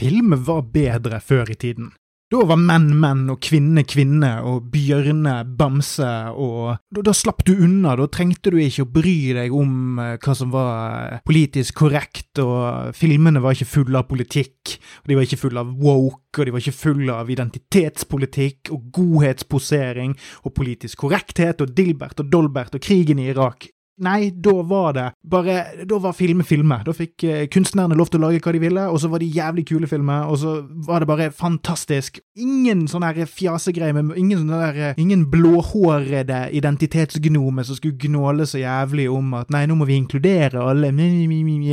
film 0.00 0.36
var 0.46 0.68
bedre 0.72 1.20
før 1.20 1.52
i 1.52 1.58
tiden. 1.60 1.90
Da 2.30 2.44
var 2.46 2.60
menn 2.62 2.92
menn 3.02 3.24
og 3.32 3.40
kvinne 3.42 3.82
kvinne 3.90 4.28
og 4.46 4.68
bjørne 4.70 5.32
bamse, 5.58 6.10
og 6.30 6.76
da, 6.94 7.02
da, 7.08 7.14
slapp 7.16 7.42
du 7.48 7.56
unna. 7.56 7.96
Da 7.98 8.06
trengte 8.06 8.52
du 8.54 8.58
ikke 8.62 8.84
å 8.84 8.90
bry 8.94 9.14
deg 9.34 9.56
om 9.56 9.98
uh, 9.98 10.12
hva 10.14 10.36
som 10.38 10.52
var 10.54 11.16
uh, 11.16 11.16
politisk 11.26 11.80
korrekt, 11.82 12.38
og 12.38 12.94
filmene 12.94 13.42
var 13.42 13.58
ikke 13.58 13.72
fulle 13.72 13.98
av 13.98 14.06
politikk, 14.12 14.76
og 15.02 15.10
de 15.10 15.18
var 15.18 15.26
ikke 15.26 15.40
fulle 15.42 15.66
av 15.66 15.74
woke, 15.82 16.36
og 16.38 16.46
de 16.46 16.54
var 16.54 16.62
ikke 16.62 16.78
fulle 16.84 17.18
av 17.18 17.34
identitetspolitikk 17.34 18.70
og 18.76 18.86
godhetsposering 19.00 20.14
og 20.44 20.54
politisk 20.54 21.02
korrekthet 21.02 21.66
og 21.66 21.74
Dilbert 21.74 22.22
og 22.22 22.30
Dolbert 22.30 22.78
og 22.78 22.86
krigen 22.86 23.18
i 23.18 23.26
Irak. 23.34 23.72
Nei, 24.00 24.30
da 24.32 24.54
var 24.64 24.94
det 24.96 25.06
bare 25.30 25.84
Da 25.88 25.98
var 26.00 26.14
filmer 26.16 26.46
filmer. 26.48 26.84
Da 26.86 26.94
fikk 26.96 27.24
eh, 27.28 27.42
kunstnerne 27.52 27.96
lov 27.98 28.08
til 28.10 28.20
å 28.20 28.28
lage 28.28 28.40
hva 28.44 28.54
de 28.56 28.62
ville, 28.62 28.86
og 28.88 29.00
så 29.02 29.10
var 29.12 29.20
de 29.20 29.28
jævlig 29.28 29.66
kule 29.68 29.90
filmer, 29.90 30.30
og 30.30 30.40
så 30.40 30.54
var 30.86 31.02
det 31.02 31.10
bare 31.10 31.28
fantastisk. 31.36 32.20
Ingen 32.40 32.86
sånn 32.90 33.04
her 33.04 33.20
fjasegreier 33.28 33.96
med 33.96 34.16
ingen 34.18 34.42
sånn 34.42 34.54
der 34.54 34.80
eh, 34.90 35.00
Ingen 35.00 35.26
blåhårede 35.32 36.46
identitetsgnomer 36.56 37.66
som 37.66 37.78
skulle 37.78 38.00
gnåle 38.00 38.48
så 38.48 38.62
jævlig 38.62 39.10
om 39.12 39.36
at 39.38 39.52
nei, 39.52 39.66
nå 39.68 39.76
må 39.78 39.88
vi 39.88 39.98
inkludere 40.00 40.64
alle, 40.64 40.92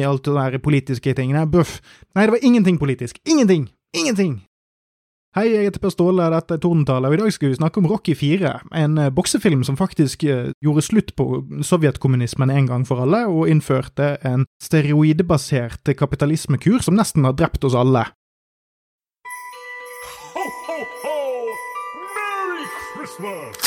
alt 0.07 0.27
det 0.27 0.35
der 0.37 0.59
politiske 0.63 1.15
tingene. 1.17 1.47
Buff. 1.47 1.79
Nei, 2.15 2.27
det 2.27 2.35
var 2.35 2.45
ingenting 2.45 2.79
politisk. 2.81 3.21
Ingenting! 3.27 3.69
Ingenting! 3.95 4.41
Hei, 5.37 5.51
jeg 5.53 5.67
heter 5.67 5.81
Per 5.83 5.91
Ståle, 5.93 6.31
dette 6.33 6.55
er 6.55 6.61
Tordentale, 6.63 7.11
og 7.11 7.13
i 7.13 7.17
dag 7.19 7.33
skal 7.35 7.51
vi 7.51 7.57
snakke 7.59 7.77
om 7.77 7.85
Rocky 7.85 8.15
4, 8.17 8.53
en 8.81 8.95
uh, 8.97 9.11
boksefilm 9.13 9.61
som 9.67 9.77
faktisk 9.77 10.25
uh, 10.25 10.47
gjorde 10.65 10.81
slutt 10.87 11.13
på 11.13 11.27
sovjetkommunismen 11.61 12.49
en 12.55 12.71
gang 12.71 12.87
for 12.89 13.03
alle, 13.05 13.19
og 13.29 13.45
innførte 13.45 14.15
en 14.25 14.47
steroidebasert 14.57 15.93
kapitalismekur 15.99 16.81
som 16.81 16.97
nesten 16.97 17.29
har 17.29 17.37
drept 17.37 17.69
oss 17.69 17.77
alle. 17.77 18.07
Ho, 20.33 20.49
ho, 20.65 20.81
ho! 21.05 21.15
Merry 22.17 22.69
Christmas! 22.95 23.66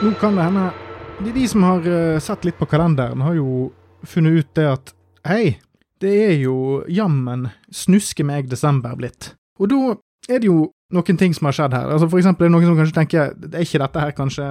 Nå 0.00 0.14
kan 0.16 0.36
det 0.36 0.44
hende 0.46 0.70
de, 1.20 1.32
de 1.32 1.42
som 1.48 1.64
har 1.68 1.84
uh, 1.84 2.18
sett 2.24 2.46
litt 2.48 2.56
på 2.56 2.64
kalenderen, 2.70 3.20
har 3.20 3.34
jo 3.36 3.66
funnet 4.08 4.38
ut 4.40 4.54
det 4.56 4.64
at 4.64 4.92
hei, 5.28 5.58
det 6.00 6.12
er 6.24 6.36
jo 6.40 6.54
jammen 6.88 7.50
snuske 7.68 8.24
meg 8.24 8.48
desember 8.48 8.94
blitt. 8.96 9.34
Og 9.60 9.68
da 9.68 9.80
er 10.32 10.40
det 10.40 10.48
jo 10.48 10.70
noen 10.96 11.20
ting 11.20 11.36
som 11.36 11.50
har 11.50 11.58
skjedd 11.58 11.76
her. 11.76 11.92
Altså 11.92 12.08
For 12.08 12.22
eksempel 12.22 12.46
er 12.46 12.48
det 12.48 12.54
noen 12.54 12.70
som 12.70 12.80
kanskje 12.80 12.96
tenker 12.96 13.34
er 13.50 13.66
ikke 13.66 13.82
dette 13.82 14.06
her 14.06 14.16
kanskje 14.16 14.48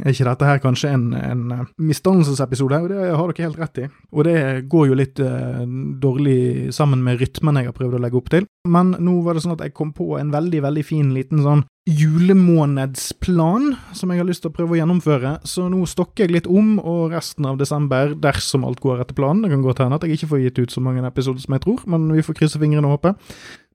er 0.00 0.12
ikke 0.12 0.28
dette 0.28 0.48
her 0.48 0.60
kanskje 0.62 0.92
en, 0.94 1.06
en 1.16 1.44
uh, 1.52 1.62
misdannelsesepisode? 1.82 2.80
Og 2.82 2.90
det 2.92 3.06
har 3.10 3.32
dere 3.32 3.46
helt 3.46 3.60
rett 3.60 3.80
i. 3.84 3.86
Og 4.12 4.26
det 4.28 4.38
går 4.72 4.90
jo 4.90 4.98
litt 4.98 5.20
eh, 5.22 5.62
dårlig 6.02 6.74
sammen 6.74 7.02
med 7.04 7.20
rytmen 7.20 7.60
jeg 7.60 7.70
har 7.70 7.76
prøvd 7.76 7.98
å 7.98 8.02
legge 8.02 8.20
opp 8.20 8.30
til. 8.32 8.46
Men 8.68 8.94
nå 8.98 9.20
var 9.24 9.36
det 9.36 9.44
sånn 9.44 9.56
at 9.56 9.64
jeg 9.66 9.76
kom 9.76 9.92
på 9.96 10.16
en 10.18 10.32
veldig, 10.34 10.62
veldig 10.64 10.84
fin 10.86 11.10
liten 11.14 11.42
sånn 11.44 11.64
julemånedsplan 11.86 13.68
som 13.94 14.10
jeg 14.10 14.18
har 14.18 14.26
lyst 14.26 14.42
til 14.42 14.50
å 14.50 14.56
prøve 14.56 14.74
å 14.74 14.80
gjennomføre. 14.80 15.36
Så 15.46 15.68
nå 15.70 15.84
stokker 15.86 16.26
jeg 16.26 16.34
litt 16.34 16.48
om, 16.50 16.80
og 16.82 17.14
resten 17.14 17.46
av 17.46 17.60
desember, 17.60 18.16
dersom 18.18 18.66
alt 18.66 18.82
går 18.82 19.04
etter 19.04 19.16
planen 19.18 19.44
Det 19.44 19.52
kan 19.52 19.62
godt 19.62 19.84
hende 19.84 20.00
at 20.00 20.06
jeg 20.06 20.18
ikke 20.18 20.32
får 20.34 20.42
gitt 20.42 20.58
ut 20.64 20.74
så 20.74 20.82
mange 20.82 21.06
episoder 21.06 21.44
som 21.44 21.54
jeg 21.54 21.64
tror, 21.66 21.84
men 21.86 22.10
vi 22.10 22.26
får 22.26 22.40
krysse 22.40 22.62
fingrene 22.62 22.90
og 22.90 22.98
håpe. 22.98 23.14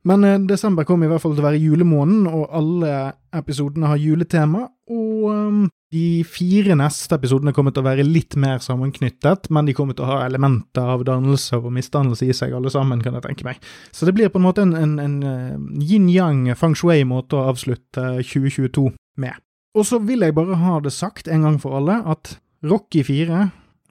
Men 0.08 0.24
eh, 0.26 0.40
desember 0.50 0.88
kommer 0.88 1.08
i 1.08 1.12
hvert 1.14 1.24
fall 1.24 1.36
til 1.36 1.44
å 1.44 1.48
være 1.48 1.62
julemåneden, 1.62 2.26
og 2.28 2.50
alle 2.58 2.96
episodene 3.38 3.92
har 3.92 4.02
juletema. 4.02 4.66
Og 4.92 5.30
um, 5.30 5.62
de 5.92 6.24
fire 6.24 6.76
neste 6.80 7.18
episodene 7.18 7.52
kommer 7.56 7.74
til 7.76 7.84
å 7.84 7.90
være 7.90 8.06
litt 8.08 8.38
mer 8.40 8.62
sammenknyttet, 8.64 9.50
men 9.52 9.68
de 9.68 9.76
kommer 9.76 9.98
til 9.98 10.06
å 10.06 10.14
ha 10.14 10.20
elementer 10.24 10.88
av 10.94 11.04
dannelse 11.08 11.60
og 11.60 11.74
misdannelse 11.76 12.30
i 12.30 12.36
seg, 12.36 12.56
alle 12.56 12.72
sammen, 12.72 13.02
kan 13.04 13.18
jeg 13.18 13.26
tenke 13.26 13.48
meg. 13.48 13.60
Så 13.92 14.08
det 14.08 14.16
blir 14.16 14.32
på 14.32 14.40
en 14.40 14.46
måte 14.46 14.64
en, 14.64 14.72
en, 14.78 14.96
en 15.04 15.18
uh, 15.26 15.84
yin-yang 15.84 16.46
feng 16.60 16.78
shui-måte 16.80 17.36
å 17.36 17.50
avslutte 17.52 18.06
2022 18.24 18.88
med. 19.20 19.36
Og 19.76 19.88
så 19.88 20.00
vil 20.04 20.24
jeg 20.24 20.36
bare 20.36 20.60
ha 20.64 20.80
det 20.84 20.96
sagt 20.96 21.28
en 21.32 21.44
gang 21.48 21.60
for 21.60 21.76
alle 21.80 22.00
at 22.14 22.38
Rocky 22.64 23.04
4 23.08 23.44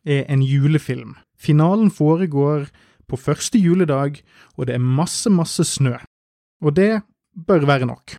er 0.09 0.25
en 0.33 0.43
julefilm. 0.45 1.19
Finalen 1.41 1.93
foregår 1.93 2.69
på 3.11 3.21
første 3.21 3.61
juledag, 3.61 4.21
og 4.57 4.69
det 4.69 4.77
er 4.77 4.85
masse, 4.85 5.29
masse 5.33 5.65
snø. 5.69 5.99
Og 6.65 6.77
det 6.77 7.03
bør 7.37 7.69
være 7.69 7.89
nok. 7.89 8.17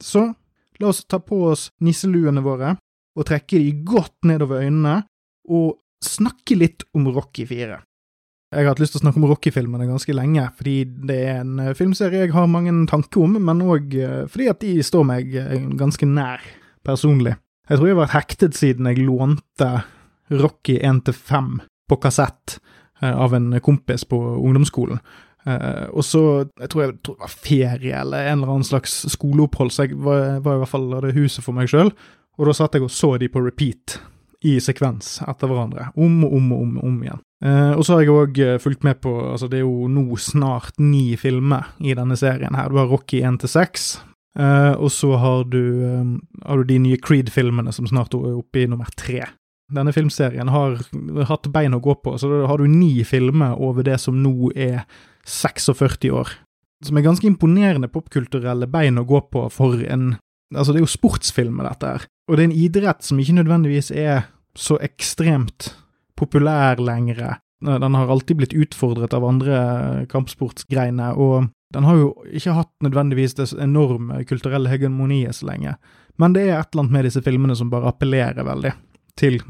Så 0.00 0.30
la 0.78 0.92
oss 0.92 1.04
ta 1.04 1.18
på 1.20 1.48
oss 1.50 1.68
nisseluene 1.82 2.44
våre 2.44 2.76
og 3.18 3.26
trekke 3.26 3.58
de 3.58 3.74
godt 3.86 4.28
nedover 4.30 4.62
øynene, 4.62 5.02
og 5.50 5.78
snakke 6.04 6.58
litt 6.58 6.84
om 6.94 7.08
Rocky 7.10 7.46
4. 7.48 7.80
Jeg 8.48 8.64
har 8.64 8.70
hatt 8.70 8.80
lyst 8.80 8.94
til 8.94 9.02
å 9.02 9.04
snakke 9.04 9.20
om 9.20 9.26
Rocky-filmene 9.28 9.90
ganske 9.90 10.14
lenge, 10.16 10.46
fordi 10.56 10.76
det 11.10 11.18
er 11.26 11.42
en 11.42 11.58
eh, 11.60 11.74
filmserie 11.76 12.22
jeg 12.22 12.32
har 12.32 12.48
mange 12.48 12.72
tanker 12.88 13.26
om, 13.26 13.36
men 13.44 13.60
òg 13.60 13.92
eh, 14.00 14.22
fordi 14.30 14.48
at 14.48 14.62
de 14.62 14.70
står 14.86 15.04
meg 15.04 15.34
eh, 15.36 15.66
ganske 15.76 16.08
nær 16.08 16.46
personlig. 16.86 17.34
Jeg 17.68 17.76
tror 17.76 17.90
jeg 17.90 17.96
har 17.98 18.00
vært 18.06 18.16
hektet 18.16 18.56
siden 18.56 18.88
jeg 18.88 19.04
lånte 19.04 19.68
Rocky 20.32 20.78
1-5 20.80 21.58
på 21.88 21.98
kassett 22.00 22.56
av 23.04 23.34
en 23.36 23.52
kompis 23.62 24.02
på 24.08 24.16
ungdomsskolen. 24.16 24.98
Og 25.94 26.02
så, 26.04 26.22
jeg 26.58 26.70
tror, 26.72 26.82
jeg 26.82 26.96
tror 27.04 27.18
det 27.18 27.22
var 27.22 27.34
ferie 27.44 28.00
eller 28.00 28.26
en 28.26 28.40
eller 28.40 28.54
annen 28.56 28.66
slags 28.66 28.96
skoleopphold, 29.12 29.70
så 29.72 29.86
jeg 29.86 30.00
var, 30.00 30.40
var 30.44 30.56
i 30.56 30.62
hvert 30.64 30.72
fall 30.72 30.88
det 31.04 31.14
huset 31.16 31.44
for 31.44 31.56
meg 31.56 31.70
sjøl. 31.70 31.92
Og 32.38 32.46
da 32.46 32.54
satt 32.54 32.78
jeg 32.78 32.86
og 32.86 32.92
så 32.94 33.16
de 33.18 33.28
på 33.32 33.42
repeat 33.42 33.98
i 34.46 34.58
sekvens 34.62 35.18
etter 35.26 35.50
hverandre, 35.50 35.88
om 35.98 36.20
og 36.26 36.36
om 36.38 36.52
og 36.54 36.60
om, 36.62 36.76
om 36.86 37.00
igjen. 37.02 37.22
Eh, 37.44 37.72
og 37.74 37.82
så 37.86 37.96
har 37.96 38.04
jeg 38.04 38.14
òg 38.14 38.38
uh, 38.42 38.58
fulgt 38.62 38.84
med 38.86 38.98
på 39.02 39.12
altså 39.32 39.46
Det 39.46 39.60
er 39.60 39.62
jo 39.62 39.86
nå 39.90 40.16
snart 40.18 40.78
ni 40.82 41.12
filmer 41.18 41.72
i 41.78 41.94
denne 41.94 42.16
serien 42.18 42.54
her. 42.58 42.70
Du 42.70 42.78
har 42.78 42.90
Rocky 42.90 43.20
1 43.22 43.40
til 43.42 43.52
6, 43.52 43.88
eh, 44.38 44.72
og 44.74 44.90
så 44.94 45.12
har 45.22 45.44
du, 45.50 45.62
eh, 45.86 46.14
har 46.46 46.62
du 46.62 46.70
de 46.70 46.78
nye 46.82 47.02
Creed-filmene 47.02 47.74
som 47.74 47.86
snart 47.90 48.14
er 48.14 48.38
oppe 48.38 48.62
i 48.62 48.70
nummer 48.70 48.90
tre. 48.98 49.24
Denne 49.74 49.92
filmserien 49.92 50.48
har 50.48 50.78
hatt 51.28 51.50
bein 51.52 51.76
å 51.76 51.82
gå 51.84 51.98
på, 52.00 52.14
så 52.16 52.30
da 52.30 52.46
har 52.48 52.58
du 52.58 52.70
ni 52.70 53.04
filmer 53.04 53.58
over 53.60 53.84
det 53.84 53.98
som 54.00 54.16
nå 54.22 54.52
er 54.56 54.86
46 55.28 56.08
år. 56.14 56.30
Som 56.86 56.96
er 56.96 57.04
ganske 57.04 57.26
imponerende 57.26 57.90
popkulturelle 57.92 58.70
bein 58.70 58.98
å 58.98 59.04
gå 59.04 59.20
på 59.28 59.44
for 59.52 59.82
en 59.84 60.14
Altså, 60.54 60.72
det 60.72 60.80
er 60.80 60.86
jo 60.86 60.96
sportsfilmer, 60.96 61.68
dette 61.68 61.92
her. 61.92 62.06
Og 62.28 62.36
det 62.36 62.44
er 62.44 62.48
en 62.48 62.60
idrett 62.64 63.04
som 63.04 63.20
ikke 63.20 63.36
nødvendigvis 63.36 63.90
er 63.92 64.28
så 64.58 64.78
ekstremt 64.82 65.72
populær 66.18 66.80
lenger. 66.82 67.38
Den 67.60 67.94
har 67.94 68.10
alltid 68.10 68.38
blitt 68.38 68.56
utfordret 68.56 69.14
av 69.14 69.26
andre 69.26 69.60
kampsportsgreiner, 70.10 71.18
og 71.18 71.50
den 71.74 71.84
har 71.84 71.98
jo 72.00 72.10
ikke 72.32 72.56
hatt 72.56 72.72
nødvendigvis 72.84 73.36
det 73.38 73.48
enorme 73.60 74.22
kulturelle 74.28 74.70
hegemoniet 74.72 75.36
så 75.36 75.50
lenge. 75.50 75.74
Men 76.18 76.34
det 76.34 76.48
er 76.48 76.58
et 76.58 76.72
eller 76.72 76.86
annet 76.86 76.96
med 76.96 77.08
disse 77.08 77.22
filmene 77.22 77.56
som 77.58 77.70
bare 77.70 77.90
appellerer 77.92 78.46
veldig 78.46 78.72
til 79.18 79.40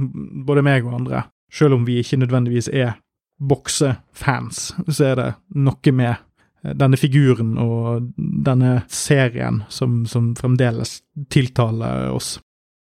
både 0.47 0.64
meg 0.64 0.87
og 0.88 0.98
andre. 1.00 1.26
Selv 1.53 1.78
om 1.78 1.87
vi 1.87 2.00
ikke 2.03 2.19
nødvendigvis 2.20 2.69
er 2.72 2.97
boksefans, 3.38 4.72
så 4.88 5.12
er 5.12 5.20
det 5.20 5.28
noe 5.54 5.94
med 5.94 6.25
denne 6.62 6.98
figuren 6.98 7.56
og 7.62 8.10
denne 8.16 8.82
serien 8.91 9.62
som, 9.69 10.02
som 10.06 10.32
fremdeles 10.38 10.98
tiltaler 11.30 12.10
oss. 12.10 12.36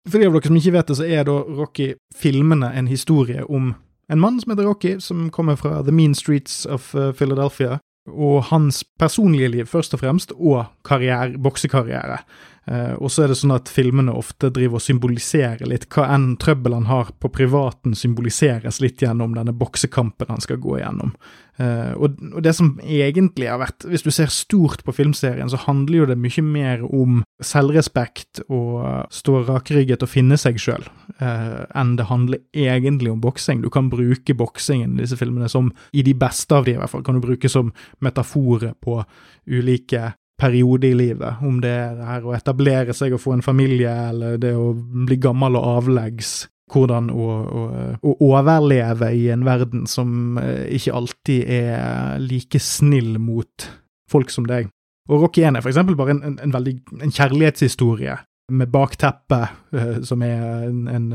For 0.06 0.22
de 0.22 0.28
av 0.28 0.36
dere 0.36 0.46
som 0.46 0.58
ikke 0.60 0.76
vet 0.76 0.90
det, 0.90 0.98
så 1.00 1.08
er 1.08 1.26
da 1.26 1.34
Rocky-filmene 1.58 2.70
en 2.78 2.90
historie 2.90 3.42
om 3.42 3.72
en 4.12 4.22
mann 4.22 4.38
som 4.38 4.52
heter 4.52 4.68
Rocky, 4.68 5.00
som 5.02 5.30
kommer 5.34 5.56
fra 5.58 5.80
The 5.82 5.94
Mean 5.94 6.14
Streets 6.14 6.66
of 6.70 6.92
uh, 6.94 7.10
Philadelphia, 7.12 7.80
og 8.06 8.44
hans 8.52 8.84
personlige 9.00 9.48
liv, 9.50 9.66
først 9.66 9.96
og 9.96 10.00
fremst, 10.04 10.32
og 10.38 10.68
karriere, 10.86 11.34
boksekarriere. 11.42 12.20
Uh, 12.66 12.98
og 12.98 13.12
så 13.14 13.22
er 13.22 13.30
det 13.30 13.38
sånn 13.38 13.54
at 13.54 13.70
filmene 13.70 14.10
ofte 14.18 14.48
driver 14.50 14.80
og 14.80 14.82
symboliserer 14.82 15.68
litt 15.70 15.84
hva 15.94 16.08
enn 16.16 16.32
trøbbel 16.42 16.74
han 16.74 16.88
har 16.90 17.12
på 17.22 17.30
privaten, 17.30 17.94
symboliseres 17.94 18.80
litt 18.82 19.04
gjennom 19.04 19.36
denne 19.36 19.54
boksekampen 19.54 20.32
han 20.32 20.42
skal 20.42 20.58
gå 20.62 20.80
gjennom. 20.80 21.12
Uh, 21.60 21.94
og, 21.94 22.18
og, 22.32 22.40
det 22.42 22.52
som 22.58 22.74
egentlig 22.84 23.46
har 23.48 23.56
vært 23.62 23.86
Hvis 23.88 24.02
du 24.04 24.10
ser 24.12 24.28
stort 24.28 24.82
på 24.84 24.92
filmserien, 24.92 25.48
så 25.48 25.62
handler 25.62 26.02
jo 26.02 26.08
det 26.10 26.18
mye 26.20 26.44
mer 26.44 26.82
om 26.84 27.22
selvrespekt 27.40 28.42
og 28.50 29.06
stå 29.14 29.44
rakrygget 29.46 30.02
og 30.04 30.10
finne 30.10 30.36
seg 30.40 30.58
sjøl, 30.60 30.84
uh, 31.22 31.62
enn 31.70 31.94
det 31.96 32.10
handler 32.10 32.42
egentlig 32.50 33.14
om 33.14 33.22
boksing. 33.22 33.62
Du 33.62 33.70
kan 33.70 33.88
bruke 33.94 34.34
boksingen 34.36 34.98
i 34.98 35.06
disse 35.06 35.22
filmene 35.22 35.48
som, 35.52 35.70
i 35.94 36.02
de 36.02 36.18
beste 36.18 36.50
av 36.58 36.66
de 36.66 36.74
i 36.74 36.80
hvert 36.82 36.92
fall, 36.92 37.06
kan 37.06 37.16
du 37.16 37.24
bruke 37.24 37.48
som 37.52 37.70
metaforer 38.02 38.74
på 38.82 39.00
ulike 39.46 40.16
periode 40.36 40.90
i 40.90 40.96
livet, 40.96 41.40
om 41.46 41.62
det 41.64 41.72
er 41.72 42.26
å 42.26 42.34
etablere 42.36 42.94
seg 42.96 43.14
og 43.16 43.22
få 43.22 43.36
en 43.36 43.44
familie, 43.44 43.92
eller 44.10 44.36
det 44.40 44.52
å 44.56 44.70
bli 44.76 45.16
gammel 45.22 45.56
og 45.56 45.68
avleggs, 45.78 46.34
hvordan 46.72 47.08
å, 47.14 47.26
å, 47.26 47.64
å, 48.02 48.14
overleve 48.26 49.12
i 49.14 49.28
en 49.32 49.46
verden 49.46 49.86
som 49.88 50.36
ikke 50.36 50.94
alltid 50.98 51.52
er 51.56 52.18
like 52.20 52.60
snill 52.60 53.20
mot 53.22 53.68
folk 54.10 54.32
som 54.34 54.48
deg. 54.50 54.68
Og 55.06 55.22
Rocky 55.22 55.44
1 55.46 55.56
er 55.56 55.64
for 55.64 55.70
eksempel 55.70 55.98
bare 55.98 56.16
en, 56.16 56.22
en, 56.26 56.38
en 56.42 56.54
veldig 56.54 56.76
en 57.02 57.14
kjærlighetshistorie 57.14 58.16
med 58.52 58.70
bakteppet, 58.70 59.58
uh, 59.74 59.98
som 60.06 60.22
er 60.22 60.42
en, 60.68 60.86
en, 60.90 61.12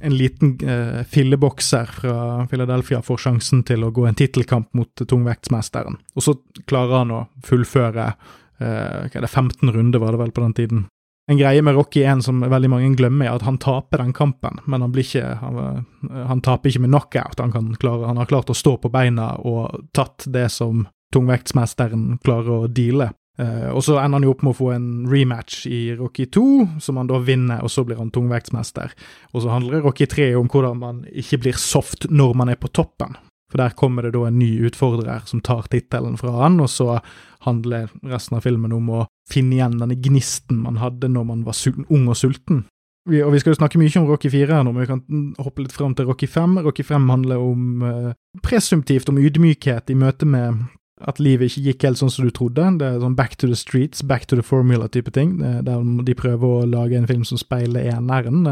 en 0.00 0.16
liten 0.16 0.54
uh, 0.64 1.02
fillebokser 1.08 1.92
fra 2.00 2.46
Philadelphia 2.50 3.02
får 3.04 3.24
sjansen 3.26 3.64
til 3.68 3.84
å 3.84 3.92
gå 3.94 4.06
en 4.08 4.16
tittelkamp 4.18 4.72
mot 4.76 5.04
tungvektsmesteren. 5.08 6.00
Og 6.16 6.26
så 6.26 6.36
klarer 6.68 7.02
han 7.02 7.14
å 7.14 7.26
fullføre 7.44 8.12
uh, 8.64 9.06
det 9.12 9.22
er 9.22 9.30
15 9.30 9.72
runder, 9.74 10.02
var 10.02 10.16
det 10.16 10.24
vel 10.24 10.34
på 10.34 10.44
den 10.44 10.56
tiden. 10.56 10.84
En 11.26 11.38
greie 11.40 11.62
med 11.64 11.74
Rocky 11.74 12.02
1 12.04 12.20
som 12.26 12.42
veldig 12.44 12.68
mange 12.68 12.90
glemmer, 12.98 13.30
er 13.30 13.38
at 13.38 13.46
han 13.46 13.56
taper 13.56 14.02
den 14.02 14.12
kampen, 14.12 14.58
men 14.68 14.82
han, 14.84 14.92
ikke, 14.92 15.24
han, 15.40 15.86
han 16.28 16.42
taper 16.44 16.68
ikke 16.68 16.82
med 16.84 16.92
knockout. 16.92 17.40
Han, 17.40 17.76
klare, 17.80 18.10
han 18.10 18.20
har 18.20 18.28
klart 18.28 18.52
å 18.52 18.56
stå 18.56 18.76
på 18.82 18.92
beina 18.92 19.30
og 19.40 19.86
tatt 19.96 20.26
det 20.28 20.50
som 20.52 20.84
tungvektsmesteren 21.16 22.18
klarer 22.24 22.66
å 22.66 22.68
deale. 22.68 23.14
Uh, 23.40 23.72
og 23.72 23.80
så 23.82 23.96
ender 23.98 24.20
han 24.20 24.26
jo 24.28 24.34
opp 24.34 24.44
med 24.44 24.52
å 24.52 24.58
få 24.58 24.68
en 24.76 24.88
rematch 25.10 25.64
i 25.66 25.80
Rocky 25.96 26.28
2, 26.30 26.44
som 26.84 27.00
han 27.00 27.08
da 27.10 27.18
vinner, 27.24 27.64
og 27.64 27.72
så 27.72 27.86
blir 27.88 27.98
han 27.98 28.12
tungvektsmester. 28.14 28.92
Og 29.32 29.42
så 29.42 29.50
handler 29.50 29.82
Rocky 29.82 30.06
3 30.10 30.34
om 30.38 30.50
hvordan 30.52 30.78
man 30.82 31.00
ikke 31.08 31.40
blir 31.46 31.58
soft 31.58 32.06
når 32.12 32.36
man 32.38 32.52
er 32.52 32.60
på 32.60 32.70
toppen. 32.70 33.16
For 33.54 33.62
der 33.62 33.74
kommer 33.78 34.02
det 34.02 34.16
da 34.16 34.24
en 34.26 34.38
ny 34.40 34.50
utfordrer 34.66 35.22
som 35.30 35.38
tar 35.44 35.68
tittelen 35.70 36.16
fra 36.18 36.32
han, 36.40 36.58
og 36.58 36.66
så 36.72 36.98
handler 37.46 37.92
resten 38.02 38.34
av 38.34 38.42
filmen 38.42 38.72
om 38.74 38.88
å 38.90 39.02
finne 39.30 39.54
igjen 39.54 39.76
denne 39.78 39.94
gnisten 39.94 40.58
man 40.64 40.80
hadde 40.82 41.06
når 41.12 41.28
man 41.28 41.44
var 41.46 41.60
ung 41.86 42.08
og 42.08 42.18
sulten. 42.18 42.64
Vi, 43.06 43.20
og 43.22 43.30
vi 43.34 43.38
skal 43.38 43.52
jo 43.52 43.60
snakke 43.60 43.78
mye 43.78 43.92
om 44.00 44.08
Rocky 44.08 44.30
4 44.32 44.56
her 44.56 44.64
nå, 44.64 44.72
men 44.72 44.82
vi 44.82 44.90
kan 44.90 45.34
hoppe 45.38 45.62
litt 45.62 45.76
fram 45.76 45.94
til 45.94 46.08
Rocky 46.08 46.26
5. 46.26 46.56
Rocky 46.64 46.82
5 46.88 47.10
handler 47.12 47.42
om 47.44 47.84
uh, 47.84 48.12
presumptivt 48.42 49.12
om 49.12 49.20
ydmykhet 49.20 49.92
i 49.92 49.98
møte 50.02 50.26
med 50.26 50.64
at 51.08 51.20
livet 51.20 51.50
ikke 51.50 51.64
gikk 51.68 51.84
helt 51.86 52.00
sånn 52.00 52.12
som 52.12 52.24
du 52.26 52.32
trodde. 52.34 52.66
Det 52.80 52.86
er 52.86 53.00
sånn 53.02 53.16
back 53.18 53.36
to 53.40 53.48
the 53.50 53.58
streets, 53.58 54.02
back 54.02 54.24
to 54.30 54.38
the 54.38 54.44
formula-type 54.44 55.12
ting. 55.12 55.36
Der 55.38 55.82
de 56.06 56.14
prøver 56.16 56.44
å 56.48 56.68
lage 56.68 56.96
en 56.96 57.08
film 57.08 57.24
som 57.28 57.40
speiler 57.40 57.84
eneren, 57.92 58.46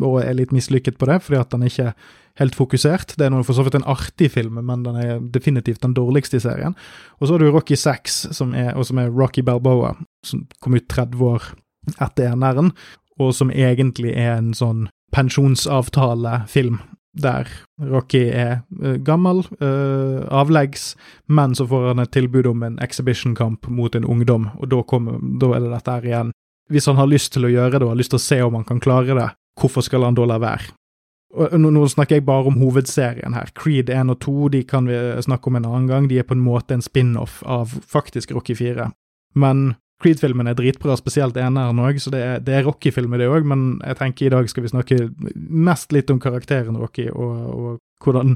og 0.00 0.22
er 0.22 0.38
litt 0.38 0.54
mislykket 0.56 0.96
på 1.00 1.08
det, 1.10 1.20
fordi 1.26 1.40
at 1.40 1.52
den 1.52 1.66
ikke 1.68 1.90
er 1.90 1.94
helt 2.40 2.56
fokusert. 2.56 3.14
Det 3.16 3.28
er 3.28 3.32
noe 3.32 3.44
for 3.46 3.56
så 3.56 3.64
vidt 3.66 3.78
en 3.78 3.88
artig 3.88 4.30
film, 4.32 4.58
men 4.64 4.84
den 4.84 4.96
er 5.00 5.20
definitivt 5.32 5.84
den 5.84 5.96
dårligste 5.96 6.40
i 6.40 6.44
serien. 6.44 6.76
Og 7.20 7.28
så 7.28 7.36
har 7.36 7.44
du 7.44 7.50
Rocky 7.50 7.76
6, 7.80 8.18
som 8.36 8.56
er, 8.56 8.72
som 8.84 9.00
er 9.00 9.12
Rocky 9.12 9.44
Balboa, 9.44 9.94
som 10.24 10.44
kom 10.64 10.76
ut 10.76 10.88
30 10.92 11.24
år 11.28 11.52
etter 11.96 12.32
eneren, 12.32 12.72
og 13.20 13.32
som 13.36 13.52
egentlig 13.52 14.12
er 14.16 14.36
en 14.36 14.52
sånn 14.56 14.88
pensjonsavtalefilm 15.16 16.80
der 17.22 17.48
Rocky 17.80 18.26
er 18.28 18.62
uh, 18.82 18.96
gammel, 19.04 19.42
uh, 19.60 20.24
avleggs, 20.30 20.94
men 21.26 21.54
så 21.56 21.66
får 21.68 21.90
han 21.90 22.02
et 22.04 22.12
tilbud 22.14 22.48
om 22.50 22.64
en 22.66 22.78
exhibition-kamp 22.84 23.68
mot 23.68 23.94
en 23.94 24.04
ungdom, 24.04 24.50
og 24.60 24.70
da, 24.72 24.82
kommer, 24.82 25.20
da 25.40 25.54
er 25.56 25.64
det 25.64 25.72
dette 25.74 25.96
her 25.98 26.10
igjen. 26.10 26.32
Hvis 26.72 26.88
han 26.90 26.98
har 26.98 27.10
lyst 27.10 27.32
til 27.34 27.46
å 27.46 27.52
gjøre 27.52 27.78
det 27.78 27.86
og 27.86 27.94
har 27.94 28.00
lyst 28.00 28.12
til 28.14 28.20
å 28.20 28.26
se 28.26 28.40
om 28.42 28.58
han 28.58 28.66
kan 28.66 28.82
klare 28.82 29.16
det, 29.16 29.28
hvorfor 29.60 29.86
skal 29.86 30.04
han 30.06 30.18
da 30.18 30.26
la 30.26 30.40
være? 30.42 30.74
Nå, 31.36 31.82
snakker 31.92 32.16
jeg 32.16 32.24
bare 32.24 32.48
om 32.48 32.60
hovedserien 32.62 33.34
her. 33.36 33.50
Creed 33.58 33.90
1 33.92 34.12
og 34.14 34.20
2 34.24 34.48
de 34.54 34.62
kan 34.64 34.86
vi 34.88 34.96
snakke 35.26 35.50
om 35.50 35.58
en 35.58 35.66
annen 35.68 35.88
gang, 35.90 36.06
de 36.08 36.20
er 36.20 36.26
på 36.26 36.36
en 36.36 36.44
måte 36.44 36.76
en 36.76 36.84
spin-off 36.84 37.42
av 37.44 37.74
faktisk 37.84 38.32
Rocky 38.32 38.56
4. 38.56 38.88
Men 39.36 39.74
Creed-filmen 40.02 40.50
er 40.50 40.56
dritbra, 40.58 40.92
spesielt 41.00 41.38
eneren 41.40 41.80
òg, 41.80 41.96
så 42.02 42.10
det 42.12 42.20
er, 42.20 42.40
det 42.44 42.52
er 42.52 42.66
Rocky-filmer, 42.66 43.20
det 43.20 43.30
òg, 43.32 43.46
men 43.48 43.78
jeg 43.80 43.96
tenker 43.96 44.26
i 44.26 44.32
dag 44.34 44.50
skal 44.52 44.66
vi 44.66 44.72
snakke 44.72 44.98
mest 45.48 45.94
litt 45.96 46.12
om 46.12 46.20
karakteren 46.20 46.76
Rocky, 46.80 47.08
og, 47.12 47.36
og, 47.56 47.78
hvordan 48.04 48.34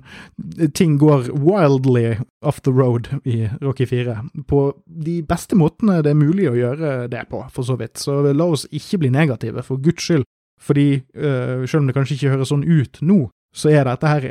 ting 0.73 0.95
går 0.97 1.27
wildly 1.37 2.15
off 2.41 2.63
the 2.65 2.73
road 2.73 3.11
i 3.29 3.45
Rocky 3.61 3.85
4. 3.85 4.15
På 4.49 4.63
de 4.89 5.19
beste 5.29 5.59
måtene 5.61 5.99
det 6.01 6.15
er 6.15 6.17
mulig 6.17 6.47
å 6.49 6.57
gjøre 6.57 6.95
det 7.13 7.27
på, 7.29 7.43
for 7.53 7.69
så 7.69 7.77
vidt. 7.77 8.01
Så 8.01 8.23
la 8.25 8.47
oss 8.49 8.65
ikke 8.73 9.03
bli 9.03 9.13
negative, 9.13 9.61
for 9.67 9.77
guds 9.77 10.09
skyld. 10.09 10.25
Fordi, 10.65 11.03
øh, 11.13 11.69
selv 11.69 11.83
om 11.83 11.91
det 11.91 11.97
kanskje 11.99 12.17
ikke 12.17 12.33
høres 12.39 12.55
sånn 12.55 12.65
ut 12.65 13.03
nå, 13.05 13.21
så 13.53 13.69
er 13.69 13.85
dette 13.85 14.09
her 14.09 14.27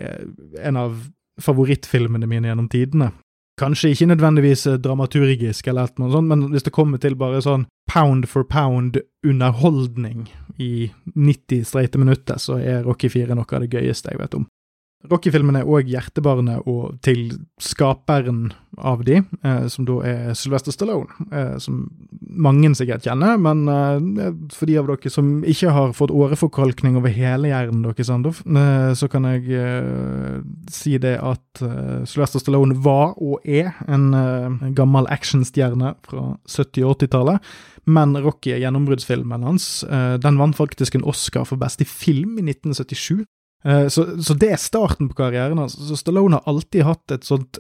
en 0.65 0.81
av 0.81 0.97
favorittfilmene 1.45 2.27
mine 2.29 2.49
gjennom 2.49 2.69
tidene. 2.71 3.11
Kanskje 3.59 3.91
ikke 3.94 4.07
nødvendigvis 4.13 4.65
eh, 4.69 4.79
dramaturgisk, 4.79 5.67
eller 5.67 5.91
noe 6.00 6.13
sånt, 6.13 6.29
men 6.31 6.47
hvis 6.53 6.65
det 6.67 6.75
kommer 6.75 7.01
til 7.01 7.17
bare 7.19 7.41
sånn 7.44 7.67
pound 7.89 8.29
for 8.29 8.47
pound 8.47 9.01
underholdning 9.25 10.29
i 10.61 10.89
90 11.15 11.65
streite 11.67 12.00
minutter, 12.00 12.39
så 12.39 12.59
er 12.61 12.85
Rocky 12.88 13.09
4 13.11 13.35
noe 13.35 13.50
av 13.50 13.65
det 13.65 13.73
gøyeste 13.73 14.13
jeg 14.13 14.21
vet 14.21 14.39
om. 14.39 14.47
Rocky-filmen 15.07 15.56
er 15.56 15.67
òg 15.69 15.88
hjertebarnet 15.88 16.65
og 16.67 16.97
til 17.06 17.29
skaperen 17.63 18.50
av 18.75 19.06
de, 19.07 19.21
eh, 19.47 19.67
som 19.71 19.85
da 19.88 20.01
er 20.03 20.33
Sylvester 20.35 20.75
Stallone, 20.75 21.07
eh, 21.31 21.55
som 21.57 21.85
mange 22.29 22.69
sikkert 22.77 23.05
kjenner, 23.07 23.39
men 23.41 23.63
uh, 23.69 24.29
for 24.53 24.69
de 24.69 24.77
av 24.79 24.89
dere 24.89 25.11
som 25.11 25.39
ikke 25.47 25.73
har 25.73 25.95
fått 25.97 26.13
åreforkalkning 26.13 26.97
over 26.99 27.13
hele 27.13 27.49
hjernen 27.51 27.81
deres, 27.85 28.09
eh, 28.09 28.91
så 28.97 29.09
kan 29.11 29.25
jeg 29.29 29.47
uh, 29.49 30.39
si 30.71 30.97
det 31.01 31.15
at 31.17 31.63
Sylvester 32.07 32.41
Stallone 32.41 32.77
var 32.83 33.17
og 33.17 33.43
er 33.43 33.73
en, 33.89 34.11
gammel 34.75 35.07
actionstjerne 35.11 35.95
fra 36.07 36.25
70- 36.47 36.85
og 36.85 37.01
80-tallet, 37.01 37.49
men 37.89 38.15
Rocky, 38.21 38.53
er 38.53 38.61
gjennombruddsfilmen 38.63 39.43
hans, 39.47 39.81
den 40.21 40.39
vant 40.39 40.57
faktisk 40.57 40.95
en 40.95 41.07
Oscar 41.09 41.47
for 41.47 41.59
beste 41.59 41.87
film 41.89 42.37
i 42.37 42.45
1977. 42.45 43.25
Eh, 43.65 43.87
så, 43.87 44.23
så, 44.23 44.33
det 44.33 44.53
er 44.53 44.61
starten 44.61 45.09
på 45.09 45.17
karrieren 45.19 45.59
hans. 45.59 45.75
Altså. 45.79 45.97
Stallone 45.99 46.39
har 46.39 46.47
alltid 46.47 46.85
hatt 46.87 47.11
et 47.11 47.27
sånt 47.27 47.59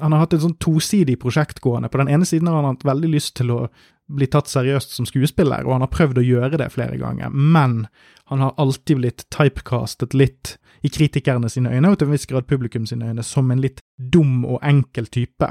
Han 0.00 0.12
har 0.12 0.24
hatt 0.24 0.36
et 0.36 0.44
sånt 0.44 0.58
tosidig 0.60 1.18
prosjekt 1.20 1.60
gående. 1.64 1.90
På 1.92 2.00
den 2.00 2.08
ene 2.12 2.28
siden 2.28 2.48
har 2.48 2.60
han 2.60 2.72
hatt 2.72 2.86
veldig 2.88 3.12
lyst 3.12 3.36
til 3.36 3.52
å 3.52 3.60
bli 4.06 4.28
tatt 4.30 4.50
seriøst 4.50 4.94
som 4.94 5.08
skuespiller, 5.08 5.66
og 5.66 5.76
han 5.76 5.86
har 5.86 5.92
prøvd 5.92 6.20
å 6.20 6.26
gjøre 6.26 6.60
det 6.60 6.70
flere 6.74 6.98
ganger, 7.00 7.32
men 7.32 7.86
han 8.30 8.42
har 8.42 8.54
alltid 8.58 9.00
blitt 9.00 9.26
typecastet 9.34 10.14
litt 10.14 10.56
i 10.86 10.90
kritikerne 10.92 11.48
sine 11.50 11.72
øyne, 11.72 11.90
og 11.90 11.98
til 11.98 12.08
en 12.08 12.14
viss 12.14 12.26
grad 12.28 12.46
publikum 12.46 12.86
sine 12.86 13.08
øyne, 13.10 13.22
som 13.26 13.50
en 13.50 13.62
litt 13.62 13.80
dum 13.96 14.44
og 14.44 14.60
enkel 14.66 15.06
type. 15.10 15.48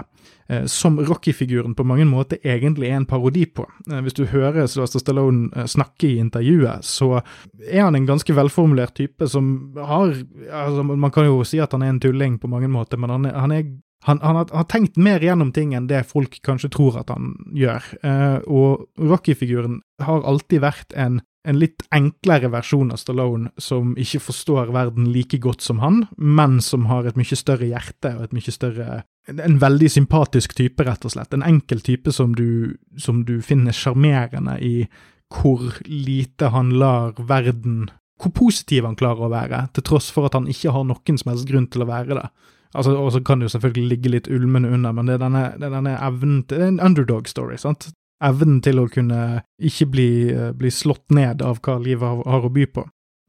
Eh, 0.47 0.65
som 0.71 0.99
Rocky-figuren 0.99 1.75
på 1.75 1.83
mange 1.87 2.05
måter 2.05 2.37
egentlig 2.43 2.89
er 2.89 2.99
en 2.99 3.07
parodi 3.09 3.45
på. 3.45 3.65
Eh, 3.89 4.01
hvis 4.05 4.15
du 4.15 4.25
hører 4.29 4.67
Sylvester 4.67 5.01
Stallone 5.01 5.49
eh, 5.55 5.65
snakke 5.65 6.07
i 6.07 6.19
intervjuet, 6.21 6.85
så 6.85 7.21
er 7.65 7.81
han 7.87 7.95
en 7.97 8.07
ganske 8.07 8.35
velformulert 8.35 8.95
type 8.95 9.27
som 9.27 9.73
har 9.75 10.13
altså 10.51 10.83
Man 10.83 11.11
kan 11.11 11.25
jo 11.25 11.43
si 11.43 11.59
at 11.59 11.73
han 11.73 11.81
er 11.81 11.95
en 11.95 11.99
tulling 11.99 12.39
på 12.39 12.47
mange 12.47 12.69
måter, 12.69 12.97
men 12.97 13.09
han 13.09 13.25
er, 13.25 13.39
han 13.39 13.51
er 13.51 13.65
han, 14.05 14.19
han, 14.21 14.37
har, 14.39 14.49
har, 14.53 14.65
tenkt 14.69 14.99
mer 15.01 15.23
gjennom 15.23 15.51
ting 15.55 15.73
enn 15.73 15.87
det 15.89 16.03
folk 16.09 16.37
kanskje 16.45 16.69
tror 16.75 16.99
at 17.01 17.09
han 17.13 17.33
gjør. 17.57 17.87
Eh, 18.05 18.37
og 18.45 18.85
Rocky-figuren 19.01 19.79
har 20.05 20.27
alltid 20.29 20.61
vært 20.61 20.93
en 20.93 21.23
en 21.45 21.59
litt 21.61 21.83
enklere 21.93 22.49
versjon 22.53 22.91
av 22.93 22.99
Stallone 22.99 23.51
som 23.61 23.93
ikke 24.01 24.21
forstår 24.27 24.71
verden 24.73 25.09
like 25.13 25.37
godt 25.41 25.63
som 25.65 25.81
han, 25.83 26.05
men 26.17 26.57
som 26.63 26.87
har 26.89 27.05
et 27.05 27.19
mye 27.19 27.37
større 27.37 27.69
hjerte 27.69 28.15
og 28.17 28.27
et 28.27 28.39
mye 28.39 28.55
større 28.55 29.03
En 29.25 29.55
veldig 29.57 29.87
sympatisk 29.89 30.51
type, 30.53 30.83
rett 30.85 31.01
og 31.01 31.09
slett. 31.09 31.31
En 31.33 31.41
enkel 31.41 31.79
type 31.81 32.11
som 32.13 32.35
du, 32.37 32.75
som 33.01 33.23
du 33.25 33.39
finner 33.41 33.73
sjarmerende 33.73 34.59
i 34.61 34.85
hvor 35.33 35.79
lite 35.89 36.51
han 36.53 36.69
lar 36.77 37.15
verden 37.17 37.87
Hvor 38.21 38.35
positiv 38.37 38.85
han 38.85 38.95
klarer 38.95 39.25
å 39.25 39.31
være, 39.33 39.63
til 39.73 39.83
tross 39.89 40.11
for 40.13 40.29
at 40.29 40.37
han 40.37 40.45
ikke 40.45 40.71
har 40.71 40.85
noen 40.85 41.17
som 41.17 41.31
helst 41.31 41.49
grunn 41.49 41.65
til 41.65 41.81
å 41.83 41.89
være 41.89 42.19
det. 42.19 42.27
Altså, 42.75 42.95
Og 42.99 43.11
så 43.15 43.21
kan 43.23 43.39
det 43.39 43.49
jo 43.49 43.55
selvfølgelig 43.57 43.89
ligge 43.89 44.11
litt 44.11 44.27
ulmende 44.27 44.69
under, 44.69 44.91
men 44.91 45.07
det 45.07 45.15
er 45.15 45.23
denne, 45.23 45.45
det 45.59 45.69
er 45.69 45.77
denne 45.77 45.95
evnen 45.97 46.43
til 46.43 46.59
Det 46.59 46.65
er 46.65 46.73
en 46.73 46.83
underdog 46.83 47.27
story, 47.27 47.57
sant? 47.61 47.89
evnen 48.23 48.61
til 48.63 48.79
å 48.79 48.89
kunne 48.91 49.21
ikke 49.59 49.87
bli, 49.91 50.11
eh, 50.31 50.51
bli 50.55 50.71
slått 50.71 51.11
ned 51.11 51.41
av 51.41 51.59
hva 51.63 51.79
livet 51.81 52.07
har, 52.07 52.21
har, 52.23 52.45
å 52.45 52.53
by 52.53 52.65
på. 52.71 52.85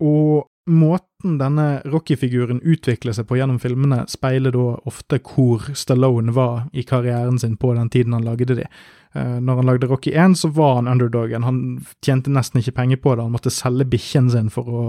Og 0.07 0.47
måten 0.71 1.39
denne 1.41 1.83
Rocky-figuren 1.87 2.61
utvikler 2.63 3.15
seg 3.17 3.27
på 3.27 3.39
gjennom 3.39 3.59
filmene, 3.63 4.05
speiler 4.11 4.55
da 4.55 4.77
ofte 4.87 5.19
hvor 5.23 5.71
Stallone 5.75 6.35
var 6.35 6.69
i 6.73 6.85
karrieren 6.87 7.39
sin 7.39 7.57
på 7.57 7.75
den 7.75 7.91
tiden 7.91 8.17
han 8.17 8.27
lagde 8.27 8.59
de. 8.59 8.67
Uh, 9.17 9.39
når 9.41 9.63
han 9.63 9.71
lagde 9.71 9.89
Rocky 9.89 10.13
1, 10.13 10.37
så 10.37 10.51
var 10.53 10.75
han 10.81 10.91
underdogen. 10.93 11.47
Han 11.47 11.61
tjente 12.05 12.31
nesten 12.31 12.61
ikke 12.61 12.77
penger 12.77 13.01
på 13.01 13.15
det. 13.15 13.25
Han 13.25 13.33
måtte 13.33 13.55
selge 13.55 13.89
bikkjen 13.89 14.29
sin 14.31 14.51
for 14.53 14.69
å 14.69 14.83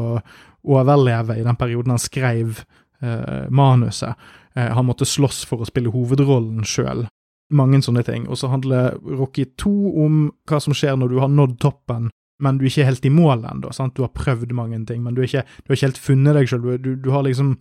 overleve 0.68 1.38
i 1.38 1.46
den 1.46 1.56
perioden 1.56 1.94
han 1.96 2.02
skrev 2.02 2.60
eh, 3.00 3.46
manuset. 3.50 4.18
Uh, 4.58 4.72
han 4.74 4.88
måtte 4.90 5.06
slåss 5.06 5.44
for 5.46 5.62
å 5.62 5.70
spille 5.70 5.94
hovedrollen 5.94 6.66
sjøl 6.66 7.06
mange 7.54 7.80
sånne 7.84 8.04
ting. 8.04 8.28
Og 8.28 8.40
så 8.40 8.50
handler 8.52 8.98
Rocky 9.02 9.46
2 9.60 9.74
om 10.04 10.22
hva 10.50 10.60
som 10.64 10.76
skjer 10.76 10.98
når 11.00 11.14
du 11.14 11.20
har 11.22 11.32
nådd 11.32 11.58
toppen, 11.64 12.10
men 12.44 12.58
du 12.58 12.66
er 12.66 12.72
ikke 12.72 12.88
helt 12.90 13.08
i 13.08 13.14
mål 13.14 13.46
ennå. 13.50 13.72
Du 13.96 14.04
har 14.04 14.14
prøvd 14.14 14.54
mange 14.58 14.80
ting, 14.90 15.04
men 15.04 15.16
du, 15.16 15.24
ikke, 15.26 15.46
du 15.64 15.72
har 15.72 15.80
ikke 15.80 15.90
helt 15.90 16.02
funnet 16.02 16.38
deg 16.38 16.52
sjøl. 16.52 16.68
Du, 16.84 16.92
du, 16.96 17.10
har 17.14 17.26
liksom 17.26 17.56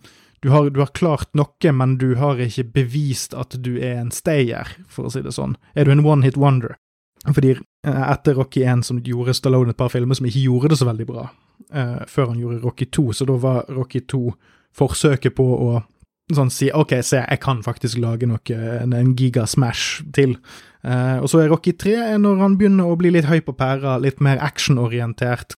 du 0.45 0.51
har, 0.53 0.69
du 0.69 0.81
har, 0.83 0.91
klart 0.93 1.31
noe, 1.37 1.71
men 1.73 1.97
du 2.01 2.11
har 2.19 2.39
ikke 2.43 2.67
bevist 2.75 3.33
at 3.33 3.57
du 3.63 3.77
er 3.79 4.03
en 4.03 4.13
stayer, 4.13 4.75
for 4.91 5.07
å 5.07 5.13
si 5.13 5.23
det 5.25 5.33
sånn. 5.33 5.57
Er 5.73 5.87
du 5.87 5.95
en 5.95 6.05
one 6.05 6.27
hit 6.27 6.37
wonder? 6.37 6.77
Fordi 7.25 7.55
eh, 7.55 8.03
etter 8.11 8.37
Rocky 8.37 8.61
1 8.61 8.85
som 8.87 9.01
gjorde 9.03 9.33
Stallone 9.35 9.73
et 9.73 9.79
par 9.79 9.89
filmer 9.91 10.15
som 10.15 10.27
ikke 10.29 10.45
gjorde 10.45 10.71
det 10.71 10.79
så 10.79 10.87
veldig 10.87 11.07
bra, 11.09 11.25
eh, 11.73 12.03
før 12.07 12.31
han 12.31 12.43
gjorde 12.43 12.61
Rocky 12.61 12.85
2, 12.93 13.07
så 13.17 13.27
da 13.27 13.39
var 13.41 13.65
Rocky 13.73 14.03
2 14.05 14.21
forsøket 14.77 15.33
på 15.35 15.47
å 15.57 15.71
sånn 16.35 16.51
si 16.51 16.69
OK, 16.75 16.97
se, 17.05 17.21
jeg 17.23 17.41
kan 17.43 17.61
faktisk 17.63 17.99
lage 18.03 18.27
noe, 18.27 18.41
en, 18.51 18.95
en 18.95 19.13
gigasmash 19.15 20.03
til. 20.15 20.35
Eh, 20.83 21.17
og 21.21 21.29
så 21.31 21.43
er 21.43 21.51
Rocky 21.51 21.73
3 21.79 22.17
når 22.21 22.43
han 22.43 22.57
begynner 22.59 22.89
å 22.89 22.97
bli 22.99 23.13
litt 23.15 23.29
høy 23.29 23.39
på 23.45 23.55
pæra, 23.57 23.97
litt 24.03 24.21
mer 24.23 24.41
actionorientert. 24.43 25.55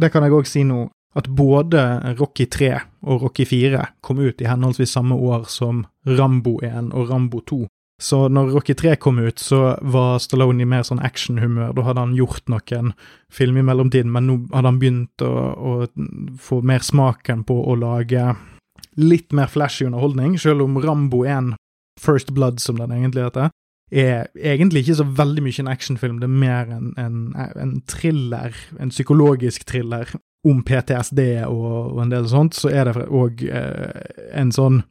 Det 0.00 0.12
kan 0.12 0.24
jeg 0.24 0.36
òg 0.36 0.48
si 0.48 0.64
nå, 0.68 0.86
at 1.18 1.26
både 1.26 1.82
Rocky 2.20 2.46
3 2.46 2.70
og 3.10 3.26
Rocky 3.26 3.44
4 3.48 3.82
kom 4.04 4.20
ut 4.22 4.42
i 4.42 4.46
henholdsvis 4.46 4.92
samme 4.94 5.16
år 5.16 5.48
som 5.50 5.82
Rambo 6.06 6.60
1 6.62 6.92
og 6.94 7.10
Rambo 7.10 7.42
2. 7.48 7.64
Så 8.00 8.22
når 8.32 8.54
Rocky 8.54 8.72
3 8.78 8.94
kom 8.96 9.18
ut, 9.20 9.40
så 9.42 9.74
var 9.92 10.20
Stallone 10.24 10.64
i 10.64 10.68
mer 10.68 10.86
sånn 10.88 11.02
actionhumør. 11.04 11.74
Da 11.76 11.84
hadde 11.84 12.04
han 12.06 12.14
gjort 12.16 12.46
noen 12.48 12.94
film 13.28 13.58
i 13.60 13.64
mellomtiden, 13.66 14.12
men 14.14 14.28
nå 14.28 14.36
hadde 14.54 14.70
han 14.70 14.78
begynt 14.80 15.24
å, 15.26 15.32
å 15.52 15.72
få 16.40 16.62
mer 16.64 16.86
smaken 16.86 17.44
på 17.48 17.58
å 17.60 17.76
lage 17.76 18.30
litt 19.00 19.34
mer 19.36 19.50
flashy 19.50 19.86
underholdning, 19.88 20.36
selv 20.40 20.64
om 20.66 20.78
Rambo 20.80 21.24
1, 21.24 21.54
First 22.00 22.34
Blood 22.36 22.60
som 22.62 22.78
den 22.80 22.92
egentlig 22.94 23.26
heter, 23.26 23.50
er 23.90 24.28
egentlig 24.36 24.84
ikke 24.84 25.00
så 25.00 25.06
veldig 25.18 25.42
mye 25.42 25.62
en 25.64 25.70
actionfilm, 25.72 26.20
det 26.22 26.28
er 26.28 26.40
mer 26.44 26.70
en, 26.76 26.92
en, 27.00 27.16
en 27.58 27.72
thriller, 27.90 28.54
en 28.78 28.92
psykologisk 28.94 29.66
thriller 29.66 30.12
om 30.46 30.62
PTSD 30.64 31.20
og, 31.48 31.96
og 31.96 32.00
en 32.04 32.14
del 32.14 32.28
sånt, 32.30 32.56
så 32.56 32.70
er 32.70 32.88
det 32.88 33.08
òg 33.08 33.42
eh, 33.50 34.06
en 34.38 34.54
sånn 34.54 34.82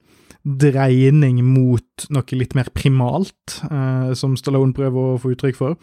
dreining 0.44 1.42
mot 1.44 2.06
noe 2.14 2.38
litt 2.38 2.56
mer 2.56 2.70
primalt, 2.76 3.60
eh, 3.70 4.12
som 4.16 4.38
Stallone 4.40 4.76
prøver 4.76 5.16
å 5.16 5.20
få 5.22 5.34
uttrykk 5.34 5.58
for. 5.58 5.80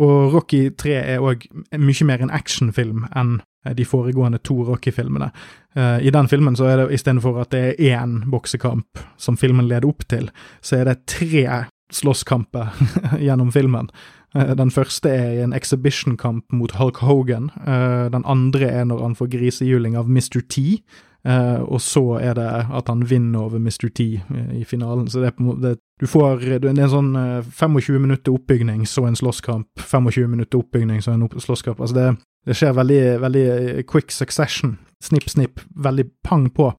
Og 0.00 0.34
Rocky 0.34 0.68
3 0.78 0.96
er 1.16 1.24
òg 1.24 1.46
mye 1.78 2.08
mer 2.08 2.24
en 2.24 2.34
actionfilm 2.34 3.06
enn 3.14 3.38
de 3.76 3.84
foregående 3.84 4.38
to 4.38 4.62
Rocky-filmene. 4.64 5.30
Uh, 5.76 6.06
I 6.06 6.10
den 6.10 6.28
filmen 6.28 6.56
så 6.56 6.70
er 6.70 6.80
det 6.80 6.94
istedenfor 6.96 7.42
at 7.42 7.52
det 7.52 7.64
er 7.68 7.98
én 8.00 8.22
boksekamp 8.30 9.02
som 9.20 9.36
filmen 9.36 9.68
leder 9.68 9.88
opp 9.88 10.06
til, 10.08 10.30
så 10.60 10.80
er 10.80 10.88
det 10.88 11.04
tre 11.10 11.66
slåsskamper 11.92 12.72
gjennom 13.26 13.52
filmen. 13.52 13.90
Uh, 14.34 14.54
den 14.56 14.72
første 14.72 15.12
er 15.12 15.44
en 15.44 15.54
exhibition-kamp 15.56 16.52
mot 16.56 16.72
Hulk 16.78 17.04
Hogan. 17.04 17.50
Den 18.14 18.24
andre 18.24 18.72
er 18.80 18.84
når 18.88 19.02
han 19.02 19.14
får 19.18 19.32
grisehjuling 19.36 19.96
av 19.98 20.08
Mr. 20.08 20.40
T. 20.48 20.82
og 21.68 21.80
så 21.84 22.16
er 22.16 22.34
det 22.34 22.48
at 22.72 22.88
han 22.88 23.02
vinner 23.10 23.40
over 23.40 23.58
Mr. 23.58 23.90
T 23.92 24.22
i 24.56 24.64
finalen. 24.64 25.08
Så 25.08 25.20
det 25.20 25.26
er 25.26 25.36
på 25.36 25.42
måte 25.42 25.76
Du 26.00 26.06
får 26.06 26.38
Det 26.40 26.64
er 26.64 26.80
en 26.80 26.88
sånn 26.88 27.12
25 27.44 28.00
minutter 28.00 28.32
oppbygning, 28.32 28.86
så 28.86 29.04
en 29.04 29.16
slåsskamp. 29.16 29.68
25 29.76 30.30
minutter 30.30 30.58
oppbygning, 30.58 31.02
så 31.02 31.12
en 31.12 31.28
slåsskamp. 31.28 31.80
Altså 31.80 31.94
det, 31.94 32.16
det 32.46 32.56
skjer 32.56 32.76
veldig, 32.76 33.02
veldig 33.20 33.46
eh, 33.54 33.82
quick 33.88 34.12
succession. 34.14 34.78
Snipp, 35.04 35.28
snipp, 35.32 35.60
veldig 35.76 36.06
pang 36.26 36.48
på. 36.52 36.72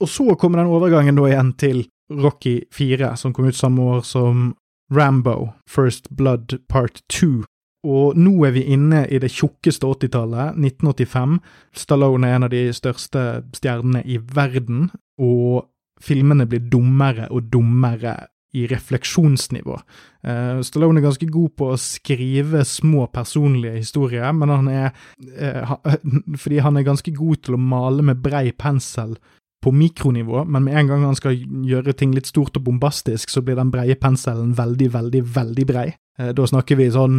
Og 0.00 0.08
så 0.08 0.34
kommer 0.36 0.60
den 0.60 0.72
overgangen 0.72 1.16
da 1.16 1.28
igjen 1.28 1.52
til 1.60 1.84
Rocky 2.12 2.60
4, 2.74 3.14
som 3.16 3.32
kom 3.34 3.48
ut 3.48 3.56
samme 3.56 3.82
år 3.82 4.02
som 4.06 4.54
Rambo, 4.92 5.52
First 5.68 6.10
Blood 6.10 6.58
Part 6.68 7.02
2. 7.12 7.44
Og 7.86 8.18
nå 8.18 8.32
er 8.46 8.54
vi 8.56 8.64
inne 8.74 9.04
i 9.06 9.18
det 9.22 9.30
tjukkeste 9.30 9.86
80-tallet, 9.86 10.58
1985. 10.58 11.38
Stallone 11.76 12.28
er 12.28 12.38
en 12.38 12.46
av 12.48 12.52
de 12.52 12.62
største 12.74 13.24
stjernene 13.54 14.02
i 14.04 14.18
verden, 14.18 14.90
og 15.22 15.68
filmene 16.02 16.48
blir 16.50 16.66
dummere 16.70 17.28
og 17.30 17.48
dummere 17.52 18.16
i 18.54 18.66
refleksjonsnivå. 18.70 19.74
Uh, 20.26 20.60
Stallone 20.64 20.98
er 21.00 21.04
ganske 21.06 21.26
god 21.30 21.50
på 21.58 21.64
å 21.72 21.78
skrive 21.80 22.64
små 22.66 23.06
personlige 23.12 23.76
historier, 23.80 24.32
men 24.36 24.48
han 24.52 24.68
er 24.70 24.86
uh, 24.92 25.62
ha, 25.72 25.76
Fordi 26.42 26.58
han 26.64 26.76
er 26.78 26.84
ganske 26.86 27.12
god 27.16 27.36
til 27.46 27.54
å 27.56 27.62
male 27.62 28.02
med 28.06 28.22
brei 28.22 28.46
pensel 28.56 29.10
på 29.64 29.70
mikronivå, 29.74 30.44
men 30.44 30.64
med 30.66 30.74
en 30.78 30.88
gang 30.90 31.02
han 31.08 31.18
skal 31.18 31.34
gjøre 31.66 31.92
ting 31.98 32.10
litt 32.14 32.28
stort 32.30 32.56
og 32.58 32.64
bombastisk, 32.68 33.26
så 33.32 33.40
blir 33.42 33.56
den 33.58 33.72
breie 33.74 33.96
penselen 33.98 34.50
veldig, 34.56 34.88
veldig, 34.94 35.22
veldig 35.36 35.66
brei. 35.68 35.88
Uh, 36.20 36.30
da 36.36 36.42
snakker 36.46 36.74
vi 36.80 36.94
sånn 36.94 37.16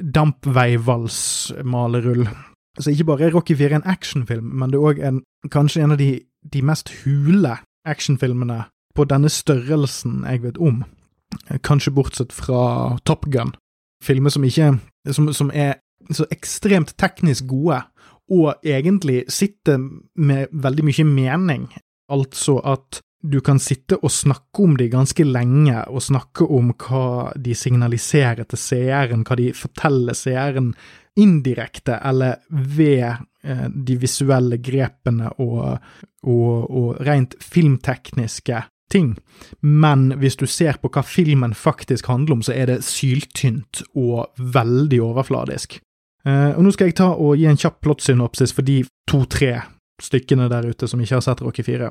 dampveivals-malerull. 0.00 2.24
Så 2.78 2.88
ikke 2.94 3.08
bare 3.08 3.24
er 3.26 3.34
Rocky 3.34 3.54
4 3.58 3.74
en 3.80 3.90
actionfilm, 3.90 4.46
men 4.60 4.68
det 4.70 4.78
er 4.78 4.86
òg 4.86 4.96
kanskje 5.50 5.82
en 5.82 5.94
av 5.96 6.00
de, 6.00 6.10
de 6.46 6.60
mest 6.64 6.86
hule 7.02 7.54
actionfilmene 7.88 8.58
på 8.94 9.06
denne 9.08 9.30
størrelsen 9.32 10.24
jeg 10.26 10.42
vet 10.44 10.58
om, 10.58 10.82
kanskje 11.66 11.94
bortsett 11.94 12.34
fra 12.34 12.96
Top 13.06 13.28
Gun, 13.30 13.54
filmer 14.04 14.32
som 14.34 14.44
ikke 14.44 14.74
som, 15.14 15.30
som 15.32 15.52
er 15.54 15.78
så 16.10 16.26
ekstremt 16.32 16.96
teknisk 16.98 17.46
gode, 17.50 17.82
og 18.30 18.64
egentlig 18.66 19.24
sitter 19.32 19.80
med 20.14 20.50
veldig 20.52 20.86
mye 20.86 21.06
mening, 21.06 21.68
altså 22.10 22.58
at 22.62 23.00
du 23.20 23.40
kan 23.44 23.58
sitte 23.60 23.98
og 24.00 24.12
snakke 24.12 24.64
om 24.64 24.76
de 24.80 24.88
ganske 24.88 25.24
lenge, 25.26 25.76
og 25.88 26.02
snakke 26.02 26.46
om 26.48 26.72
hva 26.72 27.32
de 27.36 27.54
signaliserer 27.54 28.48
til 28.48 28.60
seeren, 28.60 29.26
hva 29.28 29.36
de 29.36 29.50
forteller 29.56 30.16
seeren 30.16 30.72
indirekte 31.20 31.98
eller 32.06 32.38
ved 32.48 33.04
eh, 33.44 33.66
de 33.68 33.96
visuelle 34.00 34.60
grepene 34.62 35.34
og, 35.42 35.80
og, 36.22 36.70
og 36.70 37.00
rent 37.04 37.36
filmtekniske 37.44 38.62
ting, 38.92 39.14
men 39.60 40.10
hvis 40.20 40.36
du 40.40 40.46
ser 40.50 40.78
på 40.82 40.90
hva 40.92 41.02
filmen 41.06 41.54
faktisk 41.56 42.10
handler 42.10 42.38
om, 42.38 42.42
så 42.44 42.54
er 42.56 42.70
det 42.70 42.82
syltynt 42.86 43.84
og 43.94 44.28
veldig 44.38 45.00
overfladisk. 45.10 45.78
Uh, 46.26 46.52
og 46.52 46.64
Nå 46.64 46.74
skal 46.74 46.90
jeg 46.90 46.98
ta 47.00 47.08
og 47.14 47.38
gi 47.40 47.46
en 47.48 47.58
kjapp 47.60 47.80
plottsynopsis 47.84 48.52
for 48.52 48.66
de 48.66 48.82
to-tre 49.08 49.54
stykkene 50.02 50.50
der 50.52 50.68
ute 50.68 50.88
som 50.88 51.00
ikke 51.00 51.16
har 51.16 51.24
sett 51.24 51.42
Rocky 51.44 51.64
4. 51.64 51.90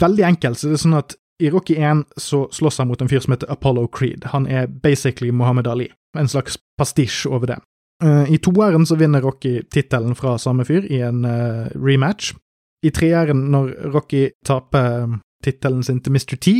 Veldig 0.00 0.26
enkelt, 0.28 0.58
så 0.58 0.70
det 0.70 0.78
er 0.78 0.84
sånn 0.84 0.98
at 1.00 1.16
i 1.42 1.50
Rocky 1.50 1.74
1 1.82 2.04
så 2.22 2.44
slåss 2.54 2.78
han 2.78 2.88
mot 2.88 3.00
en 3.02 3.10
fyr 3.10 3.22
som 3.24 3.34
heter 3.34 3.50
Apollo 3.50 3.88
Creed. 3.96 4.28
Han 4.30 4.46
er 4.46 4.66
basically 4.66 5.32
Muhammad 5.34 5.66
Ali, 5.66 5.88
en 6.18 6.30
slags 6.30 6.58
pastisj 6.78 7.26
over 7.26 7.50
det. 7.50 7.58
Uh, 8.04 8.30
I 8.30 8.38
toeren 8.38 8.86
så 8.86 8.98
vinner 8.98 9.22
Rocky 9.22 9.62
tittelen 9.70 10.14
fra 10.18 10.36
samme 10.38 10.66
fyr 10.66 10.86
i 10.90 11.00
en 11.02 11.24
uh, 11.26 11.66
rematch. 11.74 12.34
I 12.84 12.90
treeren, 12.94 13.46
når 13.50 13.70
Rocky 13.94 14.28
taper 14.46 15.18
tittelen 15.44 15.84
sin 15.86 16.00
til 16.02 16.14
Mr. 16.14 16.36
T. 16.40 16.56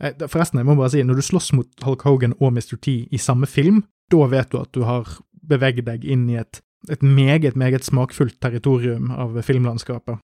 Eh, 0.00 0.26
forresten, 0.26 0.60
jeg 0.60 0.68
må 0.68 0.78
bare 0.78 0.94
si, 0.94 1.04
når 1.04 1.20
du 1.20 1.26
slåss 1.26 1.52
mot 1.56 1.86
Hulk 1.86 2.06
Hogan 2.06 2.36
og 2.38 2.54
Mr. 2.56 2.78
T 2.80 2.96
i 3.10 3.20
samme 3.20 3.48
film, 3.50 3.84
da 4.10 4.26
vet 4.30 4.50
du 4.52 4.60
at 4.62 4.72
du 4.74 4.84
har 4.88 5.08
beveget 5.50 5.86
deg 5.86 6.04
inn 6.04 6.28
i 6.30 6.38
et, 6.40 6.62
et 6.90 7.02
meget, 7.02 7.56
meget 7.56 7.84
smakfullt 7.86 8.40
territorium 8.40 9.10
av 9.10 9.36
filmlandskapet. 9.46 10.20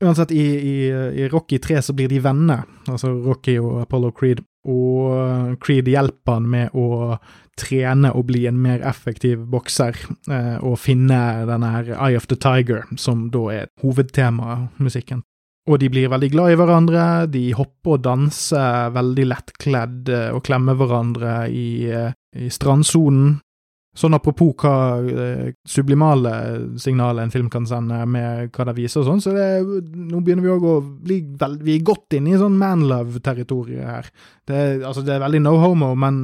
Uansett, 0.00 0.30
i, 0.32 0.44
i, 0.56 0.76
i, 1.20 1.28
Rocky 1.28 1.58
3 1.60 1.82
så 1.84 1.92
blir 1.92 2.08
de 2.08 2.22
venner, 2.24 2.64
altså 2.88 3.12
Rocky 3.12 3.58
og 3.60 3.82
Apollo 3.82 4.14
Creed, 4.16 4.40
og 4.64 5.58
Creed 5.60 5.90
hjelper 5.92 6.38
han 6.38 6.46
med 6.48 6.76
å 6.76 7.18
trene 7.60 8.12
og 8.16 8.24
bli 8.30 8.46
en 8.48 8.56
mer 8.60 8.80
effektiv 8.88 9.42
bokser, 9.52 9.98
eh, 10.32 10.56
og 10.64 10.78
finne 10.80 11.18
denne 11.48 11.72
her 11.74 11.92
Eye 11.98 12.16
of 12.16 12.30
the 12.32 12.38
Tiger, 12.40 12.86
som 12.96 13.28
da 13.34 13.44
er 13.58 13.68
hovedtemaet 13.84 14.80
musikken. 14.80 15.20
Og 15.68 15.76
de 15.78 15.90
blir 15.92 16.08
veldig 16.08 16.30
glad 16.32 16.54
i 16.54 16.56
hverandre, 16.56 17.04
de 17.30 17.44
hopper 17.52 17.98
og 17.98 18.04
danser 18.06 18.94
veldig 18.96 19.26
lettkledd 19.28 20.08
eh, 20.08 20.30
og 20.32 20.42
klemmer 20.46 20.78
hverandre 20.78 21.34
i, 21.52 21.70
eh, 21.92 22.14
i 22.40 22.48
strandsonen. 22.52 23.36
Sånn 24.00 24.14
apropos 24.14 24.52
hva 24.62 24.74
eh, 25.02 25.48
sublimale 25.66 26.32
signalet 26.78 27.26
en 27.26 27.32
film 27.34 27.48
kan 27.50 27.66
sende 27.66 27.98
med 28.06 28.52
hva 28.54 28.68
det 28.68 28.76
viser 28.76 29.02
og 29.02 29.08
sånn, 29.08 29.22
så 29.24 29.34
det, 29.34 29.46
nå 29.90 30.20
begynner 30.22 30.46
vi 30.46 30.52
òg 30.54 30.66
å 30.70 30.76
bli 30.80 31.18
vel, 31.40 31.58
Vi 31.66 31.74
er 31.74 31.86
godt 31.86 32.14
inne 32.14 32.32
i 32.32 32.38
sånn 32.38 32.58
manlove-territoriet 32.60 33.90
her. 33.90 34.10
Det, 34.46 34.60
altså, 34.86 35.02
det 35.02 35.16
er 35.16 35.24
veldig 35.26 35.42
no 35.42 35.56
homo, 35.58 35.92
men 35.98 36.20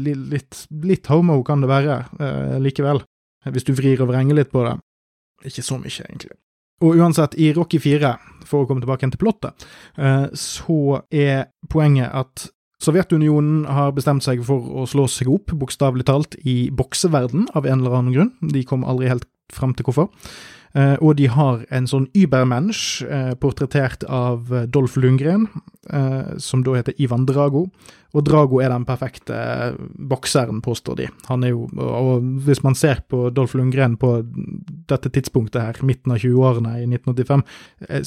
litt, 0.00 0.64
litt 0.80 1.12
homo 1.12 1.42
kan 1.44 1.60
det 1.60 1.70
være 1.70 2.02
eh, 2.18 2.56
likevel. 2.64 3.04
Hvis 3.52 3.68
du 3.68 3.74
vrir 3.76 4.00
og 4.00 4.10
vrenger 4.10 4.40
litt 4.40 4.52
på 4.52 4.64
det. 4.64 4.78
Ikke 5.48 5.64
så 5.64 5.76
mye, 5.80 5.92
egentlig. 6.08 6.34
Og 6.80 6.96
uansett, 6.96 7.36
i 7.36 7.50
Rocky 7.56 7.80
4, 7.82 8.14
for 8.48 8.64
å 8.64 8.68
komme 8.68 8.82
tilbake 8.82 9.08
til 9.12 9.20
plottet, 9.20 9.66
eh, 10.00 10.30
så 10.32 11.02
er 11.12 11.50
poenget 11.68 12.08
at 12.12 12.48
Sovjetunionen 12.80 13.66
har 13.68 13.92
bestemt 13.92 14.24
seg 14.24 14.40
for 14.48 14.64
å 14.80 14.86
slå 14.88 15.04
seg 15.12 15.28
opp, 15.28 15.52
bokstavelig 15.52 16.06
talt, 16.08 16.38
i 16.48 16.70
bokseverden 16.72 17.50
av 17.52 17.68
en 17.68 17.82
eller 17.82 17.98
annen 17.98 18.14
grunn. 18.14 18.30
De 18.54 18.64
kom 18.64 18.86
aldri 18.88 19.10
helt 19.10 19.28
fram 19.52 19.74
til 19.76 19.84
hvorfor. 19.84 20.08
Uh, 20.70 20.94
og 21.02 21.18
de 21.18 21.26
har 21.28 21.66
en 21.74 21.88
sånn 21.90 22.06
übermensch, 22.16 23.02
uh, 23.04 23.34
portrettert 23.36 24.06
av 24.08 24.48
Dolf 24.70 24.96
Lundgren, 24.96 25.48
som 26.38 26.62
da 26.62 26.76
heter 26.78 26.94
Ivan 27.02 27.24
Drago. 27.26 27.66
Og 28.10 28.24
Drago 28.26 28.58
er 28.58 28.72
den 28.72 28.84
perfekte 28.88 29.36
bokseren, 30.10 30.60
påstår 30.64 30.98
de. 30.98 31.08
Han 31.28 31.44
er 31.46 31.52
jo, 31.52 31.68
og 31.78 32.24
hvis 32.46 32.62
man 32.66 32.74
ser 32.78 33.04
på 33.10 33.28
Dolf 33.34 33.54
Lundgren 33.54 33.96
på 34.00 34.16
dette 34.90 35.12
tidspunktet 35.14 35.62
her, 35.62 35.80
midten 35.86 36.14
av 36.14 36.22
20-årene 36.22 36.74
i 36.80 36.88
1985, 36.88 37.44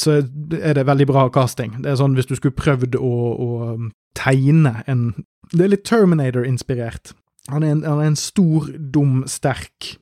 så 0.03 0.17
er 0.60 0.75
det 0.79 0.88
veldig 0.89 1.07
bra 1.07 1.27
casting. 1.33 1.77
Det 1.83 1.93
er 1.93 2.00
sånn 2.01 2.17
hvis 2.17 2.27
du 2.27 2.36
skulle 2.36 2.57
prøvd 2.60 3.00
å, 3.00 3.13
å 3.33 3.77
tegne 4.19 4.81
en 4.88 5.13
Det 5.53 5.65
er 5.65 5.74
litt 5.74 5.83
Terminator-inspirert. 5.86 7.12
Han, 7.51 7.63
han, 7.63 7.83
er 7.83 8.07
en 8.07 8.15
stor, 8.17 8.69
dum, 8.72 9.24
sterk 9.27 9.98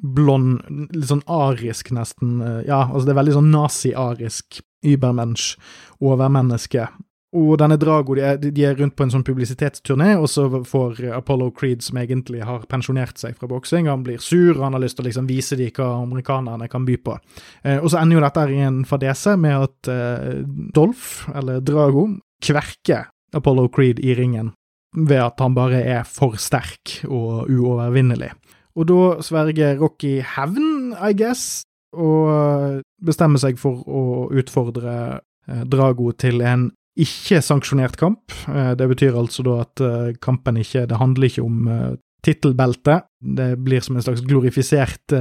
blond, 0.00 0.62
litt 0.94 1.10
sånn 1.10 1.24
arisk 1.28 1.90
nesten. 1.92 2.38
eh, 2.40 2.60
Ja, 2.68 2.86
altså 2.86 3.08
det 3.08 3.14
er 3.14 3.20
veldig 3.20 3.34
sånn 3.36 3.50
nazi-arisk 3.52 4.60
übermensch, 4.84 5.56
overmenneske. 6.00 6.86
Og 7.34 7.56
denne 7.58 7.74
Drago 7.80 8.14
de 8.14 8.22
er, 8.22 8.36
de 8.38 8.64
er 8.66 8.76
rundt 8.78 8.94
på 8.94 9.02
en 9.06 9.10
sånn 9.10 9.24
publisitetsturné, 9.26 10.12
og 10.20 10.28
så 10.30 10.46
får 10.68 11.00
Apollo 11.16 11.48
Creed, 11.58 11.82
som 11.82 11.98
egentlig 11.98 12.44
har 12.46 12.62
pensjonert 12.70 13.18
seg 13.18 13.34
fra 13.38 13.48
boksing, 13.50 13.88
han 13.90 14.04
blir 14.06 14.22
sur, 14.22 14.60
han 14.62 14.76
har 14.76 14.84
lyst 14.84 15.00
til 15.00 15.04
å 15.04 15.08
liksom 15.08 15.26
vise 15.26 15.58
dem 15.58 15.72
hva 15.74 15.88
amerikanerne 16.04 16.68
kan 16.70 16.86
by 16.86 16.98
på. 17.02 17.16
Eh, 17.64 17.80
og 17.80 17.90
så 17.90 17.98
ender 18.00 18.20
jo 18.20 18.24
dette 18.26 18.44
i 18.54 18.60
en 18.62 18.84
fadese 18.86 19.34
med 19.40 19.66
at 19.66 19.90
eh, 19.90 20.44
Dolph, 20.76 21.24
eller 21.34 21.58
Drago, 21.64 22.06
kverker 22.44 23.08
Apollo 23.34 23.66
Creed 23.74 23.98
i 24.04 24.14
ringen 24.14 24.52
ved 24.94 25.18
at 25.24 25.40
han 25.42 25.56
bare 25.56 25.80
er 25.82 26.06
for 26.06 26.38
sterk 26.38 27.00
og 27.08 27.50
uovervinnelig. 27.50 28.30
Og 28.78 28.86
da 28.86 29.00
sverger 29.26 29.80
Rocky 29.80 30.20
hevn, 30.22 30.94
I 30.94 31.10
guess, 31.18 31.64
og 31.94 32.82
bestemmer 33.02 33.42
seg 33.42 33.58
for 33.58 33.82
å 33.86 34.30
utfordre 34.34 34.94
eh, 35.18 35.66
Drago 35.66 36.12
til 36.14 36.42
en 36.46 36.68
ikke-sanksjonert 37.00 37.96
kamp. 37.96 38.32
Eh, 38.48 38.74
Det 38.78 38.88
betyr 38.88 39.16
altså 39.18 39.42
da 39.42 39.60
at 39.64 39.80
eh, 39.80 40.14
kampen 40.22 40.56
ikke 40.56 40.86
Det 40.86 40.98
handler 40.98 41.28
ikke 41.28 41.42
om 41.42 41.68
eh, 41.68 41.96
tittelbelte. 42.24 43.02
Det 43.20 43.58
blir 43.64 43.80
som 43.80 43.96
en 43.96 44.02
slags 44.02 44.22
glorifisert 44.24 45.12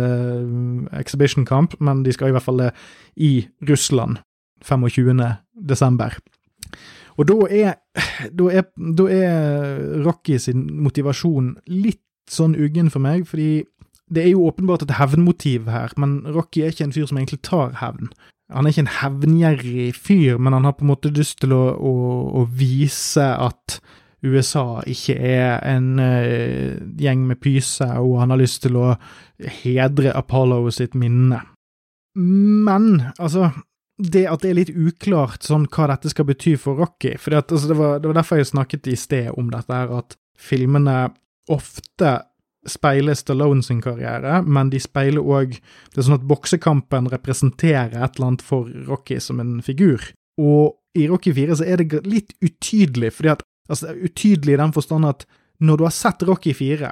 exhibition-kamp, 0.95 1.75
men 1.81 2.03
de 2.03 2.13
skal 2.13 2.29
i 2.29 2.31
hvert 2.31 2.43
fall 2.43 2.61
det 2.61 2.71
i 3.17 3.47
Russland 3.67 4.17
25. 4.63 5.19
desember. 5.67 6.15
Og 7.17 7.27
da 7.27 7.35
er, 7.51 7.73
er, 8.39 8.63
er 9.09 10.05
Rocky 10.05 10.37
sin 10.37 10.63
motivasjon 10.79 11.57
litt 11.67 11.99
sånn 12.31 12.55
uggen 12.55 12.89
for 12.89 13.03
meg, 13.03 13.27
fordi 13.27 13.65
det 14.13 14.23
er 14.23 14.31
jo 14.33 14.47
åpenbart 14.47 14.85
et 14.85 14.95
hevnmotiv 14.97 15.67
her, 15.71 15.91
men 15.97 16.21
Rocky 16.35 16.63
er 16.63 16.71
ikke 16.71 16.87
en 16.87 16.95
fyr 16.95 17.07
som 17.09 17.19
egentlig 17.19 17.41
tar 17.43 17.75
hevn. 17.81 18.13
Han 18.51 18.65
er 18.65 18.73
ikke 18.73 18.83
en 18.83 18.95
hevngjerrig 18.99 19.89
fyr, 19.95 20.37
men 20.37 20.53
han 20.57 20.67
har 20.67 20.75
på 20.77 20.85
en 20.85 20.91
måte 20.91 21.13
lyst 21.15 21.39
til 21.41 21.55
å, 21.55 21.63
å, 21.77 21.93
å 22.41 22.45
vise 22.51 23.23
at 23.23 23.79
USA 24.23 24.81
ikke 24.87 25.15
er 25.17 25.57
en 25.67 25.99
uh, 25.99 26.79
gjeng 26.99 27.25
med 27.27 27.41
pyse, 27.43 27.87
og 27.99 28.19
han 28.21 28.31
har 28.31 28.39
lyst 28.39 28.63
til 28.65 28.77
å 28.79 28.93
hedre 29.63 30.13
Apollo 30.15 30.61
sitt 30.75 30.95
minne. 30.95 31.41
Men, 32.15 32.89
altså 33.17 33.49
det 33.97 34.25
at 34.29 34.41
det 34.41 34.51
er 34.51 34.57
litt 34.57 34.73
uklart 34.73 35.45
sånn 35.45 35.67
hva 35.71 35.87
dette 35.91 36.11
skal 36.11 36.27
bety 36.27 36.55
for 36.59 36.79
Rocky. 36.81 37.13
For 37.21 37.35
altså, 37.37 37.67
det, 37.69 37.77
var, 37.77 37.99
det 38.01 38.09
var 38.09 38.19
derfor 38.19 38.39
jeg 38.39 38.49
snakket 38.49 38.89
i 38.89 38.97
sted 38.99 39.29
om 39.37 39.51
dette 39.53 39.73
her, 39.73 39.91
at 40.01 40.17
filmene 40.39 40.97
ofte 41.53 42.15
speiler 42.69 43.17
Stallone 43.17 43.63
sin 43.65 43.81
karriere, 43.83 44.41
men 44.45 44.69
de 44.71 44.79
speiler 44.79 45.23
òg 45.23 45.57
Det 45.57 45.99
er 45.99 46.07
sånn 46.07 46.19
at 46.19 46.27
boksekampen 46.27 47.09
representerer 47.11 47.97
et 47.97 48.15
eller 48.15 48.29
annet 48.31 48.45
for 48.45 48.69
Rocky 48.87 49.19
som 49.19 49.41
en 49.43 49.57
figur. 49.61 50.01
Og 50.41 50.77
i 50.97 51.07
Rocky 51.09 51.33
4 51.35 51.57
så 51.59 51.65
er 51.67 51.81
det 51.81 52.03
litt 52.07 52.35
utydelig, 52.41 53.15
fordi 53.17 53.33
at 53.35 53.43
Altså, 53.71 53.93
utydelig 53.95 54.57
i 54.57 54.59
den 54.59 54.73
forstand 54.75 55.07
at 55.07 55.25
når 55.63 55.79
du 55.79 55.85
har 55.85 55.95
sett 55.95 56.23
Rocky 56.27 56.53
4, 56.53 56.89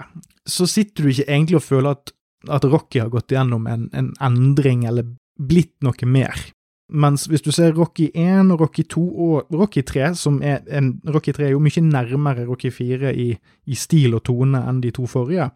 så 0.48 0.68
sitter 0.70 1.04
du 1.04 1.12
ikke 1.12 1.28
egentlig 1.28 1.58
og 1.60 1.66
føler 1.66 1.98
at, 1.98 2.14
at 2.48 2.68
Rocky 2.72 3.02
har 3.02 3.12
gått 3.12 3.34
igjennom 3.34 3.68
en, 3.68 3.90
en 3.92 4.12
endring 4.24 4.86
eller 4.88 5.10
blitt 5.36 5.76
noe 5.84 6.08
mer. 6.08 6.46
Mens 6.92 7.24
hvis 7.32 7.44
du 7.44 7.54
ser 7.56 7.72
Rocky 7.78 8.10
1 8.12 8.52
og 8.52 8.66
Rocky 8.66 8.84
2 8.84 9.02
og 9.26 9.54
Rocky 9.56 9.84
3, 9.88 10.10
som 10.20 10.42
er 10.44 10.60
en 10.68 10.98
Rocky 11.08 11.32
3 11.32 11.48
er 11.48 11.54
jo 11.54 11.62
mye 11.64 11.84
nærmere 11.86 12.44
Rocky 12.50 12.72
4 12.74 13.14
i, 13.16 13.30
i 13.66 13.78
stil 13.80 14.18
og 14.18 14.26
tone 14.28 14.60
enn 14.68 14.82
de 14.84 14.92
to 14.96 15.08
forrige. 15.08 15.48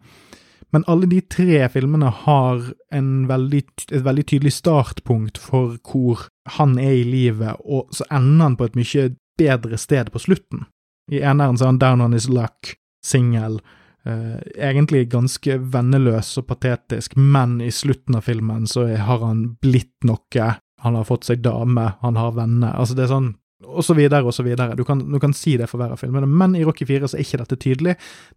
Men 0.74 0.84
alle 0.90 1.06
de 1.06 1.20
tre 1.20 1.68
filmene 1.70 2.10
har 2.24 2.64
veldig, 2.90 3.62
et 3.92 4.04
veldig 4.04 4.24
tydelig 4.26 4.52
startpunkt 4.56 5.38
for 5.38 5.76
hvor 5.84 6.26
han 6.58 6.78
er 6.78 6.98
i 6.98 7.06
livet, 7.06 7.60
og 7.64 7.92
så 7.94 8.08
ender 8.10 8.48
han 8.48 8.56
på 8.58 8.68
et 8.68 8.76
mye 8.78 9.06
bedre 9.38 9.78
sted 9.78 10.10
på 10.12 10.22
slutten. 10.22 10.66
I 11.12 11.22
eneren 11.22 11.58
så 11.58 11.66
er 11.66 11.74
han 11.74 11.80
down 11.82 12.02
on 12.02 12.16
his 12.16 12.28
luck, 12.28 12.74
singel, 13.04 13.60
eh, 14.04 14.40
egentlig 14.58 15.06
ganske 15.12 15.58
venneløs 15.72 16.34
og 16.40 16.48
patetisk, 16.50 17.16
men 17.16 17.60
i 17.60 17.70
slutten 17.70 18.18
av 18.18 18.26
filmen 18.26 18.66
så 18.66 18.88
har 18.96 19.22
han 19.22 19.52
blitt 19.62 19.94
noe, 20.08 20.50
han 20.86 20.96
har 20.98 21.08
fått 21.08 21.26
seg 21.28 21.42
dame, 21.44 21.90
han 22.00 22.16
har 22.18 22.36
venner, 22.36 22.72
altså 22.78 22.96
det 22.96 23.06
er 23.06 23.12
sånn 23.16 23.34
og 23.64 23.84
så 23.84 23.94
videre 23.96 24.26
og 24.28 24.34
så 24.36 24.44
videre. 24.44 24.74
Du 24.76 24.84
kan, 24.84 25.00
du 25.00 25.18
kan 25.20 25.32
si 25.34 25.54
det 25.56 25.68
for 25.70 25.80
hver 25.80 25.94
av 25.94 26.00
filmene, 26.00 26.28
men 26.28 26.54
i 26.58 26.64
Rocky 26.66 26.84
4 26.88 27.08
så 27.08 27.16
er 27.16 27.24
ikke 27.24 27.40
dette 27.40 27.58
tydelig. 27.62 27.94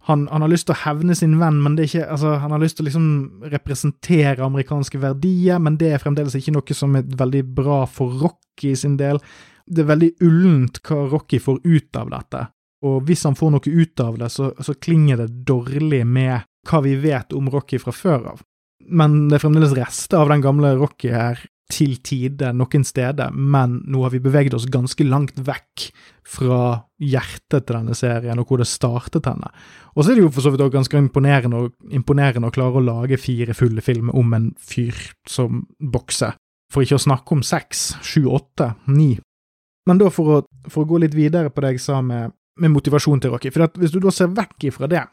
Han, 0.08 0.26
han, 0.32 0.44
har 0.44 0.52
lyst 0.52 0.68
til 0.70 0.76
å 0.76 0.80
hevne 0.86 1.16
sin 1.18 1.36
venn, 1.40 1.60
men 1.60 1.76
det 1.76 1.84
er 1.84 1.90
ikke, 1.90 2.06
altså, 2.16 2.34
han 2.40 2.54
har 2.54 2.62
lyst 2.62 2.78
til 2.78 2.86
å 2.86 2.88
liksom 2.88 3.10
representere 3.52 4.46
amerikanske 4.46 5.00
verdier, 5.02 5.60
men 5.60 5.76
det 5.80 5.92
er 5.92 6.02
fremdeles 6.02 6.38
ikke 6.38 6.54
noe 6.56 6.76
som 6.76 6.96
er 6.96 7.12
veldig 7.20 7.44
bra 7.60 7.82
for 7.90 8.16
Rocky 8.22 8.72
sin 8.78 8.96
del. 9.00 9.20
Det 9.68 9.84
er 9.84 9.92
veldig 9.92 10.10
ullent 10.24 10.80
hva 10.88 11.04
Rocky 11.12 11.40
får 11.42 11.60
ut 11.68 12.00
av 12.00 12.14
dette, 12.16 12.44
og 12.88 13.02
hvis 13.08 13.26
han 13.28 13.36
får 13.36 13.54
noe 13.54 13.74
ut 13.84 14.04
av 14.06 14.20
det, 14.22 14.32
så, 14.32 14.52
så 14.56 14.76
klinger 14.80 15.20
det 15.20 15.44
dårlig 15.48 16.06
med 16.08 16.48
hva 16.68 16.80
vi 16.84 16.96
vet 17.00 17.36
om 17.36 17.52
Rocky 17.52 17.80
fra 17.80 17.92
før 17.92 18.32
av. 18.34 18.44
Men 18.88 19.28
det 19.28 19.36
er 19.36 19.44
fremdeles 19.44 19.76
rester 19.76 20.22
av 20.22 20.32
den 20.32 20.42
gamle 20.42 20.72
Rocky 20.80 21.12
her 21.12 21.44
til 21.70 21.96
tider 22.04 22.54
noen 22.56 22.84
steder, 22.86 23.32
men 23.32 23.80
nå 23.90 24.02
har 24.04 24.12
vi 24.14 24.22
beveget 24.22 24.54
oss 24.56 24.68
ganske 24.70 25.04
langt 25.06 25.38
vekk 25.46 25.86
fra 26.30 26.60
hjertet 27.00 27.66
til 27.66 27.76
denne 27.76 27.96
serien, 27.98 28.38
og 28.38 28.50
hvor 28.50 28.60
det 28.60 28.68
startet 28.70 29.26
henne. 29.30 29.50
Og 29.94 30.04
så 30.04 30.12
er 30.12 30.18
det 30.18 30.26
jo 30.26 30.32
for 30.34 30.44
så 30.44 30.52
vidt 30.52 30.62
også 30.64 30.76
ganske 30.76 31.00
imponerende, 31.00 31.64
imponerende 31.94 32.50
å 32.50 32.54
klare 32.54 32.78
å 32.78 32.84
lage 32.84 33.20
fire 33.20 33.56
fulle 33.56 33.82
filmer 33.84 34.16
om 34.18 34.36
en 34.36 34.50
fyr 34.58 34.96
som 35.28 35.64
bokser, 35.80 36.36
for 36.70 36.86
ikke 36.86 37.00
å 37.00 37.06
snakke 37.06 37.34
om 37.34 37.46
seks, 37.46 37.94
sju, 38.06 38.26
åtte, 38.30 38.72
ni. 38.92 39.14
Men 39.88 39.98
da 39.98 40.10
for 40.12 40.36
å, 40.36 40.42
for 40.70 40.84
å 40.84 40.90
gå 40.90 41.00
litt 41.02 41.16
videre 41.16 41.50
på 41.50 41.64
det 41.64 41.74
jeg 41.74 41.86
sa 41.86 41.98
med, 42.04 42.36
med 42.60 42.74
motivasjon 42.74 43.22
til 43.22 43.34
Rocky, 43.34 43.50
for 43.54 43.66
hvis 43.80 43.94
du 43.94 43.98
da 44.02 44.12
ser 44.14 44.30
vekk 44.36 44.70
ifra 44.70 44.90
det, 44.90 45.06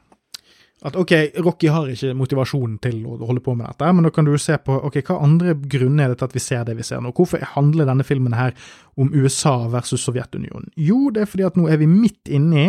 at 0.85 0.97
ok, 0.99 1.11
Rocky 1.41 1.71
har 1.73 1.87
ikke 1.89 2.13
motivasjon 2.13 2.75
til 2.83 2.99
å 3.09 3.15
holde 3.25 3.41
på 3.41 3.55
med 3.57 3.65
dette, 3.65 3.87
men 3.97 4.05
da 4.05 4.11
kan 4.13 4.27
du 4.27 4.35
se 4.37 4.59
på 4.61 4.75
ok, 4.89 4.99
hva 5.07 5.17
andre 5.25 5.55
grunner 5.57 6.05
er 6.05 6.13
det 6.13 6.19
til 6.19 6.29
at 6.29 6.35
vi 6.37 6.43
ser 6.43 6.67
det 6.67 6.75
vi 6.77 6.85
ser 6.85 7.01
nå. 7.01 7.13
Hvorfor 7.17 7.41
handler 7.55 7.89
denne 7.89 8.05
filmen 8.05 8.35
her 8.37 8.53
om 8.97 9.09
USA 9.15 9.55
versus 9.73 10.05
Sovjetunionen? 10.05 10.69
Jo, 10.77 11.07
det 11.13 11.23
er 11.23 11.31
fordi 11.31 11.47
at 11.49 11.57
nå 11.57 11.65
er 11.71 11.81
vi 11.81 11.89
midt 11.89 12.29
inni 12.29 12.67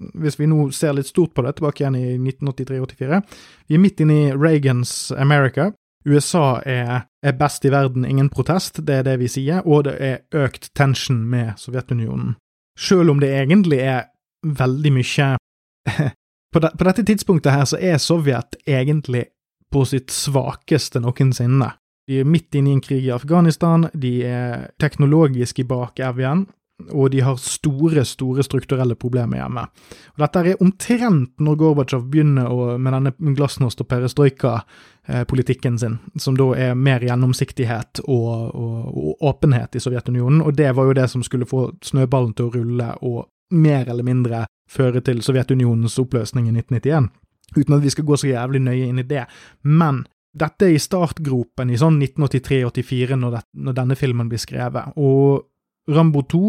hvis 0.00 0.38
vi 0.40 0.48
nå 0.48 0.70
ser 0.72 0.94
litt 0.96 1.10
stort 1.10 1.34
på 1.36 1.44
det, 1.44 1.58
tilbake 1.58 1.82
igjen 1.82 1.98
i 1.98 2.14
1983-84, 2.16 3.18
vi 3.68 3.76
er 3.76 3.82
midt 3.82 4.00
inne 4.00 4.14
i 4.16 4.30
Reagans 4.32 5.10
America. 5.12 5.70
USA 6.08 6.62
er, 6.64 7.02
er, 7.20 7.34
best 7.36 7.66
i 7.68 7.72
verden, 7.74 8.06
ingen 8.08 8.30
protest, 8.32 8.80
det 8.86 9.00
er 9.00 9.04
det 9.10 9.18
vi 9.20 9.28
sier, 9.28 9.60
og 9.68 9.84
det 9.90 9.98
er 10.00 10.46
økt 10.46 10.70
tension 10.78 11.20
med 11.28 11.58
Sovjetunionen. 11.60 12.38
Selv 12.80 13.12
om 13.12 13.20
det 13.20 13.34
egentlig 13.36 13.82
er 13.84 14.08
veldig 14.40 14.94
mye 14.96 15.28
på, 16.52 16.62
de, 16.62 16.70
på, 16.78 16.86
dette 16.86 17.04
tidspunktet 17.06 17.54
her 17.54 17.66
så 17.68 17.78
er 17.78 18.00
Sovjet 18.02 18.58
egentlig 18.66 19.26
på 19.70 19.84
sitt 19.86 20.10
svakeste 20.10 21.02
noensinne. 21.02 21.72
De 22.10 22.20
er 22.20 22.26
midt 22.26 22.56
inne 22.58 22.72
i 22.72 22.78
en 22.78 22.82
krig 22.82 23.04
i 23.06 23.12
Afghanistan, 23.14 23.86
de 23.94 24.16
er 24.26 24.70
teknologisk 24.82 25.62
i 25.62 25.68
bakevjen, 25.68 26.48
og 26.88 27.10
de 27.12 27.20
har 27.20 27.36
store, 27.36 28.04
store 28.08 28.42
strukturelle 28.42 28.96
problemer 28.98 29.38
hjemme. 29.40 29.66
Og 30.16 30.22
dette 30.24 30.42
er 30.42 30.62
omtrent 30.64 31.42
når 31.44 31.58
Gorbatsjov 31.60 32.06
begynner 32.10 32.50
å, 32.50 32.76
med 32.80 32.96
denne 32.96 33.34
glasnost- 33.36 33.84
og 33.84 33.90
perestrojka-politikken 33.90 35.78
sin, 35.78 35.98
som 36.18 36.38
da 36.40 36.48
er 36.56 36.78
mer 36.78 37.04
gjennomsiktighet 37.04 38.02
og, 38.06 38.30
og, 38.56 38.78
og 38.90 39.28
åpenhet 39.30 39.76
i 39.76 39.84
Sovjetunionen, 39.84 40.42
og 40.42 40.56
det 40.56 40.72
var 40.76 40.88
jo 40.88 40.96
det 40.98 41.06
som 41.12 41.22
skulle 41.26 41.48
få 41.48 41.68
snøballen 41.84 42.34
til 42.34 42.48
å 42.48 42.54
rulle 42.56 42.94
og 43.02 43.28
mer 43.50 43.88
eller 43.88 44.06
mindre 44.06 44.44
føre 44.70 45.02
til 45.04 45.22
Sovjetunionens 45.24 45.98
oppløsning 46.02 46.48
i 46.48 46.54
1991, 46.54 47.10
uten 47.56 47.76
at 47.76 47.84
vi 47.84 47.92
skal 47.92 48.06
gå 48.06 48.18
så 48.20 48.30
jævlig 48.30 48.62
nøye 48.62 48.88
inn 48.88 49.02
i 49.02 49.06
det. 49.06 49.24
Men 49.66 50.04
dette 50.36 50.68
er 50.68 50.76
i 50.76 50.82
startgropen 50.82 51.72
i 51.72 51.78
sånn 51.80 51.98
1983-84, 51.98 53.16
når, 53.18 53.40
når, 53.58 53.78
denne 53.80 53.96
filmen 53.98 54.30
blir 54.30 54.42
skrevet, 54.42 54.94
og 54.96 55.48
Rambo 55.90 56.22
2 56.30 56.44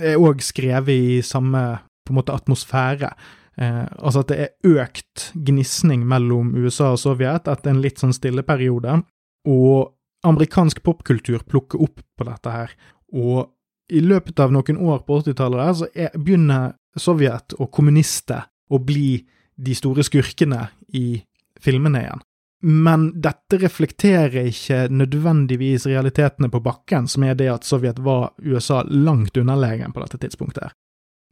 er 0.00 0.18
òg 0.18 0.42
skrevet 0.42 0.90
i 0.90 1.20
samme 1.26 1.62
på 2.06 2.12
en 2.14 2.18
måte 2.18 2.34
atmosfære. 2.34 3.12
Eh, 3.60 3.86
altså 3.98 4.24
at 4.24 4.32
det 4.32 4.38
er 4.42 4.82
økt 4.82 5.30
gnisning 5.34 6.02
mellom 6.08 6.54
USA 6.58 6.92
og 6.94 7.00
Sovjet 7.02 7.50
etter 7.50 7.70
en 7.70 7.82
litt 7.84 8.02
sånn 8.02 8.14
stille 8.16 8.42
periode, 8.46 9.00
og 9.46 9.94
amerikansk 10.26 10.82
popkultur 10.84 11.44
plukker 11.48 11.82
opp 11.82 12.02
på 12.18 12.26
dette 12.26 12.54
her. 12.54 12.74
Og 13.14 13.50
i 13.90 14.00
løpet 14.04 14.40
av 14.40 14.52
noen 14.54 14.78
år 14.78 15.02
på 15.06 15.20
80-tallet 15.22 15.60
der, 15.60 15.74
så 15.76 15.90
er, 15.94 16.16
begynner 16.16 16.72
Sovjet 16.98 17.54
og 17.58 17.70
kommunister 17.74 18.48
å 18.70 18.80
bli 18.82 19.20
de 19.60 19.76
store 19.76 20.04
skurkene 20.06 20.64
i 20.96 21.20
filmene 21.60 22.02
igjen. 22.02 22.24
Men 22.60 23.06
dette 23.24 23.56
reflekterer 23.62 24.50
ikke 24.50 24.82
nødvendigvis 24.92 25.86
realitetene 25.88 26.50
på 26.52 26.60
bakken, 26.60 27.08
som 27.08 27.24
er 27.24 27.38
det 27.38 27.48
at 27.48 27.64
Sovjet 27.64 28.02
var 28.04 28.34
USA 28.44 28.82
langt 28.84 29.38
underlegen 29.40 29.94
på 29.94 30.02
dette 30.04 30.20
tidspunktet. 30.20 30.74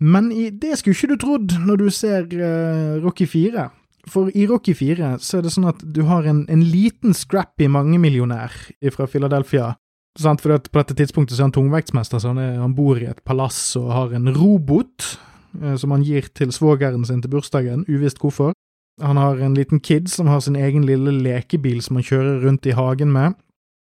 Men 0.00 0.30
i, 0.32 0.48
det 0.50 0.78
skulle 0.78 0.96
ikke 0.96 1.10
du 1.12 1.20
trodd 1.20 1.56
når 1.66 1.82
du 1.82 1.90
ser 1.92 2.24
uh, 2.38 2.96
Rocky 3.02 3.26
4, 3.26 3.68
For 4.08 4.30
i 4.32 4.46
Rocky 4.48 4.72
4 4.72 5.16
så 5.20 5.38
er 5.38 5.44
det 5.44 5.52
sånn 5.52 5.68
at 5.68 5.82
du 5.82 6.04
har 6.08 6.24
en, 6.24 6.46
en 6.48 6.62
liten 6.64 7.12
scrappy 7.12 7.66
mangemillionær 7.68 8.54
fra 8.94 9.06
Philadelphia. 9.10 9.74
Sant? 10.18 10.42
For 10.42 10.58
på 10.58 10.80
dette 10.80 10.96
tidspunktet 10.98 11.36
så 11.36 11.44
er 11.44 11.48
han 11.48 11.56
tungvektsmester, 11.56 12.20
så 12.20 12.32
han, 12.32 12.40
er, 12.42 12.56
han 12.62 12.74
bor 12.76 12.98
i 12.98 13.08
et 13.10 13.20
palass 13.26 13.60
og 13.78 13.92
har 13.94 14.14
en 14.18 14.30
robot 14.34 15.12
eh, 15.62 15.76
som 15.78 15.94
han 15.94 16.06
gir 16.06 16.26
til 16.34 16.52
svogeren 16.54 17.06
sin 17.06 17.22
til 17.22 17.32
bursdagen, 17.32 17.84
uvisst 17.88 18.18
hvorfor. 18.22 18.54
Han 18.98 19.20
har 19.20 19.38
en 19.38 19.54
liten 19.54 19.78
kid 19.78 20.08
som 20.10 20.26
har 20.26 20.42
sin 20.42 20.58
egen 20.58 20.86
lille 20.86 21.12
lekebil 21.22 21.78
som 21.84 22.00
han 22.00 22.06
kjører 22.08 22.42
rundt 22.42 22.66
i 22.66 22.74
hagen 22.74 23.12
med. 23.14 23.38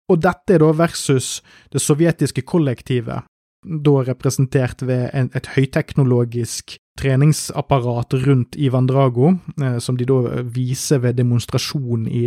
Og 0.09 0.23
dette 0.25 0.57
er 0.57 0.63
da 0.63 0.73
versus 0.77 1.43
det 1.73 1.83
sovjetiske 1.85 2.45
kollektivet, 2.49 3.29
da 3.63 4.03
representert 4.07 4.83
ved 4.87 5.11
en, 5.15 5.31
et 5.37 5.47
høyteknologisk 5.55 6.77
treningsapparat 6.99 8.15
rundt 8.27 8.57
Ivan 8.61 8.87
Drago, 8.87 9.33
eh, 9.63 9.79
som 9.79 9.97
de 9.97 10.07
da 10.09 10.43
viser 10.43 11.03
ved 11.05 11.17
demonstrasjon 11.21 12.09
i, 12.09 12.27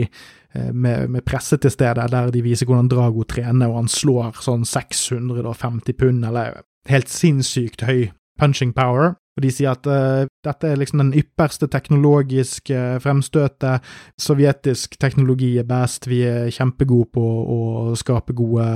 eh, 0.56 0.72
med, 0.72 1.10
med, 1.10 1.26
presse 1.26 1.58
til 1.58 1.72
stede, 1.72 2.08
der 2.12 2.32
de 2.32 2.42
viser 2.42 2.66
hvordan 2.66 2.90
Drago 2.90 3.24
trener, 3.24 3.68
og 3.68 3.84
han 3.84 3.92
slår 3.92 4.42
sånn 4.42 4.66
650 4.66 6.00
pund, 6.00 6.26
eller 6.26 6.64
helt 6.90 7.12
sinnssykt 7.12 7.86
høy 7.86 8.10
punching 8.40 8.74
power. 8.74 9.16
Og 9.36 9.44
de 9.44 9.52
sier 9.52 9.74
at 9.74 9.88
uh, 9.90 10.28
dette 10.46 10.70
er 10.70 10.80
liksom 10.80 11.02
den 11.04 11.12
ypperste 11.20 11.68
teknologiske 11.72 12.84
fremstøtet. 13.04 13.84
Sovjetisk 14.22 14.96
teknologi 15.02 15.56
er 15.60 15.68
best, 15.68 16.08
vi 16.08 16.22
er 16.28 16.54
kjempegode 16.56 17.10
på 17.18 17.26
å 17.26 17.60
skape 18.00 18.36
gode 18.38 18.70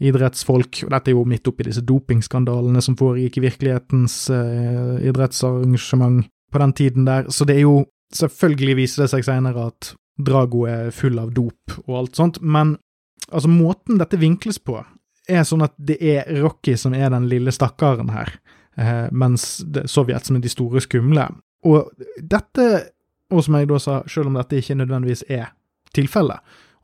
idrettsfolk. 0.00 0.82
Og 0.86 0.94
dette 0.94 1.12
er 1.12 1.18
jo 1.18 1.28
midt 1.28 1.50
oppi 1.50 1.68
disse 1.68 1.84
dopingskandalene 1.84 2.82
som 2.84 2.96
foregikk 2.98 3.38
i 3.40 3.46
virkelighetens 3.50 4.24
uh, 4.32 4.96
idrettsarrangement 5.04 6.26
på 6.48 6.64
den 6.64 6.76
tiden 6.78 7.08
der. 7.08 7.28
Så 7.28 7.48
det 7.48 7.60
er 7.60 7.66
jo 7.68 7.78
Selvfølgelig 8.08 8.78
viser 8.78 9.02
det 9.02 9.10
seg 9.12 9.24
senere 9.26 9.66
at 9.68 9.90
Drago 10.18 10.62
er 10.64 10.86
full 10.96 11.18
av 11.20 11.28
dop 11.36 11.74
og 11.84 11.96
alt 11.98 12.16
sånt, 12.16 12.38
men 12.40 12.78
altså, 13.28 13.50
måten 13.52 14.00
dette 14.00 14.20
vinkles 14.20 14.58
på, 14.64 14.80
er 15.28 15.44
sånn 15.44 15.66
at 15.66 15.74
det 15.76 15.98
er 16.00 16.30
Rocky 16.40 16.74
som 16.80 16.96
er 16.96 17.12
den 17.12 17.28
lille 17.28 17.52
stakkaren 17.52 18.08
her 18.14 18.32
eh, 18.32 18.40
mens 19.10 19.44
Sovjet 19.90 20.28
som 20.28 20.36
er 20.38 20.42
de 20.44 20.52
store 20.52 20.82
skumle. 20.84 21.24
Og 21.66 21.90
dette, 22.22 22.66
og 23.34 23.42
som 23.44 23.58
jeg 23.58 23.68
da 23.70 23.80
sa, 23.82 24.00
selv 24.06 24.30
om 24.30 24.38
dette 24.38 24.60
ikke 24.60 24.78
nødvendigvis 24.78 25.24
er 25.28 25.50
tilfellet, 25.96 26.38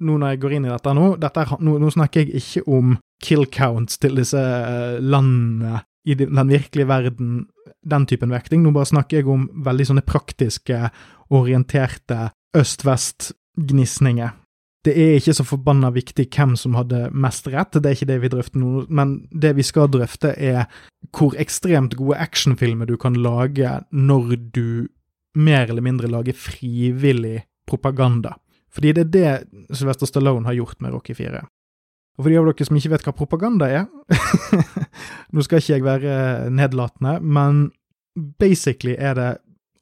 nå 0.05 0.19
når 0.19 0.35
jeg 0.35 0.43
går 0.43 0.57
inn 0.57 0.67
i 0.67 0.73
dette 0.73 0.95
nå, 0.97 1.09
dette 1.23 1.45
nå, 1.63 1.77
nå, 1.79 1.91
snakker 1.95 2.25
jeg 2.25 2.43
ikke 2.43 2.65
om 2.67 2.97
kill 3.23 3.47
counts 3.53 4.01
til 4.03 4.19
disse 4.19 4.41
eh, 4.41 4.99
landene 5.01 5.85
i 6.05 6.17
den 6.19 6.51
virkelige 6.51 6.89
verden, 6.91 7.37
den 7.81 8.07
typen 8.11 8.35
vekting. 8.35 8.61
Nå 8.61 8.75
bare 8.75 8.91
snakker 8.91 9.23
jeg 9.23 9.29
om 9.31 9.47
veldig 9.65 9.87
sånne 9.89 10.05
praktiske, 10.05 10.91
orienterte 11.33 12.27
øst-vest-gnisninger 12.59 14.35
det 14.85 14.93
er 15.01 15.15
ikke 15.17 15.35
så 15.37 15.47
forbanna 15.47 15.89
viktig 15.95 16.27
hvem 16.29 16.55
som 16.61 16.77
hadde 16.77 17.07
mest 17.17 17.47
rett, 17.53 17.79
det 17.79 17.89
er 17.89 17.97
ikke 17.97 18.11
det 18.11 18.19
vi 18.23 18.31
drøfter 18.35 18.61
nå, 18.61 18.85
men 18.93 19.15
det 19.33 19.55
vi 19.57 19.65
skal 19.65 19.89
drøfte, 19.93 20.35
er 20.37 20.67
hvor 21.15 21.37
ekstremt 21.41 21.97
gode 21.97 22.19
actionfilmer 22.21 22.89
du 22.89 22.97
kan 23.01 23.17
lage 23.17 23.79
når 23.91 24.37
du 24.53 24.89
mer 25.35 25.71
eller 25.71 25.85
mindre 25.85 26.11
lager 26.11 26.37
frivillig 26.37 27.43
propaganda. 27.67 28.37
Fordi 28.75 28.93
det 28.93 29.05
er 29.05 29.13
det 29.15 29.77
Sylvester 29.77 30.07
Stallone 30.11 30.47
har 30.47 30.57
gjort 30.59 30.81
med 30.83 30.93
Rocky 30.93 31.15
4. 31.15 31.41
Og 32.15 32.25
for 32.25 32.31
de 32.31 32.39
av 32.39 32.47
dere 32.47 32.67
som 32.67 32.79
ikke 32.79 32.93
vet 32.93 33.07
hva 33.07 33.15
propaganda 33.17 33.69
er 33.71 33.87
Nå 35.35 35.43
skal 35.43 35.59
ikke 35.59 35.73
jeg 35.73 35.87
være 35.87 36.51
nedlatende, 36.55 37.17
men 37.23 37.65
basically 38.39 38.95
er 38.95 39.17
det 39.19 39.31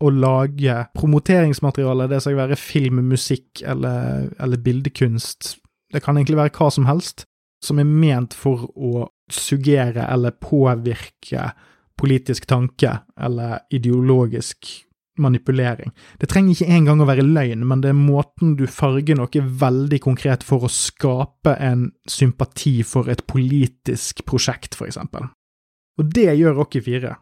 å 0.03 0.11
lage 0.11 0.77
promoteringsmateriale, 0.99 2.09
det 2.11 2.23
skal 2.25 2.39
være 2.41 2.59
film, 2.59 3.03
musikk 3.13 3.63
eller, 3.63 4.29
eller 4.43 4.63
bildekunst, 4.63 5.57
det 5.93 6.03
kan 6.03 6.17
egentlig 6.17 6.41
være 6.41 6.55
hva 6.57 6.71
som 6.73 6.89
helst, 6.89 7.27
som 7.63 7.79
er 7.79 7.89
ment 7.89 8.35
for 8.35 8.67
å 8.75 9.07
suggere 9.33 10.07
eller 10.11 10.35
påvirke 10.43 11.53
politisk 11.99 12.49
tanke 12.51 12.97
eller 13.21 13.61
ideologisk 13.71 14.67
manipulering. 15.21 15.93
Det 16.19 16.31
trenger 16.33 16.57
ikke 16.57 16.73
engang 16.73 17.03
å 17.05 17.07
være 17.07 17.27
løgn, 17.27 17.67
men 17.69 17.83
det 17.85 17.93
er 17.93 17.99
måten 17.99 18.57
du 18.59 18.65
farger 18.67 19.19
noe 19.19 19.45
veldig 19.63 20.01
konkret 20.03 20.45
for 20.47 20.65
å 20.65 20.73
skape 20.73 21.55
en 21.61 21.91
sympati 22.09 22.81
for 22.87 23.13
et 23.13 23.23
politisk 23.29 24.25
prosjekt, 24.29 24.75
for 24.75 24.89
eksempel. 24.89 25.29
Og 26.01 26.09
det 26.17 26.33
gjør 26.41 26.57
Rocky 26.63 26.81
4. 26.83 27.13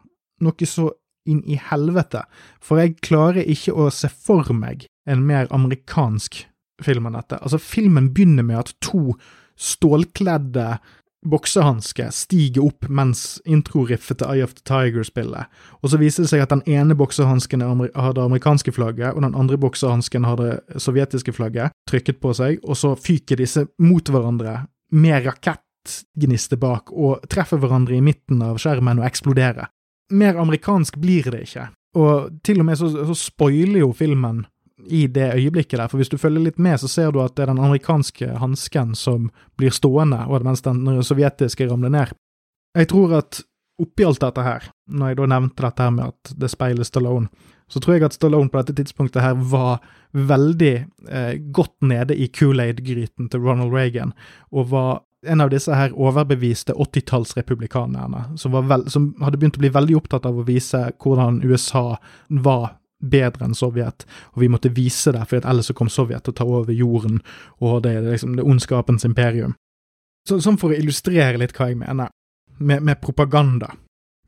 Noe 0.47 0.67
så 0.67 0.87
inn 1.29 1.43
i 1.45 1.59
helvete, 1.61 2.23
for 2.63 2.81
jeg 2.81 2.99
klarer 3.05 3.45
ikke 3.45 3.75
å 3.75 3.89
se 3.93 4.09
for 4.11 4.49
meg 4.55 4.87
en 5.09 5.25
mer 5.25 5.49
amerikansk 5.53 6.45
film 6.81 7.07
enn 7.09 7.17
dette. 7.19 7.37
Altså, 7.41 7.61
filmen 7.61 8.09
begynner 8.13 8.45
med 8.45 8.63
at 8.63 8.73
to 8.81 9.15
stålkledde 9.61 10.79
boksehansker 11.21 12.09
stiger 12.15 12.65
opp 12.65 12.87
mens 12.89 13.35
introriffet 13.45 14.17
til 14.17 14.31
Eye 14.31 14.45
of 14.45 14.55
the 14.57 14.63
Tiger 14.65 15.05
spiller, 15.05 15.49
og 15.81 15.91
så 15.93 15.99
viser 16.01 16.25
det 16.25 16.31
seg 16.31 16.41
at 16.41 16.53
den 16.53 16.63
ene 16.65 16.97
boksehansken 16.97 17.61
har 17.61 18.15
det 18.17 18.23
amerikanske 18.23 18.73
flagget, 18.73 19.13
og 19.13 19.21
den 19.21 19.37
andre 19.37 19.59
boksehansken 19.61 20.25
har 20.25 20.39
det 20.41 20.81
sovjetiske 20.81 21.35
flagget 21.37 21.75
trykket 21.89 22.21
på 22.23 22.33
seg, 22.37 22.57
og 22.65 22.79
så 22.79 22.95
fyker 22.97 23.37
disse 23.41 23.67
mot 23.83 24.09
hverandre 24.09 24.63
med 24.97 25.27
rakettgnister 25.27 26.57
bak 26.61 26.89
og 26.91 27.21
treffer 27.29 27.61
hverandre 27.61 27.99
i 27.99 28.03
midten 28.03 28.41
av 28.45 28.57
skjermen 28.61 29.03
og 29.03 29.07
eksploderer 29.07 29.69
mer 30.11 30.39
amerikansk 30.41 30.97
blir 31.01 31.31
det 31.31 31.45
ikke. 31.47 31.67
Og 31.99 32.31
til 32.45 32.61
og 32.61 32.67
med 32.67 32.79
så, 32.79 32.89
så 33.09 33.15
spoiler 33.17 33.81
jo 33.81 33.91
filmen 33.95 34.45
i 34.87 35.05
det 35.07 35.33
øyeblikket 35.35 35.77
der, 35.77 35.87
for 35.87 36.01
hvis 36.01 36.09
du 36.09 36.17
følger 36.17 36.41
litt 36.41 36.59
med, 36.59 36.79
så 36.81 36.87
ser 36.89 37.11
du 37.11 37.21
at 37.21 37.35
det 37.35 37.45
er 37.45 37.51
den 37.51 37.61
amerikanske 37.61 38.31
hansken 38.41 38.95
som 38.97 39.29
blir 39.59 39.73
stående, 39.75 40.23
og 40.25 40.43
mens 40.45 40.63
den 40.65 40.85
sovjetiske 41.05 41.67
ramler 41.69 41.93
ned. 41.93 42.13
Jeg 42.77 42.89
tror 42.89 43.17
at 43.19 43.43
oppi 43.81 44.05
alt 44.05 44.21
dette 44.21 44.45
her, 44.45 44.67
når 44.89 45.11
jeg 45.11 45.19
da 45.19 45.27
nevnte 45.33 45.65
dette 45.65 45.85
her 45.85 45.93
med 45.95 46.13
at 46.13 46.33
det 46.37 46.51
speiler 46.53 46.87
Stallone, 46.87 47.29
så 47.71 47.79
tror 47.79 47.95
jeg 47.95 48.07
at 48.07 48.17
Stallone 48.17 48.51
på 48.51 48.61
dette 48.61 48.75
tidspunktet 48.81 49.23
her 49.23 49.37
var 49.51 49.79
veldig 50.11 50.73
eh, 51.07 51.35
godt 51.55 51.77
nede 51.87 52.17
i 52.17 52.27
Kool-Aid-gryten 52.27 53.29
til 53.31 53.43
Ronald 53.45 53.71
Reagan, 53.73 54.11
og 54.51 54.71
var 54.73 55.01
en 55.25 55.41
av 55.41 55.49
disse 55.49 55.73
her 55.75 55.93
overbeviste 55.93 56.73
80-tallsrepublikanerne, 56.73 58.37
som, 58.37 58.55
som 58.89 59.09
hadde 59.21 59.37
begynt 59.37 59.57
å 59.59 59.63
bli 59.63 59.73
veldig 59.73 59.97
opptatt 59.99 60.25
av 60.25 60.39
å 60.39 60.45
vise 60.47 60.87
hvordan 61.01 61.41
USA 61.45 61.97
var 62.41 62.77
bedre 63.01 63.47
enn 63.47 63.57
Sovjet, 63.57 64.05
og 64.33 64.43
vi 64.43 64.49
måtte 64.51 64.73
vise 64.73 65.13
det, 65.13 65.23
for 65.29 65.41
ellers 65.41 65.71
så 65.71 65.75
kom 65.77 65.89
Sovjet 65.89 66.29
og 66.29 66.37
ta 66.37 66.45
over 66.45 66.73
jorden, 66.73 67.21
og 67.61 67.83
det 67.85 67.95
er 67.97 68.09
liksom 68.11 68.35
det 68.37 68.45
ondskapens 68.45 69.05
imperium. 69.05 69.55
Så, 70.27 70.37
sånn 70.41 70.59
for 70.61 70.73
å 70.73 70.77
illustrere 70.77 71.39
litt 71.41 71.55
hva 71.57 71.71
jeg 71.71 71.79
mener, 71.81 72.11
med, 72.61 72.83
med 72.85 73.01
propaganda. 73.01 73.71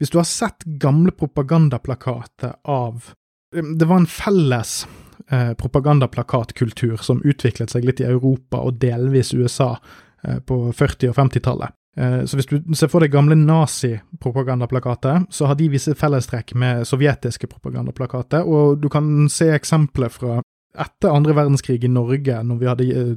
Hvis 0.01 0.09
du 0.13 0.17
har 0.17 0.29
sett 0.29 0.65
gamle 0.81 1.13
propagandaplakater 1.13 2.57
av 2.65 3.13
Det 3.53 3.85
var 3.85 3.99
en 4.01 4.07
felles 4.09 4.87
eh, 5.29 5.51
propagandaplakatkultur 5.53 6.97
som 6.97 7.21
utviklet 7.21 7.69
seg 7.69 7.85
litt 7.85 7.99
i 8.01 8.07
Europa 8.09 8.57
og 8.57 8.79
delvis 8.81 9.29
USA 9.37 9.75
Eh, 9.77 10.12
på 10.45 10.59
40- 10.71 11.11
og 11.11 11.17
50-tallet. 11.17 11.75
Eh, 11.97 12.25
så 12.25 12.37
hvis 12.37 12.49
du 12.49 12.73
ser 12.73 12.89
for 12.89 13.03
deg 13.03 13.13
gamle 13.13 13.37
nazi-propagandaplakater, 13.37 15.27
så 15.29 15.49
har 15.49 15.59
de 15.59 15.69
visse 15.73 15.93
fellestrekk 15.97 16.55
med 16.57 16.87
sovjetiske 16.89 17.49
propagandaplakater, 17.51 18.47
og 18.47 18.81
du 18.81 18.89
kan 18.93 19.29
se 19.29 19.51
eksempler 19.53 20.13
fra 20.13 20.41
etter 20.73 21.13
andre 21.13 21.35
verdenskrig 21.37 21.83
i 21.85 21.91
Norge, 21.91 22.39
når 22.41 22.57
vi 22.57 22.69
hadde 22.69 22.87
eh, 22.89 23.11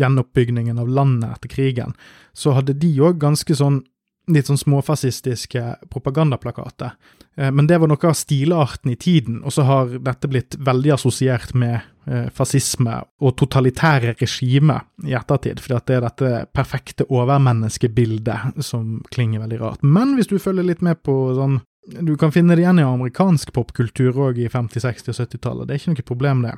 gjenoppbyggingen 0.00 0.80
av 0.80 0.88
landet 0.88 1.36
etter 1.36 1.52
krigen, 1.52 1.92
så 2.32 2.56
hadde 2.56 2.78
de 2.80 2.94
òg 3.04 3.20
ganske 3.20 3.56
sånn 3.56 3.82
litt 4.30 4.46
sånn 4.46 4.60
småfascistiske 4.60 5.62
propagandaplakater. 5.90 6.92
Eh, 7.36 7.50
men 7.50 7.66
det 7.66 7.78
var 7.78 7.90
noe 7.90 8.08
av 8.08 8.16
stilarten 8.18 8.92
i 8.92 8.96
tiden, 8.96 9.40
og 9.42 9.54
så 9.54 9.66
har 9.66 9.96
dette 9.98 10.30
blitt 10.30 10.56
veldig 10.58 10.94
assosiert 10.94 11.54
med 11.58 11.80
eh, 12.06 12.28
fascisme 12.34 13.00
og 13.22 13.36
totalitære 13.40 14.14
regimer 14.20 14.86
i 15.06 15.16
ettertid, 15.18 15.62
fordi 15.62 15.78
at 15.78 15.88
det 15.88 15.98
er 15.98 16.06
dette 16.06 16.32
perfekte 16.54 17.08
overmenneskebildet 17.10 18.62
som 18.64 19.00
klinger 19.10 19.42
veldig 19.44 19.60
rart. 19.62 19.82
Men 19.82 20.16
hvis 20.18 20.30
du 20.30 20.38
følger 20.38 20.68
litt 20.68 20.84
med 20.84 21.02
på 21.02 21.18
sånn 21.38 21.60
Du 21.82 22.12
kan 22.14 22.30
finne 22.30 22.54
det 22.54 22.62
igjen 22.62 22.78
i 22.78 22.84
amerikansk 22.86 23.48
popkultur 23.52 24.14
òg 24.14 24.36
i 24.38 24.44
50-, 24.46 24.84
60- 24.84 25.08
og 25.10 25.16
70-tallet, 25.16 25.66
det 25.66 25.74
er 25.74 25.80
ikke 25.80 25.94
noe 25.96 26.04
problem, 26.06 26.44
det. 26.46 26.52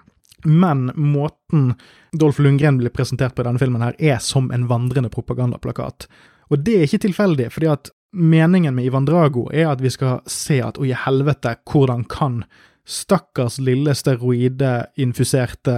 Men 0.45 0.91
måten 1.01 1.71
Dolph 2.13 2.43
Lundgren 2.45 2.77
blir 2.77 2.93
presentert 2.93 3.33
på 3.33 3.41
i 3.41 3.47
denne 3.47 3.59
filmen, 3.63 3.81
her 3.81 3.97
er 3.97 4.21
som 4.21 4.51
en 4.53 4.67
vandrende 4.69 5.09
propagandaplakat. 5.09 6.05
Og 6.51 6.61
det 6.65 6.77
er 6.79 6.87
ikke 6.89 7.05
tilfeldig, 7.07 7.51
fordi 7.55 7.71
at 7.73 7.91
meningen 8.15 8.75
med 8.75 8.87
Ivan 8.87 9.09
Drago 9.09 9.49
er 9.53 9.73
at 9.73 9.83
vi 9.83 9.91
skal 9.91 10.21
se 10.31 10.61
at 10.63 10.79
å 10.79 10.87
i 10.87 10.95
helvete, 10.97 11.57
hvordan 11.71 12.05
kan 12.11 12.43
stakkars 12.85 13.59
lille 13.65 13.95
steroideinfuserte 13.97 15.77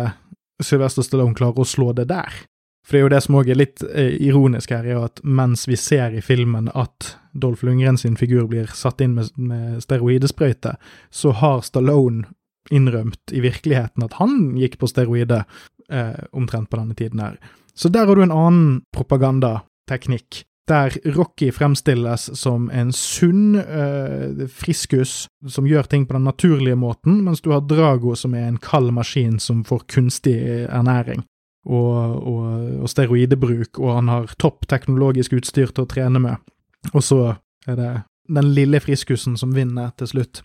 Sylvester 0.62 1.04
Stallone 1.04 1.36
klare 1.36 1.62
å 1.62 1.68
slå 1.68 1.92
det 1.96 2.08
der? 2.10 2.44
For 2.86 2.94
det 2.94 3.00
er 3.00 3.04
jo 3.04 3.12
det 3.16 3.22
som 3.24 3.36
òg 3.40 3.48
er 3.50 3.58
litt 3.58 3.82
eh, 3.82 4.14
ironisk 4.22 4.70
her, 4.70 4.86
er 4.86 5.06
at 5.08 5.20
mens 5.26 5.64
vi 5.66 5.78
ser 5.80 6.14
i 6.14 6.22
filmen 6.22 6.68
at 6.70 7.16
Dolph 7.34 7.64
Lundgren 7.66 7.98
sin 7.98 8.14
figur 8.18 8.46
blir 8.50 8.70
satt 8.78 9.02
inn 9.02 9.16
med, 9.16 9.32
med 9.34 9.80
steroidesprøyte, 9.82 10.76
så 11.10 11.34
har 11.40 11.64
Stallone 11.66 12.28
innrømt 12.70 13.34
i 13.34 13.42
virkeligheten 13.42 14.06
at 14.06 14.16
han 14.20 14.54
gikk 14.58 14.78
på 14.78 14.90
steroider 14.90 15.44
eh, 15.90 16.18
omtrent 16.30 16.70
på 16.70 16.78
denne 16.78 16.94
tiden 16.98 17.22
her. 17.22 17.40
Så 17.74 17.90
der 17.92 18.06
har 18.06 18.16
du 18.16 18.22
en 18.22 18.34
annen 18.34 18.68
propagandateknikk, 18.94 20.44
der 20.66 20.94
Rocky 21.14 21.52
fremstilles 21.54 22.26
som 22.38 22.70
en 22.74 22.90
sunn 22.92 23.54
eh, 23.60 24.46
friskus 24.50 25.28
som 25.48 25.68
gjør 25.68 25.86
ting 25.90 26.06
på 26.06 26.16
den 26.16 26.26
naturlige 26.26 26.78
måten, 26.78 27.20
mens 27.24 27.40
du 27.44 27.52
har 27.54 27.62
Drago 27.62 28.16
som 28.18 28.34
er 28.34 28.48
en 28.48 28.58
kald 28.62 28.90
maskin 28.96 29.38
som 29.42 29.62
får 29.66 29.86
kunstig 29.94 30.36
ernæring. 30.66 31.22
Og, 31.66 31.94
og, 32.22 32.42
og 32.82 32.90
steroidebruk, 32.90 33.80
og 33.82 33.96
han 33.96 34.10
har 34.10 34.34
topp 34.38 34.68
teknologisk 34.70 35.32
utstyr 35.34 35.72
til 35.74 35.82
å 35.82 35.90
trene 35.90 36.20
med. 36.22 36.44
Og 36.92 37.02
så 37.02 37.20
er 37.66 37.78
det 37.80 37.94
den 38.30 38.52
lille 38.54 38.78
friskusen 38.82 39.34
som 39.38 39.54
vinner 39.54 39.90
til 39.98 40.10
slutt. 40.12 40.42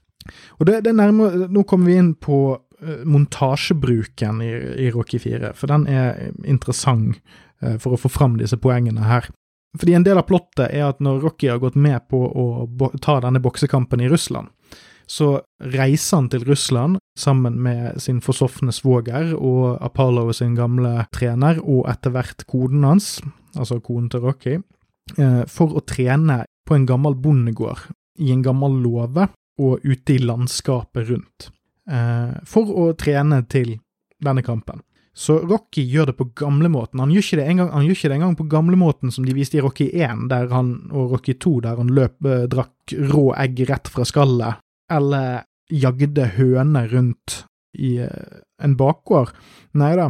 Og 0.60 0.66
det, 0.70 0.82
det 0.86 0.96
nærmer, 0.98 1.48
Nå 1.50 1.64
kommer 1.70 1.92
vi 1.92 2.00
inn 2.02 2.14
på 2.18 2.40
uh, 2.58 3.04
montasjebruken 3.06 4.42
i, 4.46 4.52
i, 4.86 4.90
Rocky 4.94 5.20
4, 5.22 5.54
for 5.58 5.72
den 5.72 5.88
er 5.90 6.32
interessant 6.42 7.22
uh, 7.64 7.78
for 7.82 7.94
å 7.94 8.02
få 8.02 8.12
fram 8.12 8.38
disse 8.42 8.58
poengene 8.62 9.06
her. 9.06 9.30
Fordi 9.78 9.96
en 9.96 10.04
del 10.04 10.20
av 10.20 10.28
plottet 10.28 10.68
er 10.68 10.90
at 10.90 11.00
når 11.04 11.22
Rocky 11.24 11.48
har 11.48 11.62
gått 11.62 11.78
med 11.80 12.04
på 12.12 12.20
å 12.20 12.46
ta 13.00 13.20
denne 13.24 13.40
boksekampen 13.44 14.04
i 14.04 14.10
Russland, 14.12 14.50
så 15.08 15.42
reiser 15.74 16.22
han 16.22 16.28
til 16.32 16.44
Russland 16.48 17.00
sammen 17.20 17.58
med 17.64 18.00
sin 18.04 18.22
forsofne 18.24 18.72
svoger 18.76 19.34
og 19.36 19.82
Apollo 19.84 20.32
sin 20.36 20.56
gamle 20.56 21.06
trener, 21.16 21.60
og 21.64 21.88
etter 21.92 22.14
hvert 22.16 22.46
koden 22.48 22.86
hans, 22.88 23.18
altså 23.56 23.82
koden 23.84 24.08
til 24.12 24.24
Rocky, 24.24 24.60
uh, 25.18 25.44
for 25.52 25.76
å 25.76 25.84
trene 25.88 26.44
på 26.68 26.78
en 26.78 26.88
gammel 26.88 27.18
bondegård 27.20 27.90
i 28.24 28.32
en 28.32 28.44
gammel 28.46 28.78
låve 28.84 29.28
og 29.62 29.84
ute 29.84 30.16
i 30.16 30.22
landskapet 30.24 31.10
rundt, 31.10 31.50
eh, 31.90 32.38
for 32.48 32.70
å 32.72 32.86
trene 32.98 33.42
til 33.50 33.76
denne 34.22 34.44
kampen. 34.46 34.82
Så 35.12 35.42
Rocky 35.44 35.84
gjør 35.92 36.12
det 36.12 36.16
på 36.22 36.30
gamlemåten. 36.40 37.02
Han 37.04 37.12
gjør 37.12 37.26
ikke 37.26 37.40
det 37.42 37.48
engang, 37.52 37.70
han 37.74 37.86
gjør 37.86 37.98
ikke 37.98 38.12
det 38.14 38.32
på 38.40 38.48
gamlemåten 38.52 39.12
som 39.12 39.28
de 39.28 39.36
viste 39.36 39.60
i 39.60 39.64
Rocky 39.64 39.90
1 39.92 40.30
der 40.32 40.48
han, 40.54 40.74
og 40.92 41.18
Rocky 41.18 41.36
2, 41.36 41.60
der 41.68 41.82
han 41.82 41.92
løp, 41.92 42.16
eh, 42.26 42.48
drakk 42.52 42.96
rå 43.12 43.26
egg 43.36 43.60
rett 43.70 43.92
fra 43.92 44.08
skallet, 44.08 44.64
eller 44.92 45.44
jagde 45.72 46.32
høner 46.38 46.88
rundt 46.92 47.42
i 47.76 47.98
eh, 48.06 48.42
en 48.64 48.76
bakgård. 48.80 49.36
Nei 49.76 49.94
da, 50.00 50.10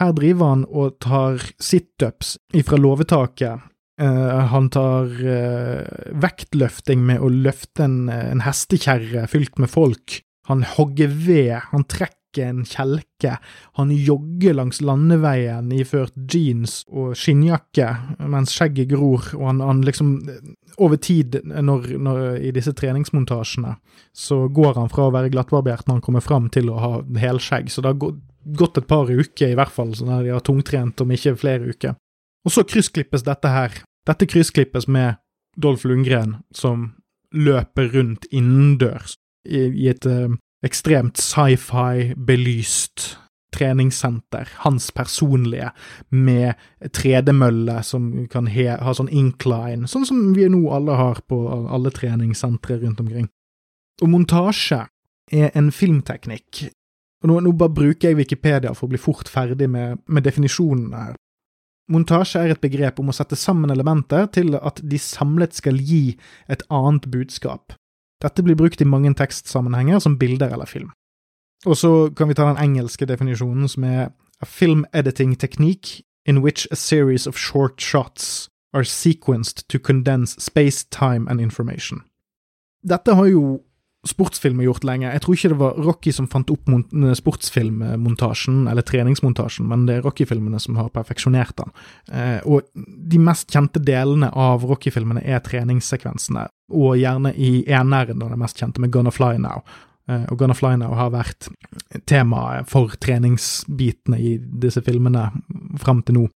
her 0.00 0.12
driver 0.16 0.54
han 0.54 0.64
og 0.68 0.98
tar 1.00 1.40
situps 1.60 2.36
ifra 2.56 2.80
låvetaket 2.80 3.68
Uh, 4.00 4.48
han 4.48 4.70
tar 4.72 5.10
uh, 5.20 5.82
vektløfting 6.18 7.02
med 7.06 7.20
å 7.22 7.28
løfte 7.28 7.84
en, 7.84 8.08
en 8.08 8.40
hestekjerre 8.42 9.26
fylt 9.30 9.60
med 9.62 9.70
folk. 9.70 10.16
Han 10.48 10.64
hogger 10.66 11.12
ved, 11.12 11.58
han 11.70 11.84
trekker 11.84 12.21
en 12.40 12.62
kjelke. 12.64 13.36
Han 13.76 13.92
jogger 13.92 14.56
langs 14.56 14.80
landeveien 14.80 15.68
iført 15.76 16.16
jeans 16.32 16.80
og 16.88 17.12
skinnjakke 17.18 17.90
mens 18.32 18.56
skjegget 18.56 18.94
gror, 18.94 19.28
og 19.36 19.46
han, 19.50 19.60
han 19.60 19.84
liksom 19.86 20.16
Over 20.80 20.96
tid, 20.96 21.36
når, 21.44 21.98
når, 22.00 22.18
i 22.48 22.50
disse 22.56 22.72
treningsmontasjene, 22.72 23.74
så 24.16 24.38
går 24.48 24.78
han 24.80 24.88
fra 24.88 25.04
å 25.04 25.12
være 25.12 25.28
glattbarbert 25.34 25.84
når 25.84 25.98
han 25.98 26.04
kommer 26.06 26.24
fram, 26.24 26.46
til 26.48 26.70
å 26.72 26.78
ha 26.80 26.92
helskjegg. 27.20 27.68
Så 27.68 27.84
det 27.84 27.92
har 27.92 28.14
gått 28.56 28.80
et 28.80 28.88
par 28.88 29.12
uker, 29.12 29.52
i 29.52 29.58
hvert 29.58 29.74
fall, 29.74 29.92
så 29.92 30.08
de 30.08 30.32
har 30.32 30.40
tungtrent, 30.40 31.04
om 31.04 31.12
ikke 31.12 31.36
flere 31.36 31.68
uker. 31.76 31.92
Og 32.48 32.56
så 32.56 32.64
kryssklippes 32.64 33.28
dette 33.28 33.52
her 33.52 33.82
dette 34.06 34.26
kryssklippes 34.26 34.88
med 34.88 35.14
Dolph 35.56 35.86
Lundgren 35.86 36.40
som 36.54 36.92
løper 37.32 37.92
rundt 37.94 38.26
innendørs 38.30 39.14
i, 39.48 39.68
i 39.68 39.88
et 39.92 40.06
uh, 40.06 40.32
ekstremt 40.62 41.18
sci-fi 41.20 42.12
belyst 42.16 43.16
treningssenter, 43.52 44.48
hans 44.64 44.90
personlige, 44.90 45.70
med 46.08 46.54
tredemølle 46.92 47.82
som 47.84 48.08
kan 48.32 48.48
ha 48.48 48.94
sånn 48.96 49.10
incline, 49.12 49.88
sånn 49.88 50.06
som 50.08 50.22
vi 50.36 50.48
nå 50.48 50.62
alle 50.72 50.96
har 50.96 51.20
på 51.28 51.42
alle 51.50 51.92
treningssentre 51.92 52.80
rundt 52.80 53.02
omkring. 53.04 53.28
Og 54.02 54.08
montasje 54.10 54.86
er 55.32 55.52
en 55.58 55.70
filmteknikk. 55.72 56.64
Og 57.22 57.30
nå, 57.30 57.40
nå, 57.44 57.52
bare 57.54 57.76
bruker 57.76 58.10
jeg 58.10 58.18
Wikipedia 58.18 58.72
for 58.74 58.88
å 58.88 58.94
bli 58.94 59.00
fort 59.00 59.28
ferdig 59.30 59.68
med, 59.70 60.00
med 60.08 60.26
definisjonen 60.26 60.96
her. 60.96 61.12
Montasje 61.92 62.40
er 62.40 62.54
et 62.54 62.62
begrep 62.62 62.98
om 63.02 63.10
å 63.12 63.14
sette 63.14 63.36
sammen 63.38 63.70
elementer 63.70 64.26
til 64.34 64.56
at 64.56 64.80
de 64.82 64.98
samlet 65.02 65.54
skal 65.54 65.78
gi 65.82 66.16
et 66.50 66.62
annet 66.72 67.06
budskap. 67.12 67.76
Dette 68.22 68.42
blir 68.42 68.56
brukt 68.56 68.80
i 68.80 68.88
mange 68.88 69.14
tekstsammenhenger 69.18 69.98
som 69.98 70.18
bilder 70.18 70.52
eller 70.52 70.66
film. 70.66 70.92
Og 71.66 71.76
så 71.76 72.10
kan 72.16 72.28
vi 72.28 72.34
ta 72.34 72.46
den 72.48 72.62
engelske 72.62 73.06
definisjonen, 73.06 73.68
som 73.68 73.84
er 73.84 74.10
a 74.42 74.46
film 74.46 74.84
editing 74.92 75.38
technique 75.38 76.02
in 76.26 76.42
which 76.42 76.66
a 76.70 76.76
series 76.76 77.26
of 77.26 77.36
short 77.36 77.80
shots 77.80 78.48
are 78.72 78.84
sequenced 78.84 79.68
to 79.68 79.78
condense 79.78 80.40
space, 80.40 80.84
time 80.84 81.30
and 81.30 81.40
information. 81.40 82.02
Dette 82.82 83.14
har 83.14 83.26
jo 83.26 83.60
sportsfilmer 84.08 84.66
gjort 84.66 84.84
lenge. 84.86 85.10
Jeg 85.12 85.22
tror 85.22 85.36
ikke 85.36 85.50
det 85.52 85.58
var 85.60 85.76
Rocky 85.86 86.12
som 86.14 86.26
fant 86.30 86.50
opp 86.50 86.72
sportsfilmmontasjen, 87.18 88.64
eller 88.70 88.82
treningsmontasjen, 88.86 89.68
men 89.70 89.86
det 89.86 89.98
er 89.98 90.02
Rocky-filmene 90.06 90.58
som 90.62 90.78
har 90.80 90.90
perfeksjonert 90.94 91.54
den. 91.60 91.70
Eh, 92.10 92.40
og 92.42 92.66
de 92.74 93.20
mest 93.22 93.52
kjente 93.54 93.82
delene 93.82 94.32
av 94.34 94.66
Rocky-filmene 94.66 95.22
er 95.22 95.44
treningssekvensene, 95.46 96.48
og 96.74 96.98
gjerne 96.98 97.34
i 97.38 97.62
eneren, 97.70 98.18
den 98.18 98.42
mest 98.42 98.58
kjente, 98.58 98.82
med 98.82 98.90
Gonna 98.94 99.14
Fly 99.14 99.36
Now. 99.38 99.62
Eh, 100.10 100.26
og 100.26 100.38
Gonna 100.40 100.58
Fly 100.58 100.74
Now 100.82 100.98
har 100.98 101.14
vært 101.14 101.52
temaet 102.10 102.70
for 102.72 102.98
treningsbitene 102.98 104.18
i 104.18 104.36
disse 104.40 104.82
filmene 104.82 105.28
fram 105.82 106.02
til 106.02 106.18
nå. 106.18 106.28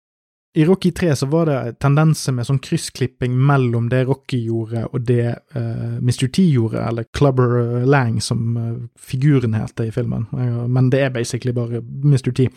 I 0.56 0.65
Rocky 0.65 0.91
3 0.91 1.15
så 1.15 1.26
var 1.28 1.50
det 1.50 1.80
tendenser 1.84 2.32
med 2.32 2.48
sånn 2.48 2.62
kryssklipping 2.63 3.34
mellom 3.36 3.89
det 3.91 4.06
Rocky 4.08 4.38
gjorde 4.46 4.86
og 4.88 5.02
det 5.04 5.26
uh, 5.28 5.58
eh, 5.60 5.98
Mr. 6.00 6.30
T 6.32 6.46
gjorde, 6.48 6.80
eller 6.80 7.08
Clubber 7.12 7.84
Lang, 7.84 8.22
som 8.24 8.56
uh, 8.56 8.78
figuren 8.96 9.58
heter 9.58 9.89
i 9.89 9.91
filmen, 9.91 10.30
men 10.72 10.88
det 10.94 11.02
er 11.04 11.12
basically 11.12 11.52
bare 11.56 11.82
Mr. 11.84 12.32
T. 12.32 12.48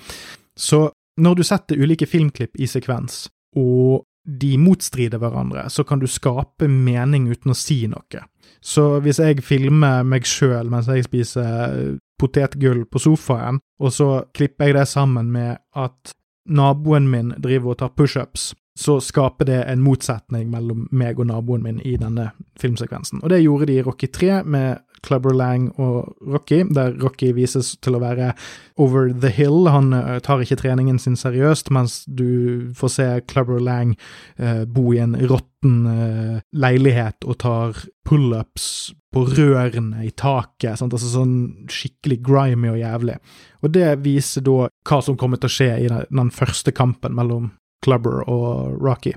Så 0.55 0.85
når 1.19 1.41
du 1.41 1.43
setter 1.43 1.81
ulike 1.83 2.07
filmklipp 2.07 2.55
i 2.55 2.69
sekvens, 2.71 3.25
og 3.59 4.05
de 4.29 4.53
motstrider 4.61 5.19
hverandre, 5.19 5.67
så 5.73 5.83
kan 5.83 5.99
du 5.99 6.07
skape 6.07 6.69
mening 6.71 7.27
uten 7.33 7.51
å 7.51 7.59
si 7.59 7.81
noe. 7.91 8.23
Så 8.63 9.01
hvis 9.03 9.19
jeg 9.23 9.43
filmer 9.47 10.05
meg 10.07 10.27
sjøl 10.29 10.71
mens 10.71 10.91
jeg 10.91 11.07
spiser 11.07 11.97
potetgull 12.19 12.85
på 12.91 13.03
sofaen, 13.03 13.59
og 13.83 13.95
så 13.95 14.09
klipper 14.35 14.71
jeg 14.71 14.79
det 14.79 14.87
sammen 14.91 15.31
med 15.35 15.59
at 15.75 16.15
naboen 16.49 17.09
min 17.11 17.35
driver 17.43 17.75
og 17.75 17.79
tar 17.83 17.93
pushups, 17.97 18.55
så 18.79 18.99
skaper 19.03 19.49
det 19.49 19.59
en 19.67 19.83
motsetning 19.83 20.51
mellom 20.53 20.87
meg 20.95 21.19
og 21.19 21.27
naboen 21.31 21.65
min 21.65 21.81
i 21.83 21.97
denne 21.99 22.31
filmsekvensen. 22.61 23.23
Og 23.23 23.33
det 23.33 23.43
gjorde 23.43 23.67
de 23.67 23.79
i 23.79 23.83
Rocky 23.83 24.07
3 24.07 24.43
med 24.45 24.79
Clubber 25.05 25.35
Lang 25.37 25.69
og 25.81 26.15
Rocky, 26.21 26.63
der 26.75 26.95
Rocky 27.03 27.33
vises 27.37 27.75
til 27.85 27.97
å 27.97 28.03
være 28.03 28.33
over 28.79 29.11
the 29.13 29.31
hill. 29.35 29.69
Han 29.71 29.93
uh, 29.95 30.19
tar 30.25 30.43
ikke 30.43 30.61
treningen 30.61 31.01
sin 31.03 31.17
seriøst, 31.19 31.73
mens 31.75 32.03
du 32.07 32.71
får 32.79 32.95
se 32.95 33.09
Clubber 33.31 33.61
Lang 33.63 33.97
eh, 34.39 34.65
bo 34.65 34.93
i 34.95 35.01
en 35.03 35.17
råtten 35.29 35.77
eh, 35.91 36.39
leilighet 36.53 37.27
og 37.27 37.39
tar 37.43 37.83
pullups 38.09 38.69
på 39.13 39.25
rørene 39.27 40.05
i 40.07 40.13
taket. 40.15 40.79
Sant? 40.79 40.95
Altså 40.95 41.11
sånn 41.11 41.37
skikkelig 41.73 42.21
grimy 42.25 42.73
og 42.73 42.81
jævlig. 42.81 43.19
Og 43.65 43.73
det 43.75 43.91
viser 44.05 44.45
da 44.47 44.69
hva 44.69 45.01
som 45.05 45.19
kommer 45.21 45.41
til 45.41 45.51
å 45.51 45.57
skje 45.59 45.71
i 45.85 45.89
den, 45.91 46.05
den 46.11 46.33
første 46.35 46.75
kampen 46.77 47.17
mellom 47.19 47.53
Clubber 47.85 48.25
og 48.27 48.79
Rocky. 48.83 49.15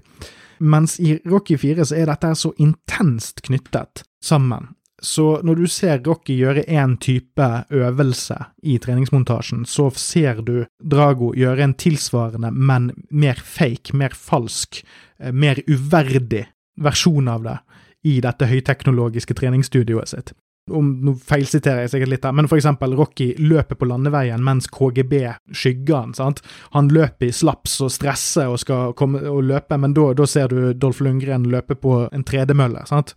Mens 0.61 0.99
i 1.01 1.15
Rocky 1.25 1.57
4 1.57 1.87
så 1.89 1.97
er 1.97 2.09
dette 2.11 2.35
så 2.37 2.53
intenst 2.61 3.41
knyttet 3.47 4.03
sammen 4.21 4.75
så 5.01 5.39
når 5.41 5.63
du 5.63 5.67
ser 5.71 6.01
Rocky 6.05 6.35
gjøre 6.37 6.63
én 6.69 6.93
type 7.01 7.47
øvelse 7.73 8.37
i 8.61 8.77
treningsmontasjen, 8.81 9.65
så 9.65 9.89
ser 9.97 10.43
du 10.45 10.67
Drago 10.77 11.31
gjøre 11.37 11.65
en 11.65 11.73
tilsvarende, 11.73 12.51
men 12.53 12.91
mer 13.09 13.41
fake, 13.41 13.95
mer 13.97 14.13
falsk, 14.13 14.83
eh, 15.19 15.33
mer 15.33 15.63
uverdig 15.67 16.45
versjon 16.77 17.27
av 17.27 17.43
det 17.43 17.57
i 18.03 18.19
dette 18.21 18.45
høyteknologiske 18.49 19.33
treningsstudioet 19.37 20.13
sitt. 20.13 20.33
Om 20.71 20.91
Nå 21.01 21.15
feilsiterer 21.17 21.81
jeg 21.83 21.91
sikkert 21.95 22.11
litt 22.11 22.25
her, 22.25 22.35
men 22.37 22.47
for 22.47 22.61
eksempel 22.61 22.93
Rocky 22.95 23.31
løper 23.41 23.75
på 23.75 23.87
landeveien 23.89 24.43
mens 24.45 24.69
KGB 24.69 25.15
skygger 25.57 25.95
han. 25.95 26.13
sant? 26.13 26.43
Han 26.77 26.91
løper 26.93 27.27
i 27.27 27.33
slaps 27.33 27.79
og 27.81 27.89
stresser 27.91 28.53
og 28.53 28.61
skal 28.61 28.93
komme 28.93 29.23
og 29.25 29.41
løpe, 29.49 29.77
men 29.81 29.97
da 29.97 30.27
ser 30.29 30.53
du 30.53 30.73
Dolph 30.73 31.01
Lundgren 31.01 31.49
løpe 31.49 31.75
på 31.75 32.05
en 32.13 32.23
tredemølle. 32.23 32.85
sant? 32.85 33.15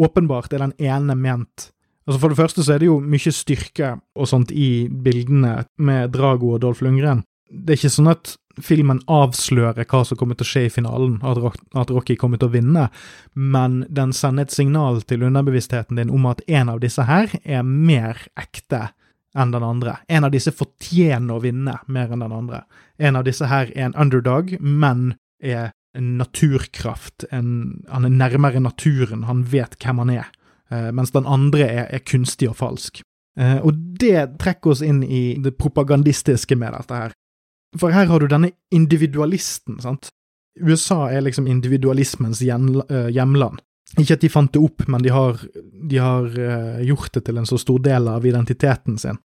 Åpenbart 0.00 0.52
er 0.52 0.64
den 0.64 0.76
ene 0.78 1.16
ment. 1.18 1.70
Altså 2.04 2.20
For 2.20 2.32
det 2.32 2.38
første 2.38 2.64
så 2.64 2.74
er 2.74 2.82
det 2.82 2.90
jo 2.90 3.00
mye 3.00 3.32
styrke 3.32 3.94
og 4.14 4.28
sånt 4.28 4.52
i 4.52 4.86
bildene 4.88 5.62
med 5.80 6.12
Drago 6.12 6.54
og 6.54 6.64
Dolph 6.64 6.84
Lundgren. 6.84 7.24
Det 7.48 7.74
er 7.74 7.80
ikke 7.80 7.96
sånn 7.96 8.12
at 8.12 8.34
filmen 8.62 9.00
avslører 9.10 9.86
hva 9.88 10.02
som 10.06 10.18
kommer 10.18 10.38
til 10.38 10.46
å 10.46 10.50
skje 10.50 10.64
i 10.68 10.72
finalen, 10.72 11.16
at 11.24 11.90
Rocky 11.90 12.16
kommer 12.18 12.38
til 12.38 12.50
å 12.50 12.54
vinne, 12.54 12.88
men 13.34 13.80
den 13.90 14.12
sender 14.14 14.46
et 14.46 14.54
signal 14.54 15.00
til 15.08 15.24
underbevisstheten 15.26 15.98
din 15.98 16.12
om 16.14 16.28
at 16.30 16.42
en 16.46 16.70
av 16.70 16.82
disse 16.84 17.02
her 17.08 17.32
er 17.42 17.64
mer 17.66 18.20
ekte 18.38 18.88
enn 19.34 19.50
den 19.50 19.66
andre. 19.66 19.98
En 20.06 20.28
av 20.28 20.34
disse 20.34 20.54
fortjener 20.54 21.34
å 21.34 21.42
vinne 21.42 21.78
mer 21.90 22.12
enn 22.14 22.22
den 22.22 22.34
andre. 22.34 22.62
En 22.98 23.18
av 23.18 23.26
disse 23.26 23.48
her 23.50 23.72
er 23.74 23.88
en 23.88 23.96
underdog, 23.98 24.54
men 24.60 25.16
er 25.42 25.72
naturkraft. 26.00 27.24
En, 27.30 27.84
han 27.88 28.04
er 28.04 28.14
nærmere 28.14 28.60
naturen, 28.60 29.24
han 29.28 29.44
vet 29.50 29.76
hvem 29.82 30.02
han 30.02 30.10
er. 30.10 30.30
Eh, 30.70 30.90
mens 30.92 31.12
den 31.14 31.26
andre 31.26 31.66
er, 31.66 31.86
er 31.90 32.04
kunstig 32.06 32.48
og 32.50 32.58
falsk. 32.60 33.02
Eh, 33.38 33.58
og 33.62 33.76
det 34.00 34.38
trekker 34.42 34.74
oss 34.74 34.82
inn 34.84 35.02
i 35.04 35.36
det 35.42 35.56
propagandistiske 35.60 36.56
med 36.58 36.74
dette 36.76 37.00
her. 37.02 37.14
For 37.78 37.94
her 37.94 38.06
har 38.10 38.22
du 38.22 38.30
denne 38.30 38.52
individualisten, 38.74 39.80
sant. 39.82 40.10
USA 40.62 41.08
er 41.10 41.24
liksom 41.26 41.48
individualismens 41.50 42.42
eh, 42.42 43.10
hjemland. 43.14 43.62
Ikke 43.98 44.16
at 44.16 44.22
de 44.22 44.30
fant 44.30 44.52
det 44.54 44.62
opp, 44.62 44.86
men 44.90 45.02
de 45.02 45.10
har, 45.14 45.38
de 45.90 45.98
har 46.02 46.24
gjort 46.82 47.12
det 47.14 47.20
til 47.28 47.36
en 47.38 47.46
så 47.46 47.58
stor 47.60 47.78
del 47.84 48.08
av 48.10 48.24
identiteten 48.26 48.96
sin. 48.98 49.20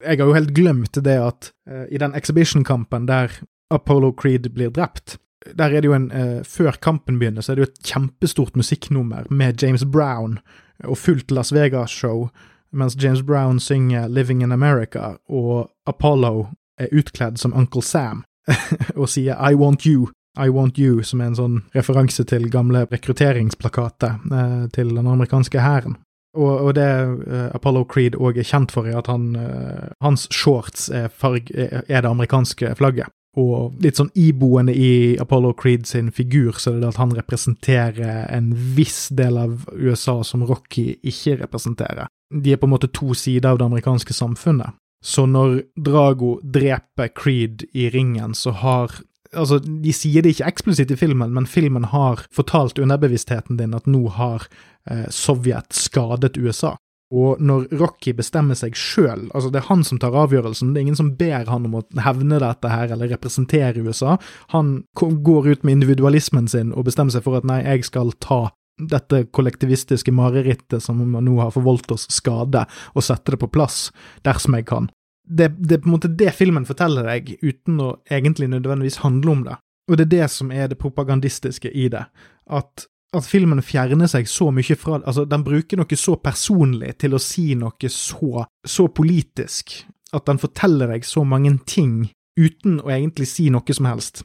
Jeg 0.00 0.20
har 0.20 0.30
jo 0.30 0.36
helt 0.36 0.54
glemt 0.56 0.96
det 1.04 1.16
at 1.20 1.50
i 1.92 2.00
den 2.00 2.14
exhibition-kampen 2.16 3.04
der 3.08 3.34
Apollo 3.74 4.14
Creed 4.16 4.48
blir 4.54 4.72
drept, 4.72 5.18
der 5.52 5.64
er 5.64 5.80
det 5.80 5.90
jo 5.90 5.94
en 5.96 6.10
uh, 6.12 6.42
Før 6.44 6.76
kampen 6.82 7.18
begynner, 7.18 7.42
så 7.42 7.52
er 7.52 7.56
det 7.56 7.66
jo 7.66 7.70
et 7.72 7.86
kjempestort 7.92 8.56
musikknummer 8.56 9.30
med 9.30 9.62
James 9.62 9.84
Brown 9.84 10.38
og 10.84 10.98
fullt 10.98 11.30
Las 11.30 11.52
Vegas-show, 11.54 12.28
mens 12.72 12.96
James 13.02 13.22
Brown 13.22 13.60
synger 13.60 14.08
Living 14.08 14.42
in 14.42 14.52
America, 14.52 15.14
og 15.28 15.70
Apollo 15.86 16.46
er 16.78 16.90
utkledd 16.92 17.38
som 17.38 17.54
Uncle 17.54 17.82
Sam 17.82 18.24
og 19.00 19.08
sier 19.08 19.38
I 19.38 19.54
want 19.54 19.86
you, 19.86 20.08
I 20.36 20.48
Want 20.50 20.78
You, 20.78 21.02
som 21.02 21.20
er 21.22 21.30
en 21.30 21.38
sånn 21.38 21.60
referanse 21.76 22.24
til 22.28 22.48
gamle 22.50 22.84
rekrutteringsplakater 22.90 24.16
eh, 24.34 24.64
til 24.74 24.90
den 24.96 25.06
amerikanske 25.06 25.62
hæren. 25.62 25.96
Og, 26.34 26.50
og, 26.50 26.70
det 26.74 26.88
eh, 27.30 27.50
Apollo 27.54 27.84
Creed 27.90 28.18
òg 28.18 28.40
er 28.42 28.48
kjent 28.48 28.74
for, 28.74 28.88
er 28.90 28.98
at 28.98 29.10
han, 29.10 29.30
eh, 29.38 29.92
hans 30.02 30.26
shorts 30.34 30.88
er, 30.90 31.06
farg, 31.08 31.52
er, 31.54 31.84
det 31.86 32.10
amerikanske 32.10 32.74
flagget. 32.80 33.14
Og 33.40 33.80
litt 33.82 33.98
sånn 33.98 34.12
iboende 34.14 34.74
i 34.76 35.16
Apollo 35.18 35.54
Creed 35.58 35.88
sin 35.90 36.12
figur, 36.14 36.54
så 36.58 36.74
er 36.74 36.82
det 36.82 36.92
at 36.92 37.00
han 37.02 37.14
representerer 37.16 38.28
en 38.30 38.52
viss 38.76 39.08
del 39.10 39.38
av 39.40 39.64
USA 39.74 40.20
som 40.22 40.44
Rocky 40.46 40.92
ikke 41.02 41.40
representerer. 41.42 42.06
De 42.30 42.54
er 42.54 42.60
på 42.60 42.68
en 42.68 42.74
måte 42.76 42.92
to 42.94 43.14
sider 43.18 43.50
av 43.50 43.58
det 43.58 43.66
amerikanske 43.66 44.14
samfunnet. 44.14 44.78
Så 45.04 45.26
når 45.28 45.58
Drago 45.76 46.38
dreper 46.42 47.10
Creed 47.12 47.66
i 47.74 47.90
ringen, 47.90 48.34
så 48.34 48.54
har 48.62 49.00
Altså, 49.34 49.58
de 49.58 49.90
sier 49.90 50.22
det 50.22 50.30
ikke 50.30 50.46
eksplisitt 50.46 50.92
i 50.94 50.96
filmen, 50.96 51.32
men 51.34 51.48
filmen 51.50 51.88
har 51.90 52.20
fortalt 52.30 52.78
underbevisstheten 52.78 53.56
din 53.58 53.74
at 53.74 53.88
nå 53.90 54.04
har 54.14 54.44
eh, 54.86 55.08
Sovjet 55.10 55.74
skadet 55.74 56.36
USA. 56.38 56.76
Og 57.14 57.42
når 57.42 57.68
Rocky 57.78 58.14
bestemmer 58.16 58.58
seg 58.58 58.74
sjøl, 58.78 59.28
altså 59.30 59.52
det 59.52 59.60
er 59.60 59.68
han 59.68 59.84
som 59.86 60.00
tar 60.02 60.16
avgjørelsen, 60.24 60.72
det 60.74 60.80
er 60.80 60.86
ingen 60.88 60.98
som 60.98 61.12
ber 61.18 61.46
han 61.50 61.68
om 61.68 61.78
å 61.78 61.84
hevne 62.02 62.40
dette 62.42 62.72
her 62.72 62.90
eller 62.94 63.12
representere 63.14 63.84
USA, 63.84 64.16
han 64.54 64.74
går 64.98 65.52
ut 65.52 65.62
med 65.62 65.78
individualismen 65.78 66.50
sin 66.50 66.74
og 66.74 66.88
bestemmer 66.88 67.14
seg 67.14 67.26
for 67.26 67.38
at 67.38 67.46
nei, 67.48 67.62
jeg 67.62 67.86
skal 67.86 68.10
ta 68.18 68.48
dette 68.90 69.28
kollektivistiske 69.30 70.10
marerittet 70.10 70.82
som 70.82 70.98
nå 70.98 71.38
har 71.38 71.54
forvoldt 71.54 71.94
oss 71.94 72.08
skade, 72.10 72.64
og 72.94 73.06
sette 73.06 73.36
det 73.36 73.42
på 73.44 73.52
plass 73.54 73.88
dersom 74.26 74.58
jeg 74.58 74.66
kan 74.72 74.90
det, 75.24 75.48
det, 75.58 75.74
er 75.74 75.82
på 75.84 75.88
en 75.88 75.94
måte 75.94 76.10
det 76.12 76.32
filmen 76.36 76.66
forteller 76.68 77.06
deg, 77.08 77.36
uten 77.42 77.80
å 77.80 77.90
egentlig 78.12 78.50
nødvendigvis 78.52 79.00
handle 79.04 79.32
om 79.32 79.44
det. 79.46 79.56
Og 79.90 79.98
det 79.98 80.06
er 80.06 80.12
det 80.14 80.28
som 80.32 80.52
er 80.52 80.68
det 80.68 80.80
propagandistiske 80.80 81.70
i 81.70 81.88
det. 81.92 82.04
At, 82.44 82.86
at 83.14 83.26
filmen 83.26 83.62
fjerner 83.62 84.08
seg 84.10 84.28
så 84.30 84.50
mye 84.54 84.76
fra 84.78 85.00
Altså, 85.00 85.24
den 85.28 85.44
bruker 85.46 85.80
noe 85.80 85.98
så 85.98 86.16
personlig 86.22 86.96
til 87.02 87.16
å 87.16 87.22
si 87.22 87.54
noe 87.58 87.90
så, 87.90 88.44
så 88.66 88.88
politisk. 88.88 89.76
At 90.14 90.26
den 90.30 90.40
forteller 90.42 90.92
deg 90.94 91.06
så 91.06 91.24
mange 91.26 91.56
ting 91.66 92.10
uten 92.38 92.80
å 92.82 92.90
egentlig 92.90 93.28
si 93.30 93.48
noe 93.50 93.76
som 93.76 93.88
helst. 93.88 94.24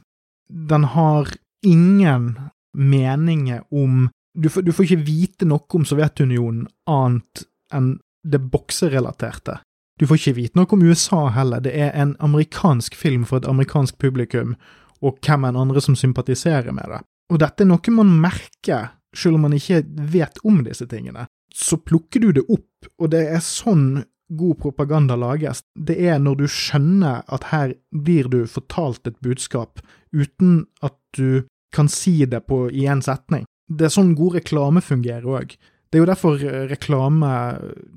Den 0.50 0.88
har 0.94 1.30
ingen 1.66 2.32
meninger 2.76 3.62
om 3.70 4.08
du 4.34 4.48
får, 4.48 4.62
du 4.62 4.72
får 4.72 4.86
ikke 4.86 5.06
vite 5.06 5.46
noe 5.48 5.66
om 5.74 5.84
Sovjetunionen 5.86 6.68
annet 6.90 7.44
enn 7.74 7.96
det 8.22 8.38
bokserelaterte. 8.52 9.58
Du 9.98 10.06
får 10.06 10.20
ikke 10.20 10.36
vite 10.38 10.58
noe 10.58 10.70
om 10.72 10.84
USA 10.86 11.26
heller, 11.34 11.60
det 11.60 11.74
er 11.76 11.90
en 11.98 12.14
amerikansk 12.22 12.94
film 12.96 13.26
for 13.28 13.40
et 13.40 13.48
amerikansk 13.50 13.98
publikum, 14.00 14.54
og 15.02 15.18
hvem 15.24 15.48
enn 15.48 15.58
andre 15.60 15.82
som 15.84 15.96
sympatiserer 15.98 16.72
med 16.72 16.88
det. 16.92 17.00
Og 17.30 17.38
dette 17.38 17.64
er 17.64 17.70
noe 17.70 17.94
man 17.94 18.10
merker, 18.22 18.94
selv 19.14 19.38
om 19.38 19.46
man 19.46 19.56
ikke 19.56 19.82
vet 20.12 20.40
om 20.46 20.62
disse 20.66 20.86
tingene. 20.90 21.26
Så 21.54 21.80
plukker 21.82 22.22
du 22.22 22.32
det 22.34 22.46
opp, 22.50 22.90
og 22.98 23.10
det 23.12 23.24
er 23.30 23.42
sånn 23.42 24.02
god 24.30 24.58
propaganda 24.62 25.16
lages. 25.18 25.64
Det 25.74 25.96
er 26.06 26.20
når 26.22 26.42
du 26.42 26.46
skjønner 26.50 27.24
at 27.26 27.48
her 27.50 27.74
blir 27.90 28.30
du 28.30 28.44
fortalt 28.50 29.06
et 29.10 29.18
budskap, 29.24 29.82
uten 30.14 30.64
at 30.86 30.96
du 31.18 31.46
kan 31.74 31.90
si 31.90 32.20
det 32.26 32.44
på, 32.50 32.68
i 32.70 32.86
én 32.90 33.02
setning. 33.02 33.46
Det 33.70 33.86
er 33.86 33.94
sånn 33.94 34.16
god 34.18 34.40
reklame 34.40 34.82
fungerer 34.82 35.26
òg. 35.26 35.54
Det 35.90 35.98
er 35.98 36.04
jo 36.04 36.10
derfor 36.10 36.42
reklame, 36.70 37.30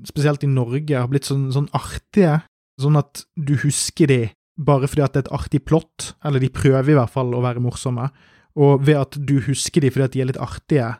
spesielt 0.06 0.42
i 0.46 0.50
Norge, 0.50 0.98
har 0.98 1.10
blitt 1.10 1.26
sånn, 1.30 1.48
sånn 1.54 1.70
artige, 1.74 2.40
sånn 2.82 2.98
at 2.98 3.22
du 3.38 3.54
husker 3.62 4.10
de 4.10 4.20
bare 4.54 4.86
fordi 4.90 5.02
at 5.02 5.14
det 5.14 5.22
er 5.22 5.26
et 5.26 5.34
artig 5.34 5.60
plott, 5.66 6.12
eller 6.26 6.42
de 6.42 6.50
prøver 6.54 6.94
i 6.94 6.98
hvert 6.98 7.10
fall 7.10 7.34
å 7.34 7.42
være 7.42 7.62
morsomme, 7.62 8.06
og 8.54 8.84
ved 8.86 9.00
at 9.00 9.18
du 9.18 9.40
husker 9.42 9.82
de 9.82 9.90
fordi 9.90 10.06
at 10.06 10.14
de 10.14 10.22
er 10.22 10.30
litt 10.30 10.42
artige, 10.42 10.92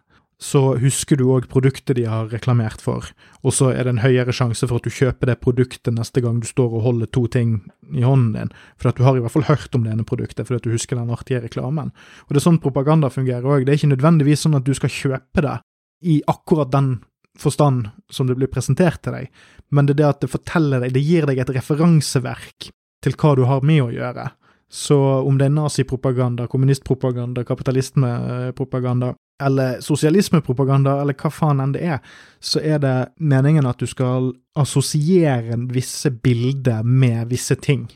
så 0.45 0.75
husker 0.83 1.17
du 1.17 1.29
òg 1.31 1.47
produktet 1.49 1.97
de 1.97 2.05
har 2.11 2.27
reklamert 2.33 2.83
for, 2.83 3.07
og 3.47 3.55
så 3.55 3.71
er 3.71 3.87
det 3.87 3.95
en 3.95 4.03
høyere 4.03 4.35
sjanse 4.35 4.67
for 4.67 4.81
at 4.81 4.87
du 4.87 4.93
kjøper 4.93 5.31
det 5.31 5.39
produktet 5.45 5.95
neste 5.95 6.21
gang 6.25 6.41
du 6.43 6.49
står 6.49 6.75
og 6.75 6.85
holder 6.89 7.11
to 7.15 7.25
ting 7.31 7.55
i 7.95 8.03
hånden 8.05 8.35
din, 8.35 8.53
for 8.77 8.91
at 8.91 8.99
du 8.99 9.07
har 9.07 9.17
i 9.17 9.23
hvert 9.23 9.33
fall 9.33 9.47
hørt 9.47 9.79
om 9.79 9.87
det 9.87 9.95
ene 9.95 10.07
produktet 10.07 10.49
fordi 10.49 10.59
at 10.59 10.67
du 10.67 10.75
husker 10.75 10.99
den 10.99 11.15
artige 11.15 11.41
reklamen. 11.45 11.95
Og 12.27 12.35
det 12.35 12.43
er 12.43 12.49
sånn 12.49 12.61
propaganda 12.63 13.13
fungerer 13.15 13.47
òg, 13.47 13.65
det 13.65 13.77
er 13.77 13.81
ikke 13.81 13.95
nødvendigvis 13.95 14.45
sånn 14.45 14.59
at 14.59 14.67
du 14.67 14.75
skal 14.77 14.93
kjøpe 14.93 15.47
det 15.47 15.57
i 16.05 16.21
akkurat 16.29 16.73
den 16.75 16.97
forstand 17.39 17.89
som 18.13 18.29
det 18.29 18.37
blir 18.39 18.51
presentert 18.51 19.01
til 19.07 19.15
deg, 19.17 19.31
men 19.75 19.87
det 19.87 19.97
er 19.97 20.03
det 20.03 20.11
at 20.11 20.25
det 20.27 20.35
forteller 20.35 20.83
deg, 20.83 20.95
det 20.95 21.03
gir 21.03 21.31
deg 21.31 21.41
et 21.43 21.55
referanseverk 21.57 22.73
til 23.05 23.17
hva 23.21 23.35
du 23.39 23.47
har 23.49 23.65
med 23.67 23.87
å 23.87 23.93
gjøre. 23.95 24.29
Så 24.71 24.97
om 25.23 25.37
det 25.39 25.49
er 25.49 25.55
nazipropaganda, 25.55 26.49
kommunistpropaganda, 26.51 27.45
kapitalismepropaganda 27.47 29.15
eller 29.43 29.81
sosialismepropaganda, 29.83 31.01
eller 31.03 31.17
hva 31.19 31.31
faen 31.33 31.63
enn 31.63 31.75
det 31.75 31.83
er, 31.83 32.01
så 32.43 32.63
er 32.63 32.81
det 32.83 32.95
meningen 33.19 33.67
at 33.67 33.83
du 33.83 33.87
skal 33.91 34.31
assosiere 34.59 35.59
visse 35.75 36.11
bilder 36.23 36.87
med 36.87 37.33
visse 37.33 37.57
ting. 37.59 37.89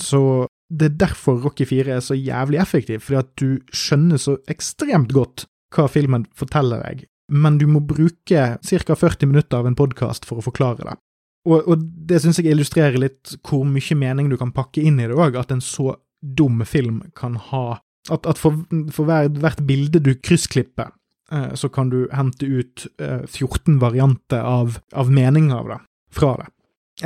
Så 0.00 0.46
det 0.70 0.90
er 0.90 1.00
derfor 1.06 1.42
Rocky 1.42 1.66
4 1.68 1.96
er 1.96 2.04
så 2.04 2.16
jævlig 2.18 2.60
effektiv, 2.62 3.02
fordi 3.04 3.20
at 3.20 3.32
du 3.40 3.48
skjønner 3.74 4.22
så 4.22 4.38
ekstremt 4.50 5.12
godt 5.14 5.46
hva 5.74 5.88
filmen 5.90 6.26
forteller 6.38 6.82
deg, 6.86 7.04
men 7.34 7.58
du 7.58 7.66
må 7.70 7.82
bruke 7.82 8.46
ca. 8.62 8.94
40 8.94 9.30
minutter 9.30 9.58
av 9.58 9.66
en 9.68 9.78
podkast 9.78 10.26
for 10.28 10.38
å 10.38 10.46
forklare 10.46 10.86
det. 10.86 10.96
Og, 11.44 11.66
og 11.68 11.82
det 12.08 12.22
syns 12.22 12.38
jeg 12.40 12.54
illustrerer 12.54 12.96
litt 13.00 13.34
hvor 13.44 13.66
mye 13.68 13.98
mening 13.98 14.30
du 14.32 14.38
kan 14.40 14.54
pakke 14.54 14.80
inn 14.80 15.00
i 15.02 15.08
det 15.10 15.16
òg, 15.18 15.36
at 15.36 15.52
en 15.52 15.60
så 15.64 15.92
dum 16.24 16.64
film 16.66 17.02
kan 17.16 17.36
ha 17.50 17.80
At, 18.12 18.26
at 18.28 18.36
for, 18.36 18.58
for 18.92 19.08
hver, 19.08 19.30
hvert 19.40 19.62
bilde 19.64 19.96
du 20.04 20.10
kryssklipper, 20.20 20.90
eh, 21.32 21.54
så 21.56 21.70
kan 21.72 21.88
du 21.88 22.02
hente 22.12 22.44
ut 22.44 22.82
eh, 23.00 23.22
14 23.24 23.78
varianter 23.80 24.44
av, 24.44 24.76
av 24.92 25.08
meninger 25.08 25.56
av 25.56 25.70
det, 25.70 25.78
fra 26.12 26.34
det. 26.42 26.50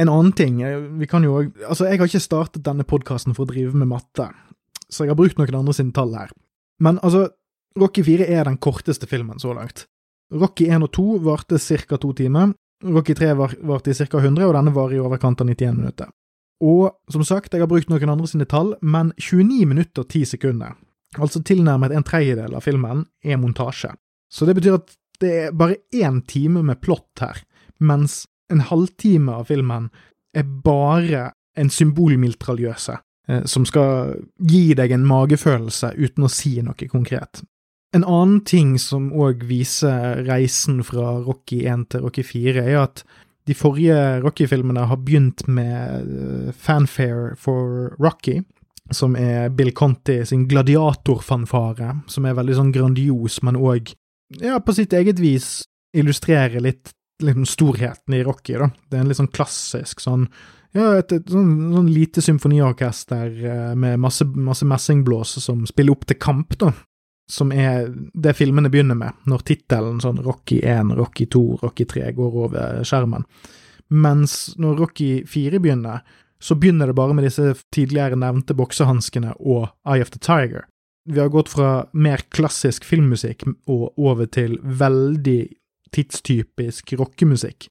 En 0.02 0.10
annen 0.10 0.32
ting, 0.34 0.58
eh, 0.66 0.80
vi 0.98 1.06
kan 1.06 1.22
jo 1.22 1.36
Altså, 1.68 1.86
jeg 1.86 2.00
har 2.00 2.10
ikke 2.10 2.24
startet 2.24 2.66
denne 2.66 2.82
podkasten 2.82 3.36
for 3.36 3.46
å 3.46 3.52
drive 3.52 3.78
med 3.78 3.92
matte, 3.92 4.26
så 4.90 5.06
jeg 5.06 5.14
har 5.14 5.20
brukt 5.20 5.38
noen 5.38 5.60
andre 5.60 5.76
sine 5.78 5.94
tall 5.94 6.18
her. 6.18 6.34
Men 6.82 6.98
altså, 6.98 7.28
Rocky 7.78 8.02
4 8.02 8.26
er 8.26 8.50
den 8.50 8.58
korteste 8.58 9.06
filmen 9.06 9.38
så 9.38 9.54
langt. 9.54 9.86
Rocky 10.34 10.66
1 10.66 10.82
og 10.82 10.92
2 10.98 11.06
varte 11.24 11.62
ca. 11.62 11.96
to 11.96 12.12
timer, 12.12 12.52
Rocky 12.84 13.14
3 13.14 13.34
varte 13.38 13.90
i 13.90 13.94
ca. 13.94 14.18
100, 14.18 14.44
og 14.46 14.54
denne 14.54 14.74
var 14.74 14.92
i 14.92 14.98
overkant 14.98 15.40
av 15.40 15.46
91 15.46 15.78
minutter. 15.78 16.10
Og 16.64 16.90
som 17.12 17.22
sagt, 17.24 17.52
jeg 17.54 17.62
har 17.62 17.70
brukt 17.70 17.90
noen 17.90 18.10
andre 18.10 18.28
sine 18.30 18.46
tall, 18.48 18.74
men 18.82 19.12
29 19.16 19.66
minutter 19.70 20.02
og 20.02 20.10
10 20.10 20.24
sekunder, 20.34 20.74
altså 21.18 21.42
tilnærmet 21.46 21.94
en 21.94 22.06
tredjedel 22.06 22.56
av 22.58 22.64
filmen, 22.66 23.04
er 23.22 23.38
montasje. 23.38 23.92
Så 24.32 24.46
det 24.46 24.56
betyr 24.58 24.80
at 24.80 24.96
det 25.22 25.34
er 25.46 25.54
bare 25.56 25.78
én 25.94 26.20
time 26.26 26.62
med 26.66 26.80
plott 26.82 27.22
her, 27.22 27.42
mens 27.78 28.24
en 28.50 28.64
halvtime 28.66 29.34
av 29.40 29.48
filmen 29.50 29.88
er 30.34 30.46
bare 30.64 31.30
en 31.58 31.70
symbolmiltraljøse 31.70 32.96
eh, 33.28 33.44
som 33.44 33.66
skal 33.66 34.18
gi 34.38 34.74
deg 34.78 34.94
en 34.94 35.06
magefølelse 35.06 35.94
uten 35.98 36.26
å 36.26 36.32
si 36.32 36.58
noe 36.62 36.90
konkret. 36.90 37.42
En 37.96 38.04
annen 38.04 38.42
ting 38.44 38.76
som 38.82 39.08
òg 39.16 39.46
viser 39.48 40.22
reisen 40.26 40.82
fra 40.84 41.16
Rocky 41.24 41.62
1 41.64 41.88
til 41.94 42.04
Rocky 42.04 42.24
4, 42.26 42.66
er 42.66 42.82
at 42.82 43.02
de 43.48 43.56
forrige 43.56 43.96
Rocky-filmene 44.20 44.84
har 44.90 45.00
begynt 45.00 45.46
med 45.48 46.04
eh, 46.04 46.52
fanfare 46.52 47.32
for 47.40 47.94
Rocky, 47.96 48.42
som 48.90 49.16
er 49.16 49.48
Bill 49.56 49.72
Conti 49.76 50.20
sin 50.28 50.46
gladiatorfanfare, 50.48 51.94
som 52.08 52.28
er 52.28 52.36
veldig 52.36 52.58
sånn 52.58 52.74
grandios, 52.74 53.40
men 53.44 53.56
òg, 53.60 53.92
ja, 54.40 54.58
på 54.60 54.76
sitt 54.76 54.92
eget 54.96 55.20
vis 55.20 55.62
illustrerer 55.96 56.60
litt 56.60 56.92
liksom 57.22 57.48
storheten 57.48 58.14
i 58.14 58.22
Rocky, 58.22 58.58
da. 58.60 58.68
Det 58.88 58.98
er 58.98 59.02
en 59.02 59.10
litt 59.10 59.18
sånn 59.18 59.32
klassisk 59.32 60.04
sånn 60.04 60.28
Ja, 60.76 60.98
et, 61.00 61.10
et 61.16 61.30
sånn, 61.32 61.70
sånn 61.72 61.88
lite 61.88 62.20
symfoniorkester 62.22 63.30
eh, 63.32 63.70
med 63.72 63.96
masse, 64.04 64.26
masse 64.28 64.68
messingblås 64.68 65.38
som 65.40 65.64
spiller 65.66 65.96
opp 65.96 66.04
til 66.06 66.18
kamp, 66.20 66.52
da. 66.60 66.74
Som 67.28 67.52
er 67.52 67.90
det 68.14 68.32
filmene 68.38 68.70
begynner 68.72 68.96
med, 68.96 69.16
når 69.28 69.44
tittelen 69.50 70.00
sånn 70.00 70.22
Rocky 70.24 70.62
1, 70.64 70.94
Rocky 70.96 71.26
2, 71.28 71.42
Rocky 71.62 71.84
3 71.88 72.12
går 72.16 72.38
over 72.44 72.80
skjermen. 72.88 73.26
Mens 73.88 74.54
når 74.60 74.80
Rocky 74.82 75.10
4 75.28 75.60
begynner, 75.60 76.00
så 76.40 76.54
begynner 76.54 76.88
det 76.88 76.96
bare 76.96 77.16
med 77.16 77.26
disse 77.26 77.52
tidligere 77.74 78.18
nevnte 78.20 78.56
boksehanskene 78.56 79.34
og 79.40 79.68
Eye 79.88 80.04
of 80.04 80.12
the 80.14 80.20
Tiger. 80.22 80.64
Vi 81.08 81.20
har 81.20 81.32
gått 81.32 81.48
fra 81.48 81.88
mer 81.92 82.22
klassisk 82.32 82.84
filmmusikk 82.84 83.46
og 83.68 83.96
over 83.96 84.28
til 84.28 84.58
veldig 84.62 85.40
tidstypisk 85.94 86.92
rockemusikk. 87.00 87.68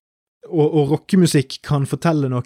Og, 0.50 0.66
og 0.66 0.94
rockemusikk 0.96 1.60
kan 1.66 1.86
fortelle 1.90 2.30
noe 2.32 2.46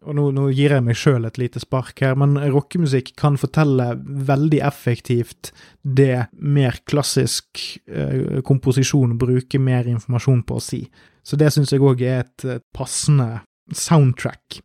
og 0.00 0.16
nå, 0.16 0.30
nå, 0.32 0.46
gir 0.56 0.72
jeg 0.72 0.84
meg 0.84 0.96
sjøl 0.96 1.26
et 1.28 1.38
lite 1.40 1.60
spark 1.60 2.00
her, 2.00 2.16
men 2.18 2.38
rockemusikk 2.54 3.12
kan 3.20 3.36
fortelle 3.40 3.92
veldig 4.00 4.62
effektivt 4.64 5.52
det 5.82 6.30
mer 6.40 6.78
klassisk 6.88 7.60
eh, 7.90 8.40
komposisjon 8.46 9.18
bruker 9.20 9.60
mer 9.60 9.90
informasjon 9.90 10.42
på 10.48 10.56
å 10.56 10.64
si. 10.64 10.80
Så 11.26 11.36
det 11.36 11.52
syns 11.52 11.74
jeg 11.74 11.84
òg 11.84 12.00
er 12.00 12.24
et, 12.24 12.46
et, 12.46 12.64
passende 12.72 13.42
soundtrack. 13.76 14.62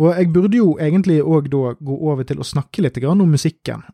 Og 0.00 0.14
jeg 0.14 0.32
burde 0.32 0.56
jo 0.60 0.72
egentlig 0.80 1.20
òg 1.20 1.50
da 1.52 1.74
gå 1.76 2.00
over 2.08 2.24
til 2.24 2.40
å 2.40 2.46
snakke 2.46 2.84
litt 2.84 2.98
om 3.04 3.28
musikken. 3.28 3.84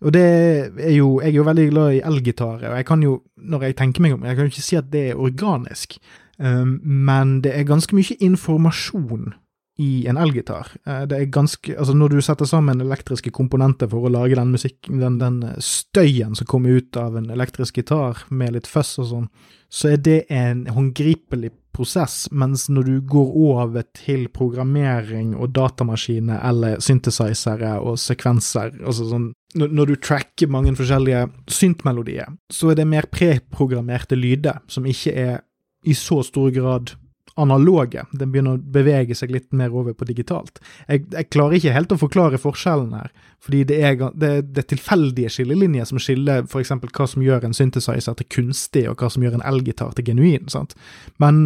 Og 0.00 0.12
det 0.12 0.22
er 0.24 0.92
jo 0.96 1.20
Jeg 1.20 1.28
er 1.28 1.36
jo 1.36 1.42
veldig 1.42 1.70
glad 1.70 1.92
i 1.92 2.04
elgitarer, 2.04 2.70
og 2.70 2.76
jeg 2.76 2.86
kan 2.86 3.02
jo, 3.02 3.22
når 3.36 3.62
jeg 3.62 3.76
tenker 3.76 4.02
meg 4.02 4.14
om, 4.14 4.24
jeg 4.24 4.36
kan 4.36 4.44
jo 4.44 4.52
ikke 4.52 4.68
si 4.68 4.76
at 4.76 4.92
det 4.92 5.10
er 5.10 5.18
organisk, 5.20 5.98
um, 6.38 6.80
men 6.84 7.40
det 7.40 7.54
er 7.54 7.64
ganske 7.64 7.96
mye 7.96 8.16
informasjon 8.20 9.34
i 9.78 10.06
en 10.08 10.16
elgitar. 10.16 10.70
Uh, 10.86 11.04
det 11.08 11.18
er 11.18 11.32
ganske 11.32 11.76
Altså, 11.78 11.92
når 11.94 12.08
du 12.08 12.20
setter 12.20 12.44
sammen 12.44 12.80
elektriske 12.80 13.30
komponenter 13.30 13.88
for 13.88 14.04
å 14.04 14.12
lage 14.12 14.36
den 14.36 14.52
musikken, 14.52 15.00
den, 15.00 15.18
den 15.18 15.42
støyen 15.60 16.34
som 16.34 16.46
kommer 16.46 16.76
ut 16.76 16.96
av 16.96 17.16
en 17.16 17.30
elektrisk 17.30 17.76
gitar 17.76 18.24
med 18.30 18.52
litt 18.52 18.66
fuzz 18.66 18.98
og 18.98 19.06
sånn, 19.06 19.28
så 19.68 19.92
er 19.92 19.96
det 19.96 20.24
en 20.30 20.66
håndgripelig 20.66 21.50
prosess, 21.76 22.26
mens 22.32 22.66
når 22.72 22.88
du 22.88 22.94
går 23.12 23.32
over 23.52 23.84
til 23.96 24.26
programmering 24.34 25.34
og 25.36 25.52
datamaskiner 25.56 26.40
eller 26.48 26.80
synthesizere 26.82 27.76
og 27.80 27.98
sekvenser, 28.00 28.78
altså 28.82 29.10
sånn 29.12 29.32
når, 29.56 29.88
du 29.88 29.96
tracker 30.02 30.50
mange 30.52 30.74
forskjellige 30.76 31.22
syntmelodier, 31.48 32.28
så 32.52 32.72
er 32.72 32.80
det 32.80 32.88
mer 32.90 33.06
preprogrammerte 33.08 34.18
lyder 34.18 34.58
som 34.68 34.84
ikke 34.88 35.14
er 35.16 35.38
i 35.86 35.94
så 35.96 36.18
stor 36.26 36.50
grad 36.52 36.92
analoge. 37.36 38.02
Den 38.16 38.32
begynner 38.32 38.56
å 38.56 38.62
bevege 38.76 39.16
seg 39.16 39.32
litt 39.34 39.48
mer 39.56 39.74
over 39.76 39.94
på 39.96 40.08
digitalt. 40.08 40.60
Jeg, 40.88 41.04
jeg 41.12 41.28
klarer 41.32 41.58
ikke 41.58 41.74
helt 41.74 41.92
å 41.92 41.98
forklare 42.00 42.40
forskjellen 42.40 42.94
her, 42.96 43.12
fordi 43.44 43.62
det 43.68 43.78
er, 43.84 43.98
det, 44.16 44.32
det 44.56 44.64
er 44.64 44.68
tilfeldige 44.72 45.32
skillelinjer 45.34 45.88
som 45.90 46.00
skiller 46.02 46.46
f.eks. 46.46 46.74
hva 46.86 47.08
som 47.10 47.24
gjør 47.24 47.46
en 47.46 47.56
synthesizer 47.56 48.16
til 48.18 48.30
kunstig, 48.32 48.86
og 48.90 49.02
hva 49.02 49.10
som 49.12 49.24
gjør 49.26 49.38
en 49.38 49.46
elgitar 49.52 49.94
til 49.96 50.08
genuin. 50.10 50.48
sant? 50.52 50.76
Men 51.22 51.40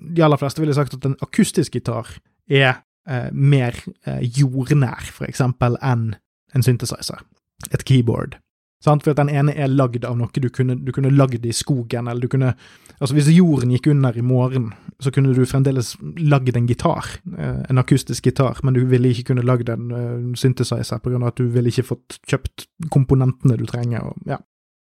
de 0.00 0.24
aller 0.24 0.40
fleste 0.40 0.62
ville 0.62 0.76
sagt 0.76 0.96
at 0.96 1.08
en 1.08 1.18
akustisk 1.24 1.78
gitar 1.78 2.14
er 2.48 2.78
eh, 3.08 3.30
mer 3.32 3.76
eh, 4.06 4.22
jordnær, 4.38 5.10
f.eks., 5.10 5.42
enn 5.42 6.12
en 6.54 6.64
synthesizer. 6.64 7.24
Et 7.74 7.82
keyboard. 7.84 8.38
Sant? 8.84 9.02
For 9.02 9.12
at 9.12 9.18
den 9.18 9.32
ene 9.32 9.54
er 9.58 9.70
lagd 9.70 10.04
av 10.06 10.18
noe 10.18 10.30
du 10.38 10.48
kunne, 10.54 10.76
du 10.78 10.92
kunne 10.94 11.10
lagd 11.14 11.46
i 11.46 11.54
skogen, 11.54 12.08
eller 12.08 12.26
du 12.26 12.34
kunne 12.36 12.54
Altså, 12.98 13.14
hvis 13.14 13.28
jorden 13.30 13.70
gikk 13.70 13.86
under 13.92 14.16
i 14.18 14.24
morgen, 14.26 14.72
så 14.98 15.12
kunne 15.14 15.30
du 15.30 15.44
fremdeles 15.46 15.92
lagd 16.18 16.56
en 16.58 16.66
gitar, 16.66 17.06
eh, 17.38 17.60
en 17.70 17.78
akustisk 17.78 18.26
gitar, 18.26 18.58
men 18.66 18.74
du 18.74 18.80
ville 18.90 19.12
ikke 19.12 19.28
kunne 19.28 19.44
lagd 19.46 19.70
en 19.70 19.92
uh, 19.94 20.32
synthesizer 20.34 20.98
på 20.98 21.12
grunn 21.12 21.22
av 21.22 21.30
at 21.30 21.38
du 21.38 21.46
ville 21.46 21.70
ikke 21.70 21.86
fått 21.92 22.16
kjøpt 22.26 22.66
komponentene 22.90 23.54
du 23.60 23.62
trenger, 23.70 24.02
og 24.10 24.18
ja. 24.26 24.40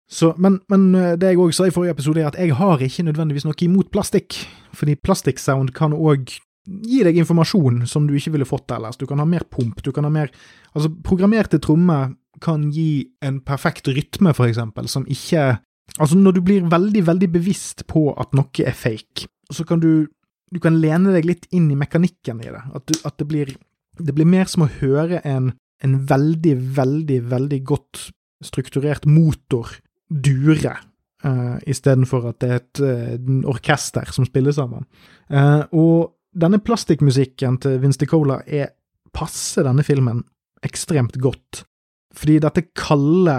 Så, 0.08 0.32
men, 0.38 0.60
men 0.70 0.94
eh, 0.94 1.12
det 1.20 1.34
jeg 1.34 1.42
òg 1.42 1.52
sa 1.52 1.68
i 1.68 1.74
forrige 1.74 1.96
episode, 1.98 2.22
er 2.22 2.30
at 2.30 2.40
jeg 2.40 2.56
har 2.56 2.82
ikke 2.88 3.04
nødvendigvis 3.04 3.44
noe 3.44 3.58
imot 3.66 3.92
plastikk, 3.92 4.38
fordi 4.72 4.96
plastikksound 4.96 5.74
kan 5.76 5.92
òg 5.92 6.38
gi 6.66 7.02
deg 7.06 7.18
informasjon 7.20 7.84
som 7.90 8.06
du 8.06 8.14
ikke 8.16 8.32
ville 8.34 8.48
fått 8.48 8.72
ellers. 8.74 8.98
Du 8.98 9.04
kan 9.06 9.20
ha 9.22 9.26
mer 9.28 9.44
pump, 9.50 9.82
du 9.84 9.92
kan 9.92 10.06
ha 10.06 10.12
mer 10.12 10.32
Altså, 10.76 10.90
programmerte 11.00 11.56
trommer 11.62 12.10
kan 12.42 12.68
gi 12.74 13.06
en 13.24 13.40
perfekt 13.44 13.88
rytme, 13.88 14.34
for 14.36 14.48
eksempel, 14.50 14.88
som 14.88 15.06
ikke 15.08 15.56
Altså, 16.02 16.16
når 16.18 16.32
du 16.34 16.40
blir 16.42 16.64
veldig, 16.66 17.06
veldig 17.06 17.28
bevisst 17.30 17.84
på 17.86 18.08
at 18.18 18.32
noe 18.34 18.64
er 18.66 18.74
fake, 18.74 19.28
så 19.54 19.64
kan 19.64 19.80
du 19.80 20.08
Du 20.52 20.60
kan 20.62 20.76
lene 20.78 21.10
deg 21.10 21.24
litt 21.26 21.46
inn 21.50 21.70
i 21.70 21.76
mekanikken 21.78 22.38
i 22.38 22.50
det. 22.54 22.60
At, 22.74 22.84
du, 22.86 22.94
at 23.04 23.16
det 23.18 23.26
blir 23.26 23.56
Det 23.98 24.14
blir 24.14 24.26
mer 24.26 24.44
som 24.46 24.62
å 24.62 24.70
høre 24.80 25.20
en, 25.24 25.52
en 25.82 25.94
veldig, 26.06 26.54
veldig, 26.76 27.20
veldig 27.30 27.60
godt 27.64 28.10
strukturert 28.44 29.06
motor 29.06 29.70
dure, 30.10 30.74
uh, 31.24 31.56
istedenfor 31.66 32.28
at 32.28 32.40
det 32.40 32.50
er 32.50 32.60
et 32.60 32.82
uh, 32.84 33.48
orkester 33.48 34.12
som 34.12 34.26
spiller 34.28 34.52
sammen. 34.52 34.84
Uh, 35.32 35.64
og 35.72 36.12
denne 36.36 36.60
plastikkmusikken 36.60 37.56
til 37.58 37.80
Vince 37.80 38.06
er 38.46 38.74
passer 39.16 39.64
denne 39.64 39.82
filmen 39.82 40.22
ekstremt 40.62 41.16
godt. 41.18 41.64
Fordi 42.16 42.38
dette 42.42 42.64
kalde, 42.78 43.36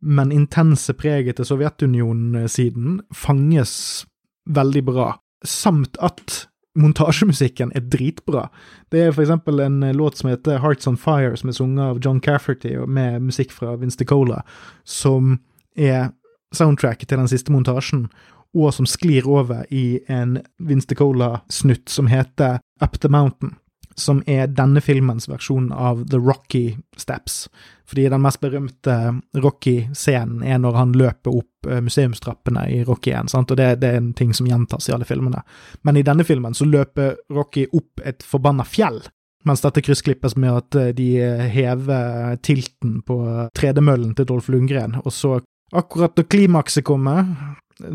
men 0.00 0.34
intense 0.34 0.94
preget 0.98 1.38
til 1.38 1.48
Sovjetunionen-siden 1.48 3.00
fanges 3.14 4.04
veldig 4.46 4.82
bra, 4.86 5.08
samt 5.46 5.98
at 6.04 6.46
montasjemusikken 6.76 7.72
er 7.74 7.86
dritbra. 7.88 8.46
Det 8.92 9.06
er 9.06 9.14
for 9.14 9.24
eksempel 9.24 9.62
en 9.64 9.80
låt 9.96 10.18
som 10.18 10.30
heter 10.30 10.60
Hearts 10.60 10.86
On 10.86 10.98
Fire, 11.00 11.36
som 11.36 11.48
er 11.48 11.56
sunget 11.56 11.84
av 11.84 12.00
John 12.04 12.20
Cafferty 12.20 12.76
med 12.86 13.22
musikk 13.30 13.54
fra 13.56 13.76
Vince 13.80 13.98
DeCola, 14.02 14.42
som 14.84 15.38
er 15.74 16.10
soundtrack 16.54 17.06
til 17.06 17.18
den 17.18 17.30
siste 17.30 17.52
montasjen, 17.52 18.08
og 18.56 18.72
som 18.74 18.86
sklir 18.88 19.26
over 19.28 19.64
i 19.72 20.00
en 20.12 20.38
Vince 20.58 20.88
DeCola-snutt 20.92 21.88
som 21.92 22.10
heter 22.12 22.60
Up 22.84 23.00
The 23.00 23.08
Mountain 23.12 23.56
som 23.96 24.20
er 24.28 24.50
denne 24.52 24.82
filmens 24.84 25.26
versjon 25.28 25.70
av 25.72 26.04
The 26.10 26.20
Rocky 26.20 26.76
Steps. 27.00 27.46
Fordi 27.86 28.08
den 28.10 28.22
mest 28.22 28.40
berømte 28.42 28.96
Rocky-scenen 29.38 30.42
er 30.42 30.58
når 30.58 30.78
han 30.80 30.94
løper 30.98 31.36
opp 31.38 31.68
eh, 31.70 31.82
museumstrappene 31.84 32.66
i 32.74 32.80
Rocky 32.86 33.12
1, 33.14 33.30
sant? 33.30 33.50
og 33.50 33.60
det, 33.60 33.76
det, 33.82 33.92
er 33.92 34.00
en 34.02 34.12
ting 34.18 34.34
som 34.34 34.48
gjentas 34.48 34.88
i 34.88 34.94
alle 34.96 35.06
filmene. 35.08 35.42
Men 35.86 36.00
i 36.00 36.04
denne 36.06 36.26
filmen 36.26 36.56
så 36.56 36.66
løper 36.66 37.16
Rocky 37.32 37.68
opp 37.70 38.02
et 38.04 38.26
forbanna 38.26 38.66
fjell, 38.66 39.04
mens 39.46 39.62
dette 39.62 39.84
kryssklippes 39.86 40.34
med 40.42 40.62
at 40.62 40.80
eh, 40.80 40.94
de 40.98 41.10
hever 41.54 42.40
tilten 42.42 43.00
på 43.06 43.20
tredemøllen 43.56 44.16
til 44.18 44.28
Dolph 44.32 44.50
Lundgren, 44.50 44.98
og 45.04 45.14
så 45.14 45.38
Akkurat 45.74 46.14
da 46.14 46.22
klimakset 46.22 46.84
kommer, 46.86 47.24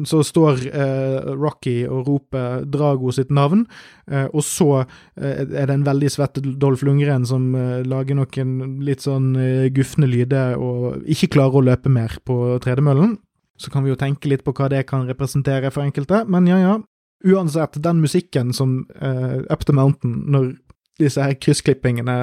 så 0.06 0.20
står 0.26 0.60
eh, 0.70 1.30
Rocky 1.34 1.82
og 1.90 2.06
roper 2.10 2.66
Drago 2.70 3.14
sitt 3.16 3.32
navn, 3.34 3.64
eh, 4.12 4.28
og 4.30 4.44
så 4.46 4.84
eh, 4.84 5.42
er 5.42 5.70
det 5.70 5.74
en 5.74 5.88
veldig 5.88 6.12
svett 6.12 6.38
Dolph 6.62 6.84
Lundgren 6.86 7.26
som 7.26 7.48
eh, 7.58 7.80
lager 7.88 8.20
noen 8.20 8.78
litt 8.86 9.06
sånn 9.08 9.34
eh, 9.40 9.72
gufne 9.74 10.10
lyder 10.10 10.60
og 10.62 11.02
ikke 11.10 11.32
klarer 11.38 11.58
å 11.58 11.66
løpe 11.72 11.90
mer 11.90 12.20
på 12.26 12.60
tredemøllen. 12.62 13.18
så 13.62 13.70
kan 13.70 13.84
vi 13.84 13.92
jo 13.92 13.96
tenke 13.96 14.30
litt 14.30 14.44
på 14.44 14.54
hva 14.58 14.70
det 14.70 14.88
kan 14.90 15.06
representere 15.06 15.70
for 15.72 15.86
enkelte, 15.86 16.26
men 16.26 16.48
ja, 16.50 16.58
ja. 16.58 16.78
Uansett, 17.22 17.78
den 17.78 18.00
musikken 18.02 18.50
som 18.54 18.88
uh, 18.98 19.46
Up 19.54 19.66
the 19.66 19.74
Mountain, 19.74 20.24
når 20.34 20.56
disse 20.98 21.22
her 21.22 21.36
kryssklippingene 21.38 22.16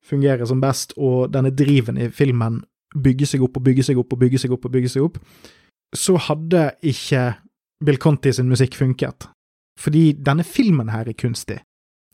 fungerer 0.00 0.48
som 0.48 0.62
best, 0.62 0.94
og 0.96 1.28
denne 1.34 1.52
driven 1.52 2.00
i 2.00 2.08
filmen 2.08 2.62
bygger 2.94 3.30
seg 3.34 3.44
opp 3.44 3.58
og 3.58 3.66
bygge 3.66 3.84
seg 3.86 4.00
opp 4.00 4.14
og 4.14 4.20
bygge 4.22 4.40
seg 4.40 4.54
opp 4.54 4.66
og 4.66 4.74
bygge 4.74 4.92
seg 4.92 5.06
opp, 5.06 5.20
så 5.94 6.16
hadde 6.28 6.68
ikke 6.82 7.24
Bill 7.84 8.00
Conti 8.02 8.32
sin 8.32 8.50
musikk 8.50 8.78
funket. 8.78 9.28
Fordi 9.80 10.12
denne 10.14 10.46
filmen 10.46 10.90
her 10.94 11.08
er 11.10 11.18
kunstig. 11.18 11.60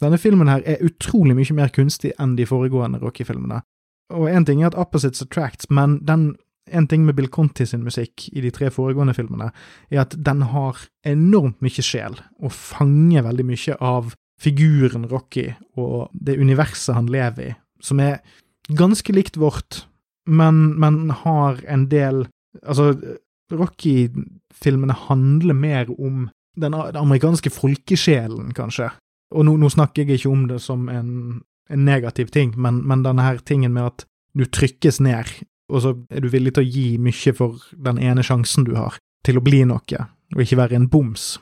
Denne 0.01 0.18
filmen 0.18 0.49
her 0.49 0.62
er 0.64 0.85
utrolig 0.85 1.37
mye 1.37 1.57
mer 1.57 1.72
kunstig 1.74 2.14
enn 2.20 2.37
de 2.39 2.47
foregående 2.49 3.01
Rocky-filmene. 3.03 3.61
Og 4.16 4.31
én 4.33 4.47
ting 4.49 4.62
er 4.62 4.70
at 4.70 4.78
opposites 4.81 5.22
attracts, 5.22 5.68
men 5.70 6.01
den 6.09 6.33
en 6.70 6.87
ting 6.87 7.05
med 7.05 7.16
Bill 7.18 7.28
Conti 7.33 7.66
sin 7.66 7.83
musikk 7.83 8.28
i 8.33 8.43
de 8.45 8.51
tre 8.55 8.70
foregående 8.70 9.14
filmene, 9.16 9.51
er 9.91 10.05
at 10.05 10.14
den 10.16 10.45
har 10.53 10.78
enormt 11.09 11.61
mye 11.64 11.85
sjel, 11.85 12.14
og 12.39 12.55
fanger 12.55 13.24
veldig 13.26 13.47
mye 13.49 13.76
av 13.83 14.12
figuren 14.41 15.09
Rocky 15.11 15.51
og 15.81 16.12
det 16.14 16.39
universet 16.41 16.95
han 16.97 17.11
lever 17.12 17.51
i, 17.51 17.55
som 17.83 18.01
er 18.01 18.20
ganske 18.76 19.12
likt 19.12 19.41
vårt, 19.41 19.85
men, 20.28 20.78
men 20.80 21.10
har 21.24 21.62
en 21.68 21.88
del 21.90 22.26
Altså, 22.66 22.96
Rocky-filmene 23.54 24.94
handler 25.06 25.54
mer 25.54 25.90
om 25.90 26.24
den, 26.58 26.74
den 26.74 26.96
amerikanske 26.98 27.50
folkesjelen, 27.54 28.48
kanskje. 28.56 28.88
Og 29.30 29.46
nå, 29.46 29.54
nå, 29.60 29.70
snakker 29.70 30.02
jeg 30.02 30.18
ikke 30.18 30.32
om 30.32 30.48
det 30.50 30.58
som 30.64 30.88
en, 30.90 31.12
en 31.70 31.84
negativ 31.86 32.32
ting, 32.34 32.56
men, 32.58 32.82
men, 32.86 33.04
denne 33.06 33.22
her 33.22 33.38
tingen 33.46 33.74
med 33.76 33.86
at 33.86 34.04
du 34.34 34.46
trykkes 34.46 34.98
ned, 35.06 35.30
og 35.70 35.84
så 35.84 35.94
er 36.10 36.24
du 36.24 36.30
villig 36.32 36.56
til 36.56 36.66
å 36.66 36.70
gi 36.74 36.88
mye 37.02 37.36
for 37.38 37.62
den 37.78 38.02
ene 38.02 38.26
sjansen 38.26 38.66
du 38.66 38.74
har, 38.74 38.98
til 39.26 39.38
å 39.38 39.44
bli 39.46 39.62
noe, 39.70 40.04
og 40.34 40.42
ikke 40.42 40.58
være 40.58 40.78
en 40.80 40.90
boms. 40.90 41.36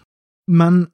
Men 0.49 0.87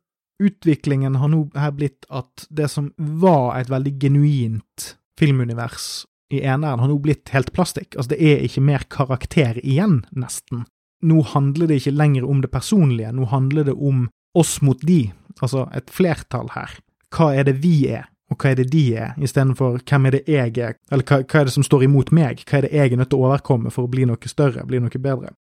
utviklingen 0.43 1.19
har 1.19 1.31
nå 1.31 1.47
her 1.59 1.75
blitt 1.75 2.07
at 2.11 2.47
det 2.51 2.71
som 2.71 2.91
var 2.99 3.59
et 3.59 3.71
veldig 3.71 3.95
genuint 4.03 4.95
filmunivers 5.19 6.05
i 6.35 6.45
eneren, 6.45 6.83
har 6.83 6.91
nå 6.91 6.99
blitt 7.03 7.33
helt 7.35 7.53
plastikk. 7.57 7.95
Altså, 7.95 8.15
det 8.15 8.21
er 8.23 8.45
ikke 8.47 8.65
mer 8.65 8.87
karakter 8.93 9.61
igjen, 9.63 10.03
nesten. 10.13 10.65
Nå 11.05 11.21
handler 11.35 11.69
det 11.69 11.83
ikke 11.83 11.97
lenger 11.97 12.27
om 12.29 12.41
det 12.45 12.51
personlige, 12.53 13.13
nå 13.13 13.29
handler 13.29 13.69
det 13.69 13.77
om 13.77 14.09
oss 14.35 14.59
mot 14.65 14.81
de, 14.83 15.13
altså 15.41 15.69
et 15.77 15.91
flertall 15.93 16.51
her. 16.55 16.79
Hva 17.15 17.31
er 17.37 17.47
det 17.47 17.59
vi 17.63 17.77
er, 17.93 18.09
og 18.33 18.41
hva 18.41 18.51
er 18.51 18.63
det 18.63 18.71
de 18.73 18.85
er, 18.99 19.13
istedenfor 19.23 19.79
hvem 19.85 20.09
er 20.09 20.17
det 20.17 20.23
jeg 20.31 20.55
er, 20.59 20.79
eller 20.91 21.07
hva, 21.07 21.21
hva 21.23 21.43
er 21.43 21.49
det 21.49 21.55
som 21.55 21.67
står 21.67 21.85
imot 21.87 22.11
meg, 22.17 22.43
hva 22.49 22.59
er 22.59 22.67
det 22.67 22.73
jeg 22.75 22.95
er 22.95 23.01
nødt 23.01 23.13
til 23.13 23.21
å 23.21 23.29
overkomme 23.29 23.73
for 23.75 23.87
å 23.87 23.93
bli 23.93 24.09
noe 24.09 24.31
større, 24.31 24.65
bli 24.67 24.81
noe 24.83 25.03
bedre? 25.07 25.35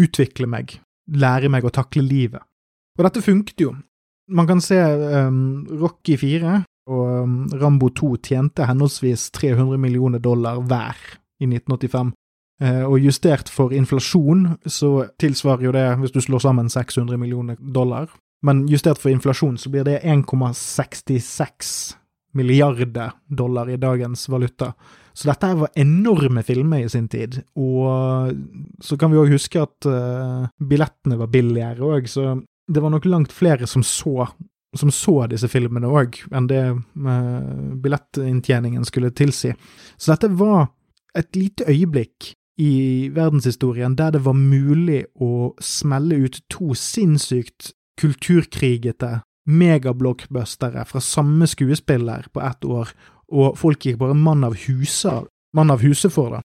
Utvikle 0.00 0.48
meg, 0.50 0.78
lære 1.12 1.50
meg 1.52 1.66
å 1.68 1.74
takle 1.74 2.02
livet. 2.06 2.42
Og 2.98 3.06
dette 3.06 3.22
funket 3.24 3.62
jo, 3.62 3.74
man 4.30 4.48
kan 4.48 4.62
se 4.62 4.78
um, 4.78 5.66
Rocky 5.80 6.16
4 6.18 6.60
og 6.90 7.24
um, 7.24 7.36
Rambo 7.60 7.90
2 7.94 8.14
tjente 8.26 8.66
henholdsvis 8.66 9.28
300 9.36 9.78
millioner 9.80 10.22
dollar 10.22 10.60
hver 10.66 10.98
i 11.40 11.46
1985. 11.48 12.10
Uh, 12.60 12.66
eh, 12.66 12.82
og 12.84 12.98
justert 13.06 13.52
for 13.52 13.72
inflasjon 13.76 14.48
så 14.66 15.06
tilsvarer 15.20 15.68
jo 15.68 15.76
det, 15.76 15.86
hvis 16.02 16.16
du 16.16 16.20
slår 16.24 16.44
sammen 16.48 16.68
600 16.72 17.20
millioner 17.20 17.60
dollar, 17.60 18.10
men 18.42 18.66
justert 18.68 19.00
for 19.00 19.12
inflasjon 19.12 19.58
så 19.60 19.70
blir 19.72 19.86
det 19.88 20.00
1,66 20.02 21.96
milliarder 22.32 23.12
dollar 23.26 23.70
i 23.70 23.76
dagens 23.76 24.28
valuta. 24.30 24.72
Så 25.12 25.28
dette 25.28 25.48
var 25.58 25.72
enorme 25.74 26.42
filmer 26.46 26.84
i 26.84 26.88
sin 26.88 27.08
tid, 27.10 27.40
og 27.58 28.30
så 28.80 28.96
kan 28.96 29.10
vi 29.10 29.18
òg 29.18 29.32
huske 29.34 29.60
at 29.60 29.88
uh, 29.90 30.46
billettene 30.62 31.18
var 31.20 31.32
billigere 31.32 31.84
òg, 31.84 32.06
så 32.08 32.36
det 32.70 32.82
var 32.82 32.94
nok 32.94 33.08
langt 33.10 33.34
flere 33.34 33.66
som 33.66 33.82
så, 33.82 34.28
som 34.76 34.90
så 34.94 35.24
disse 35.30 35.48
filmene 35.50 35.88
òg, 35.90 36.20
enn 36.30 36.46
det 36.50 36.62
uh, 36.70 37.74
billettinntjeningen 37.82 38.84
skulle 38.86 39.10
tilsi. 39.10 39.52
Så 39.98 40.12
dette 40.12 40.30
var 40.38 40.68
et 41.18 41.34
lite 41.34 41.66
øyeblikk 41.66 42.34
i 42.60 43.08
verdenshistorien 43.14 43.96
der 43.98 44.12
det 44.14 44.22
var 44.26 44.36
mulig 44.36 45.04
å 45.18 45.54
smelle 45.64 46.20
ut 46.26 46.38
to 46.52 46.74
sinnssykt 46.76 47.72
kulturkrigete 48.00 49.20
megablockbustere 49.50 50.84
fra 50.86 51.00
samme 51.02 51.48
skuespiller 51.50 52.28
på 52.32 52.42
ett 52.44 52.64
år, 52.64 52.92
og 53.32 53.56
folk 53.58 53.86
gikk 53.86 53.98
bare 54.00 54.14
mann 54.14 54.44
av 54.44 54.54
huset, 54.66 55.26
huset 55.56 56.12
for 56.12 56.36
det. 56.36 56.42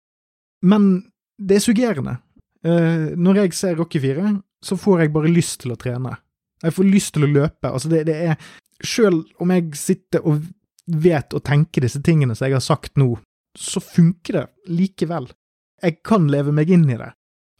Men 0.62 0.90
det 1.38 1.56
er 1.56 1.64
suggerende. 1.64 2.18
Uh, 2.66 3.16
når 3.16 3.44
jeg 3.44 3.54
ser 3.56 3.78
Rocky 3.78 4.00
4, 4.00 4.34
så 4.60 4.76
får 4.76 5.00
jeg 5.00 5.12
bare 5.14 5.32
lyst 5.32 5.62
til 5.62 5.72
å 5.72 5.78
trene. 5.80 6.18
Jeg 6.62 6.76
får 6.76 6.88
lyst 6.88 7.14
til 7.16 7.26
å 7.26 7.30
løpe. 7.30 7.70
Altså, 7.70 7.88
det, 7.92 8.04
det 8.08 8.16
er 8.30 8.50
Selv 8.80 9.26
om 9.40 9.50
jeg 9.52 9.76
sitter 9.76 10.24
og 10.24 10.46
vet 10.86 11.34
og 11.36 11.42
tenker 11.44 11.84
disse 11.84 12.00
tingene 12.00 12.32
som 12.34 12.46
jeg 12.46 12.56
har 12.56 12.64
sagt 12.64 12.96
nå, 12.96 13.12
så 13.58 13.80
funker 13.82 14.38
det 14.38 14.44
likevel. 14.72 15.26
Jeg 15.82 15.98
kan 16.06 16.30
leve 16.32 16.54
meg 16.56 16.70
inn 16.72 16.86
i 16.88 16.96
det. 16.96 17.10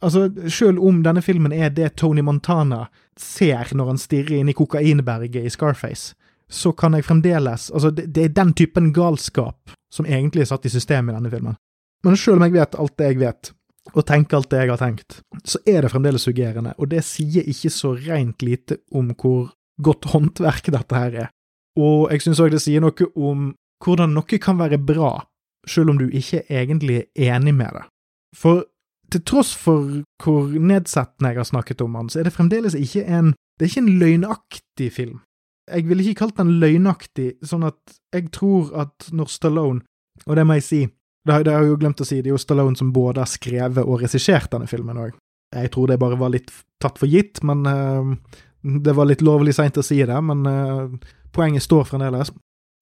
Altså, 0.01 0.31
selv 0.49 0.81
om 0.81 1.03
denne 1.05 1.21
filmen 1.21 1.53
er 1.53 1.69
det 1.69 1.91
Tony 2.01 2.23
Montana 2.25 2.87
ser 3.19 3.69
når 3.77 3.91
han 3.91 4.01
stirrer 4.01 4.39
inn 4.39 4.49
i 4.49 4.57
kokainberget 4.57 5.45
i 5.45 5.53
Scarface, 5.53 6.15
så 6.49 6.73
kan 6.73 6.97
jeg 6.97 7.05
fremdeles 7.05 7.69
Altså, 7.69 7.91
det, 7.93 8.09
det 8.15 8.23
er 8.23 8.33
den 8.35 8.53
typen 8.57 8.89
galskap 8.93 9.75
som 9.93 10.09
egentlig 10.09 10.45
er 10.45 10.51
satt 10.51 10.65
i 10.65 10.73
systemet 10.73 11.13
i 11.13 11.19
denne 11.19 11.31
filmen. 11.31 11.59
Men 12.03 12.17
selv 12.17 12.39
om 12.39 12.47
jeg 12.47 12.57
vet 12.57 12.79
alt 12.81 12.97
det 12.97 13.11
jeg 13.11 13.21
vet, 13.21 13.51
og 13.91 14.05
tenke 14.07 14.37
alt 14.37 14.49
det 14.51 14.63
jeg 14.63 14.71
har 14.71 14.81
tenkt, 14.81 15.19
så 15.43 15.59
er 15.67 15.83
det 15.83 15.91
fremdeles 15.91 16.25
suggerende, 16.27 16.73
og 16.77 16.91
det 16.91 17.03
sier 17.05 17.47
ikke 17.47 17.71
så 17.73 17.93
rent 17.97 18.43
lite 18.45 18.79
om 18.95 19.11
hvor 19.15 19.51
godt 19.83 20.11
håndverk 20.13 20.71
dette 20.73 20.95
her 20.95 21.17
er. 21.25 21.31
Og 21.79 22.11
jeg 22.11 22.23
synes 22.25 22.41
òg 22.43 22.51
det 22.53 22.61
sier 22.63 22.83
noe 22.83 23.07
om 23.15 23.51
hvordan 23.81 24.13
noe 24.15 24.39
kan 24.41 24.59
være 24.59 24.79
bra, 24.79 25.15
selv 25.67 25.93
om 25.93 25.99
du 26.01 26.07
ikke 26.07 26.43
egentlig 26.49 27.05
er 27.15 27.35
enig 27.37 27.55
med 27.57 27.73
det. 27.77 27.85
For 28.37 28.65
til 29.11 29.23
tross 29.27 29.51
for 29.57 30.03
hvor 30.23 30.51
nedsettende 30.55 31.33
jeg 31.33 31.41
har 31.41 31.49
snakket 31.49 31.81
om 31.83 31.97
han, 31.99 32.09
så 32.09 32.21
er 32.21 32.27
det 32.27 32.35
fremdeles 32.35 32.77
ikke 32.77 33.03
en 33.05 33.33
Det 33.59 33.67
er 33.67 33.69
ikke 33.69 33.81
en 33.81 33.99
løgnaktig 33.99 34.91
film. 34.91 35.19
Jeg 35.69 35.85
ville 35.85 36.03
ikke 36.03 36.19
kalt 36.23 36.37
den 36.39 36.55
løgnaktig, 36.57 37.35
sånn 37.45 37.67
at 37.67 37.77
jeg 38.15 38.31
tror 38.33 38.71
at 38.73 39.11
når 39.13 39.29
Stallone, 39.29 39.83
og 40.25 40.35
det 40.35 40.45
må 40.47 40.55
jeg 40.57 40.63
si, 40.65 40.79
det 41.25 41.33
har, 41.33 41.43
det 41.45 41.53
har 41.53 41.65
jeg 41.65 41.73
jo 41.73 41.79
glemt 41.83 42.01
å 42.01 42.07
si, 42.07 42.19
det 42.21 42.31
er 42.31 42.35
jo 42.35 42.41
Stallone 42.41 42.77
som 42.77 42.93
både 42.93 43.21
har 43.21 43.29
skrevet 43.29 43.85
og 43.85 44.01
regissert 44.01 44.49
denne 44.53 44.69
filmen 44.69 44.97
òg. 45.03 45.17
Jeg 45.53 45.71
tror 45.73 45.91
det 45.91 45.99
bare 46.01 46.17
var 46.17 46.31
litt 46.33 46.49
tatt 46.81 46.97
for 46.97 47.11
gitt, 47.11 47.43
men 47.45 47.65
uh, 47.67 48.13
det 48.61 48.95
var 48.97 49.09
litt 49.09 49.21
lovlig 49.25 49.53
seint 49.57 49.77
å 49.77 49.85
si 49.85 49.99
det, 50.01 50.21
men 50.25 50.47
uh, 50.47 51.13
poenget 51.35 51.67
står 51.67 51.91
fremdeles. 51.91 52.33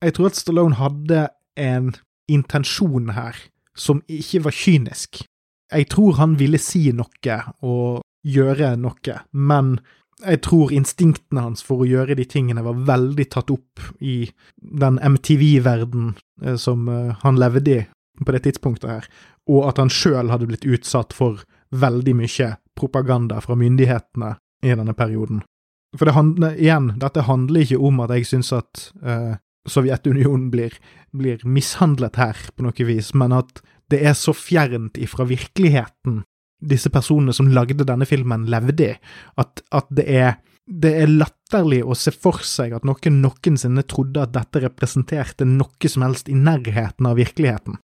Jeg 0.06 0.16
tror 0.16 0.30
at 0.30 0.40
Stallone 0.40 0.80
hadde 0.80 1.28
en 1.60 1.92
intensjon 2.32 3.12
her 3.18 3.36
som 3.76 4.04
ikke 4.08 4.46
var 4.48 4.56
kynisk. 4.56 5.24
Jeg 5.70 5.90
tror 5.92 6.16
han 6.22 6.38
ville 6.40 6.60
si 6.62 6.88
noe 6.96 7.40
og 7.66 8.06
gjøre 8.26 8.74
noe, 8.80 9.20
men 9.36 9.78
jeg 10.20 10.42
tror 10.44 10.72
instinktene 10.76 11.44
hans 11.46 11.64
for 11.64 11.84
å 11.84 11.88
gjøre 11.88 12.18
de 12.20 12.26
tingene 12.28 12.64
var 12.64 12.80
veldig 12.88 13.26
tatt 13.32 13.52
opp 13.54 13.84
i 14.04 14.26
den 14.60 14.98
MTV-verden 15.00 16.10
eh, 16.44 16.58
som 16.60 16.90
han 17.22 17.40
levde 17.40 17.76
i 17.78 17.86
på 18.26 18.36
det 18.36 18.44
tidspunktet 18.48 18.90
her, 18.90 19.08
og 19.50 19.70
at 19.72 19.82
han 19.82 19.92
sjøl 19.94 20.32
hadde 20.34 20.50
blitt 20.50 20.68
utsatt 20.68 21.16
for 21.16 21.44
veldig 21.70 22.16
mye 22.18 22.54
propaganda 22.80 23.40
fra 23.44 23.58
myndighetene 23.60 24.36
i 24.66 24.74
denne 24.76 24.96
perioden. 24.98 25.44
For 25.98 26.06
det 26.06 26.16
handler, 26.16 26.58
igjen, 26.58 26.92
dette 27.02 27.26
handler 27.26 27.66
ikke 27.66 27.80
om 27.90 28.02
at 28.04 28.14
jeg 28.14 28.28
syns 28.30 28.52
at 28.54 28.90
eh, 29.02 29.38
Sovjetunionen 29.70 30.50
blir, 30.54 30.74
blir, 31.12 31.42
mishandlet 31.46 32.18
her 32.18 32.38
på 32.56 32.66
noe 32.66 32.86
vis, 32.88 33.12
men 33.18 33.34
at 33.36 33.62
det 33.92 34.02
er 34.06 34.16
så 34.18 34.34
fjernt 34.38 34.98
ifra 35.02 35.26
virkeligheten 35.30 36.24
disse 36.60 36.92
personene 36.92 37.34
som 37.36 37.50
lagde 37.54 37.86
denne 37.88 38.06
filmen, 38.08 38.48
levde 38.52 38.92
i, 38.92 38.96
at, 39.40 39.62
at 39.76 39.92
det, 39.96 40.06
er, 40.12 40.32
det 40.68 40.92
er 41.04 41.12
latterlig 41.12 41.82
å 41.84 41.96
se 41.98 42.12
for 42.14 42.44
seg 42.46 42.76
at 42.76 42.88
noen 42.88 43.22
noensinne 43.24 43.86
trodde 43.88 44.26
at 44.26 44.34
dette 44.36 44.64
representerte 44.66 45.48
noe 45.48 45.92
som 45.92 46.06
helst 46.06 46.30
i 46.30 46.38
nærheten 46.38 47.08
av 47.10 47.20
virkeligheten. 47.20 47.80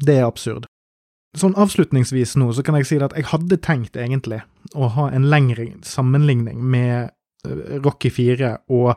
Det 0.00 0.18
er 0.20 0.26
absurd. 0.26 0.68
Sånn 1.34 1.56
avslutningsvis 1.58 2.36
nå, 2.38 2.52
så 2.54 2.62
kan 2.62 2.78
jeg 2.78 2.86
si 2.86 2.98
at 3.02 3.14
jeg 3.18 3.26
hadde 3.32 3.58
tenkt 3.62 3.98
egentlig 3.98 4.40
å 4.78 4.88
ha 4.94 5.08
en 5.10 5.26
lengre 5.30 5.66
sammenligning 5.86 6.62
med 6.62 7.10
eh, 7.10 7.78
Rocky 7.82 8.12
4 8.14 8.52
og 8.74 8.94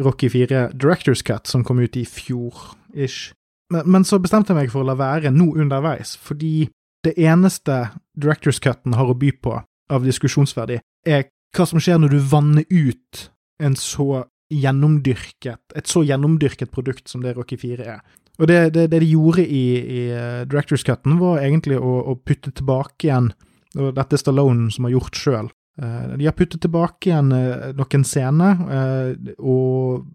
Rocky 0.00 0.30
4 0.30 0.68
Directors 0.72 1.24
Cut, 1.26 1.50
som 1.50 1.64
kom 1.66 1.82
ut 1.82 1.98
i 1.98 2.04
fjor-ish. 2.06 3.32
Men, 3.74 3.90
men, 3.90 4.06
så 4.06 4.20
bestemte 4.22 4.54
jeg 4.54 4.60
meg 4.60 4.72
for 4.72 4.84
å 4.84 4.90
la 4.90 4.96
være 4.98 5.32
nå 5.34 5.50
underveis, 5.58 6.14
fordi 6.18 6.70
det 7.04 7.16
eneste 7.18 7.82
Directors 8.18 8.60
Cutten 8.62 8.94
har 8.98 9.10
å 9.10 9.18
by 9.18 9.32
på 9.42 9.58
av 9.90 10.06
diskusjonsverdi, 10.06 10.78
er 11.08 11.26
hva 11.56 11.66
som 11.66 11.82
skjer 11.82 11.98
når 11.98 12.14
du 12.14 12.20
vanner 12.30 12.66
ut 12.70 13.26
en 13.60 13.76
så 13.78 14.24
gjennomdyrket, 14.50 15.74
et 15.78 15.90
så 15.90 16.02
gjennomdyrket 16.06 16.70
produkt 16.74 17.10
som 17.10 17.22
det 17.22 17.36
Rocky 17.36 17.58
4 17.58 17.86
er. 17.86 18.00
Og 18.40 18.48
det, 18.48 18.72
det, 18.74 18.88
det 18.92 19.02
de 19.02 19.12
gjorde 19.12 19.44
i, 19.44 19.64
i 19.76 20.02
uh, 20.16 20.42
Directors 20.48 20.84
Cutten, 20.86 21.18
var 21.20 21.42
egentlig 21.44 21.76
å, 21.76 21.98
å, 22.08 22.16
putte 22.24 22.52
tilbake 22.56 23.10
igjen 23.10 23.30
og 23.78 23.94
dette 23.94 24.16
er 24.16 24.22
Stallone 24.22 24.70
som 24.74 24.86
har 24.86 24.96
gjort 24.96 25.18
sjøl. 25.18 25.50
Eh, 25.80 26.16
de 26.18 26.26
har 26.26 26.36
puttet 26.36 26.62
tilbake 26.64 27.10
igjen 27.10 27.30
eh, 27.36 27.68
noen 27.78 28.06
scener, 28.06 28.64
eh, 28.74 29.36
og 29.38 30.08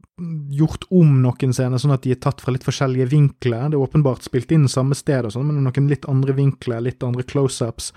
gjort 0.55 0.85
om 0.95 1.17
noen 1.23 1.55
scener 1.55 1.81
sånn 1.81 1.95
at 1.95 2.05
de 2.05 2.13
er 2.15 2.19
tatt 2.23 2.43
fra 2.43 2.53
litt 2.55 2.67
forskjellige 2.67 3.09
vinkler. 3.11 3.71
Det 3.71 3.79
er 3.79 3.87
åpenbart 3.87 4.27
spilt 4.27 4.51
inn 4.55 4.67
samme 4.71 4.97
sted, 4.97 5.27
og 5.27 5.35
sånn, 5.35 5.47
men 5.49 5.63
noen 5.65 5.89
litt 5.91 6.07
andre 6.11 6.35
vinkler, 6.37 6.83
litt 6.83 7.03
andre 7.03 7.25
close-ups. 7.27 7.93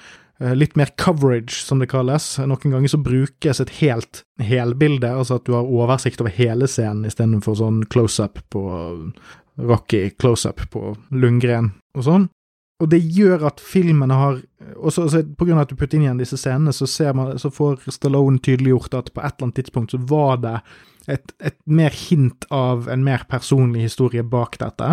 Litt 0.54 0.76
mer 0.78 0.92
coverage, 0.94 1.64
som 1.66 1.80
det 1.82 1.88
kalles. 1.90 2.36
Noen 2.38 2.70
ganger 2.70 2.92
så 2.92 3.00
brukes 3.02 3.58
et 3.58 3.72
helt 3.80 4.20
helbilde, 4.38 5.10
altså 5.10 5.40
at 5.40 5.48
du 5.48 5.56
har 5.56 5.66
oversikt 5.66 6.22
over 6.22 6.30
hele 6.30 6.68
scenen 6.70 7.08
istedenfor 7.10 7.56
sånn 7.58 7.80
close-up 7.90 8.38
på 8.54 8.62
Rocky, 9.58 10.10
close-up 10.10 10.62
på 10.72 10.92
Lundgren 11.10 11.72
og 11.98 12.06
sånn. 12.06 12.26
Og 12.78 12.90
det 12.92 13.00
gjør 13.02 13.48
at 13.48 13.58
filmene 13.58 14.14
har 14.14 14.36
også, 14.76 15.08
også 15.08 15.22
På 15.34 15.48
grunn 15.48 15.58
av 15.58 15.64
at 15.64 15.72
du 15.72 15.78
putter 15.78 15.98
inn 15.98 16.04
igjen 16.06 16.20
disse 16.20 16.38
scenene, 16.38 16.70
så, 16.74 16.86
man, 17.16 17.32
så 17.42 17.50
får 17.50 17.88
Stallone 17.90 18.38
tydeliggjort 18.38 18.94
at 18.94 19.10
på 19.14 19.22
et 19.22 19.32
eller 19.32 19.48
annet 19.48 19.58
tidspunkt 19.58 19.94
så 19.94 19.98
var 20.10 20.38
det 20.44 20.54
et, 21.08 21.32
et 21.42 21.56
mer 21.66 21.94
hint 21.96 22.44
av 22.54 22.86
en 22.92 23.02
mer 23.02 23.24
personlig 23.30 23.88
historie 23.88 24.22
bak 24.22 24.58
dette. 24.60 24.92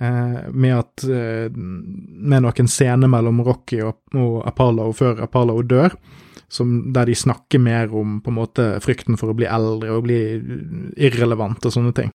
Eh, 0.00 0.38
med 0.50 0.74
at 0.76 1.04
eh, 1.06 1.50
Med 1.54 2.42
noen 2.42 2.70
scener 2.70 3.10
mellom 3.10 3.44
Rocky 3.46 3.78
og, 3.86 4.00
og 4.18 4.40
Apollo 4.46 4.88
før 4.98 5.22
Apollo 5.26 5.60
dør, 5.70 5.94
som, 6.50 6.92
der 6.94 7.06
de 7.10 7.14
snakker 7.18 7.62
mer 7.62 7.94
om 7.94 8.18
på 8.22 8.32
en 8.32 8.38
måte 8.38 8.66
frykten 8.84 9.18
for 9.18 9.32
å 9.32 9.38
bli 9.38 9.46
eldre 9.50 9.94
og 9.94 10.06
bli 10.06 10.20
irrelevant 10.98 11.66
og 11.66 11.74
sånne 11.74 11.94
ting. 11.96 12.12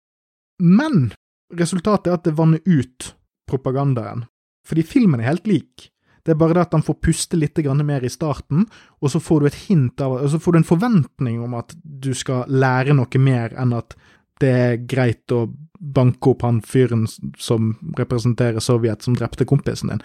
Men 0.62 1.08
resultatet 1.54 2.10
er 2.10 2.18
at 2.18 2.26
det 2.26 2.36
vanner 2.38 2.60
ut 2.66 3.12
propagandaen. 3.48 4.26
Fordi 4.68 4.84
filmen 4.84 5.20
er 5.20 5.30
helt 5.30 5.48
lik. 5.48 5.88
Det 6.24 6.34
er 6.34 6.40
bare 6.40 6.58
det 6.58 6.66
at 6.66 6.74
han 6.76 6.84
får 6.84 6.98
puste 7.00 7.38
litt 7.40 7.56
mer 7.88 8.04
i 8.04 8.10
starten, 8.12 8.66
og 9.00 9.10
så 9.10 9.20
får 9.20 9.40
du 9.40 9.46
et 9.46 9.62
hint 9.68 10.00
av, 10.00 10.12
og 10.12 10.28
så 10.28 10.38
får 10.38 10.52
du 10.52 10.58
en 10.58 10.72
forventning 10.72 11.40
om 11.40 11.54
at 11.56 11.72
du 11.82 12.12
skal 12.12 12.44
lære 12.48 12.92
noe 12.92 13.18
mer 13.18 13.54
enn 13.56 13.72
at 13.72 13.96
det 14.38 14.50
er 14.50 14.76
greit 14.86 15.32
å 15.32 15.48
banke 15.78 16.30
opp 16.30 16.42
han 16.42 16.60
fyren 16.60 17.06
som 17.38 17.72
representerer 17.98 18.60
Sovjet, 18.60 19.02
som 19.02 19.16
drepte 19.16 19.46
kompisen 19.48 19.88
din. 19.92 20.02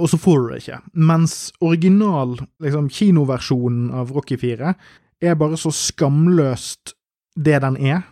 Og 0.00 0.10
så 0.10 0.18
får 0.18 0.40
du 0.40 0.48
det 0.50 0.60
ikke. 0.62 0.80
Mens 0.94 1.52
original, 1.60 2.34
liksom, 2.64 2.90
kinoversjonen 2.90 3.90
av 3.94 4.12
Rocky 4.16 4.36
4 4.40 4.74
er 5.22 5.38
bare 5.38 5.60
så 5.60 5.70
skamløst 5.72 6.96
det 7.36 7.60
den 7.64 7.78
er, 7.78 8.02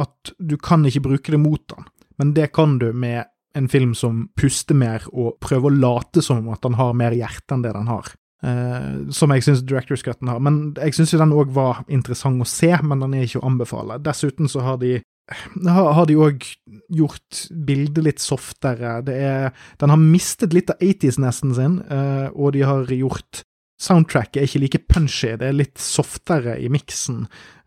at 0.00 0.32
du 0.38 0.56
kan 0.60 0.86
ikke 0.86 1.08
bruke 1.10 1.32
det 1.34 1.40
mot 1.40 1.64
den. 1.74 1.88
Men 2.20 2.34
det 2.36 2.50
kan 2.52 2.78
du 2.78 2.90
med 2.92 3.24
en 3.56 3.68
film 3.68 3.94
som 3.98 4.28
puster 4.38 4.76
mer 4.78 5.06
og 5.10 5.38
prøver 5.42 5.70
å 5.70 5.80
late 5.82 6.22
som 6.22 6.46
at 6.52 6.62
den 6.62 6.76
har 6.78 6.92
mer 6.96 7.16
hjerte 7.16 7.56
enn 7.56 7.64
det 7.64 7.72
den 7.74 7.90
har. 7.90 8.12
Uh, 8.40 9.10
som 9.12 9.32
jeg 9.34 9.44
syns 9.44 9.64
Directors 9.66 10.04
Cutten 10.06 10.30
har. 10.30 10.40
Men 10.40 10.70
jeg 10.78 10.96
syns 10.96 11.16
den 11.18 11.34
òg 11.36 11.50
var 11.56 11.82
interessant 11.92 12.40
å 12.40 12.48
se, 12.48 12.70
men 12.84 13.02
den 13.02 13.16
er 13.16 13.26
ikke 13.26 13.42
å 13.42 13.48
anbefale. 13.50 13.98
Dessuten 14.04 14.48
så 14.52 14.64
har 14.64 14.80
de 14.82 14.98
har 15.30 16.06
de 16.10 16.16
òg 16.18 16.46
gjort 16.90 17.44
bildet 17.66 18.02
litt 18.02 18.22
softere. 18.22 18.96
Det 19.06 19.14
er, 19.14 19.52
den 19.78 19.92
har 19.92 20.00
mistet 20.00 20.56
litt 20.56 20.72
av 20.72 20.80
80s-nesten 20.82 21.54
sin, 21.54 21.78
uh, 21.90 22.28
og 22.34 22.56
de 22.56 22.66
har 22.66 22.90
gjort 22.96 23.46
Soundtracket 23.80 24.42
er 24.42 24.44
ikke 24.44 24.60
like 24.60 24.78
punchy, 24.92 25.30
det 25.40 25.46
er 25.46 25.54
litt 25.56 25.78
softere 25.80 26.58
i 26.60 26.66
miksen. 26.68 27.22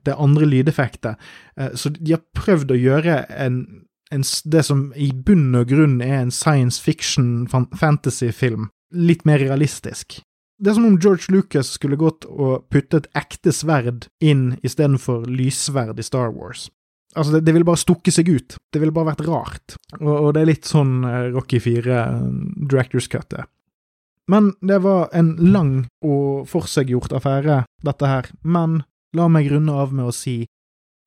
Det 0.06 0.12
er 0.14 0.20
andre 0.22 0.46
lydeffekter. 0.46 1.16
Uh, 1.58 1.72
så 1.74 1.90
de 1.96 2.14
har 2.14 2.22
prøvd 2.38 2.76
å 2.76 2.78
gjøre 2.78 3.16
en 3.34 3.64
en, 4.14 4.24
det 4.46 4.64
som 4.68 4.86
i 4.96 5.10
bunn 5.14 5.56
og 5.58 5.72
grunn 5.72 5.98
er 6.04 6.20
en 6.22 6.34
science 6.34 6.82
fiction 6.82 7.48
fantasy-film, 7.50 8.70
litt 8.94 9.26
mer 9.26 9.42
realistisk. 9.42 10.22
Det 10.64 10.72
er 10.72 10.78
som 10.78 10.86
om 10.88 11.00
George 11.02 11.34
Lucas 11.34 11.74
skulle 11.76 12.00
gått 12.00 12.28
og 12.30 12.70
puttet 12.72 13.10
ekte 13.18 13.52
sverd 13.52 14.08
inn 14.24 14.54
istedenfor 14.64 15.26
lyssverd 15.28 16.00
i 16.00 16.06
Star 16.06 16.32
Wars. 16.32 16.70
Altså, 17.16 17.36
det, 17.36 17.44
det 17.46 17.56
ville 17.56 17.68
bare 17.68 17.82
stukket 17.82 18.16
seg 18.16 18.30
ut. 18.32 18.56
Det 18.74 18.82
ville 18.82 18.94
bare 18.94 19.12
vært 19.12 19.26
rart. 19.28 19.76
Og, 20.00 20.14
og 20.14 20.30
det 20.34 20.44
er 20.44 20.50
litt 20.50 20.70
sånn 20.70 21.04
uh, 21.06 21.28
Rocky 21.34 21.60
4 21.62 22.00
uh, 22.00 22.24
Directors 22.70 23.10
Cut 23.12 23.36
er. 23.38 23.50
Men 24.32 24.54
det 24.64 24.80
var 24.86 25.10
en 25.12 25.34
lang 25.52 25.74
og 26.06 26.48
forseggjort 26.48 27.12
affære, 27.18 27.64
dette 27.84 28.10
her. 28.10 28.30
Men 28.48 28.82
la 29.14 29.28
meg 29.30 29.52
runde 29.52 29.76
av 29.76 29.92
med 29.94 30.08
å 30.08 30.16
si 30.16 30.46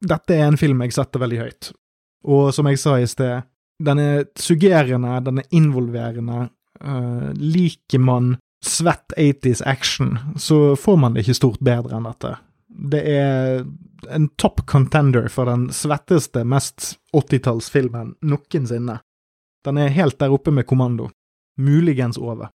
dette 0.04 0.36
er 0.36 0.50
en 0.50 0.60
film 0.60 0.82
jeg 0.84 0.94
setter 0.98 1.22
veldig 1.22 1.40
høyt. 1.40 1.70
Og 2.24 2.54
som 2.54 2.68
jeg 2.70 2.80
sa 2.80 2.96
i 3.00 3.08
sted, 3.10 3.46
den 3.82 4.00
er 4.00 4.24
suggerende, 4.40 5.20
den 5.20 5.42
er 5.42 5.50
involverende. 5.54 6.48
Uh, 6.76 7.32
liker 7.36 8.00
man 8.02 8.36
svett 8.64 9.12
80s 9.16 9.62
action, 9.66 10.18
så 10.36 10.76
får 10.76 10.96
man 10.96 11.14
det 11.14 11.24
ikke 11.24 11.38
stort 11.38 11.60
bedre 11.64 11.98
enn 11.98 12.08
dette. 12.08 12.32
Det 12.66 13.02
er 13.08 13.64
en 14.12 14.28
top 14.40 14.64
contender 14.68 15.28
for 15.32 15.48
den 15.48 15.68
svetteste, 15.72 16.44
mest 16.44 16.96
80-tallsfilmen 17.16 18.16
noensinne. 18.26 18.98
Den 19.64 19.80
er 19.80 19.94
helt 19.94 20.18
der 20.20 20.34
oppe 20.34 20.52
med 20.54 20.66
Kommando. 20.66 21.10
Muligens 21.58 22.18
over. 22.18 22.50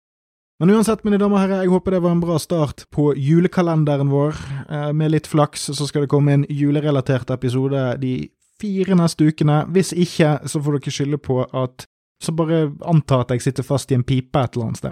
Men 0.62 0.76
uansett, 0.76 1.01
mine 1.03 1.18
damer 1.18 1.39
og 1.39 1.41
herrer, 1.41 1.64
jeg 1.66 1.72
håper 1.74 1.95
det 1.95 2.03
var 2.03 2.14
en 2.14 2.22
bra 2.22 2.36
start 2.39 2.84
på 2.93 3.07
julekalenderen 3.18 4.12
vår. 4.12 4.38
Eh, 4.70 4.91
med 4.93 5.09
litt 5.16 5.26
flaks 5.26 5.72
så 5.74 5.88
skal 5.89 6.05
det 6.05 6.12
komme 6.12 6.36
en 6.36 6.45
julerelatert 6.45 7.34
episode 7.34 7.82
de 8.03 8.14
fire 8.62 8.97
neste 8.97 9.28
ukene. 9.28 9.64
Hvis 9.74 9.91
ikke, 9.93 10.38
så 10.45 10.62
får 10.62 10.78
dere 10.78 10.93
skylde 10.93 11.22
på 11.22 11.41
at 11.45 11.88
Så 12.22 12.36
bare 12.38 12.68
anta 12.86 13.24
at 13.24 13.32
jeg 13.34 13.41
sitter 13.41 13.66
fast 13.66 13.89
i 13.89 13.95
en 13.97 14.03
pipe 14.05 14.38
et 14.38 14.53
eller 14.53 14.68
annet 14.68 14.78
sted. 14.78 14.91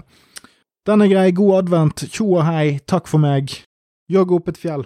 Den 0.86 1.04
er 1.04 1.10
grei. 1.12 1.30
God 1.30 1.58
advent. 1.60 2.02
Tjo 2.10 2.24
og 2.40 2.42
hei. 2.48 2.80
Takk 2.90 3.06
for 3.06 3.22
meg. 3.22 3.52
Jogg 4.10 4.32
opp 4.34 4.48
et 4.50 4.58
fjell. 4.58 4.82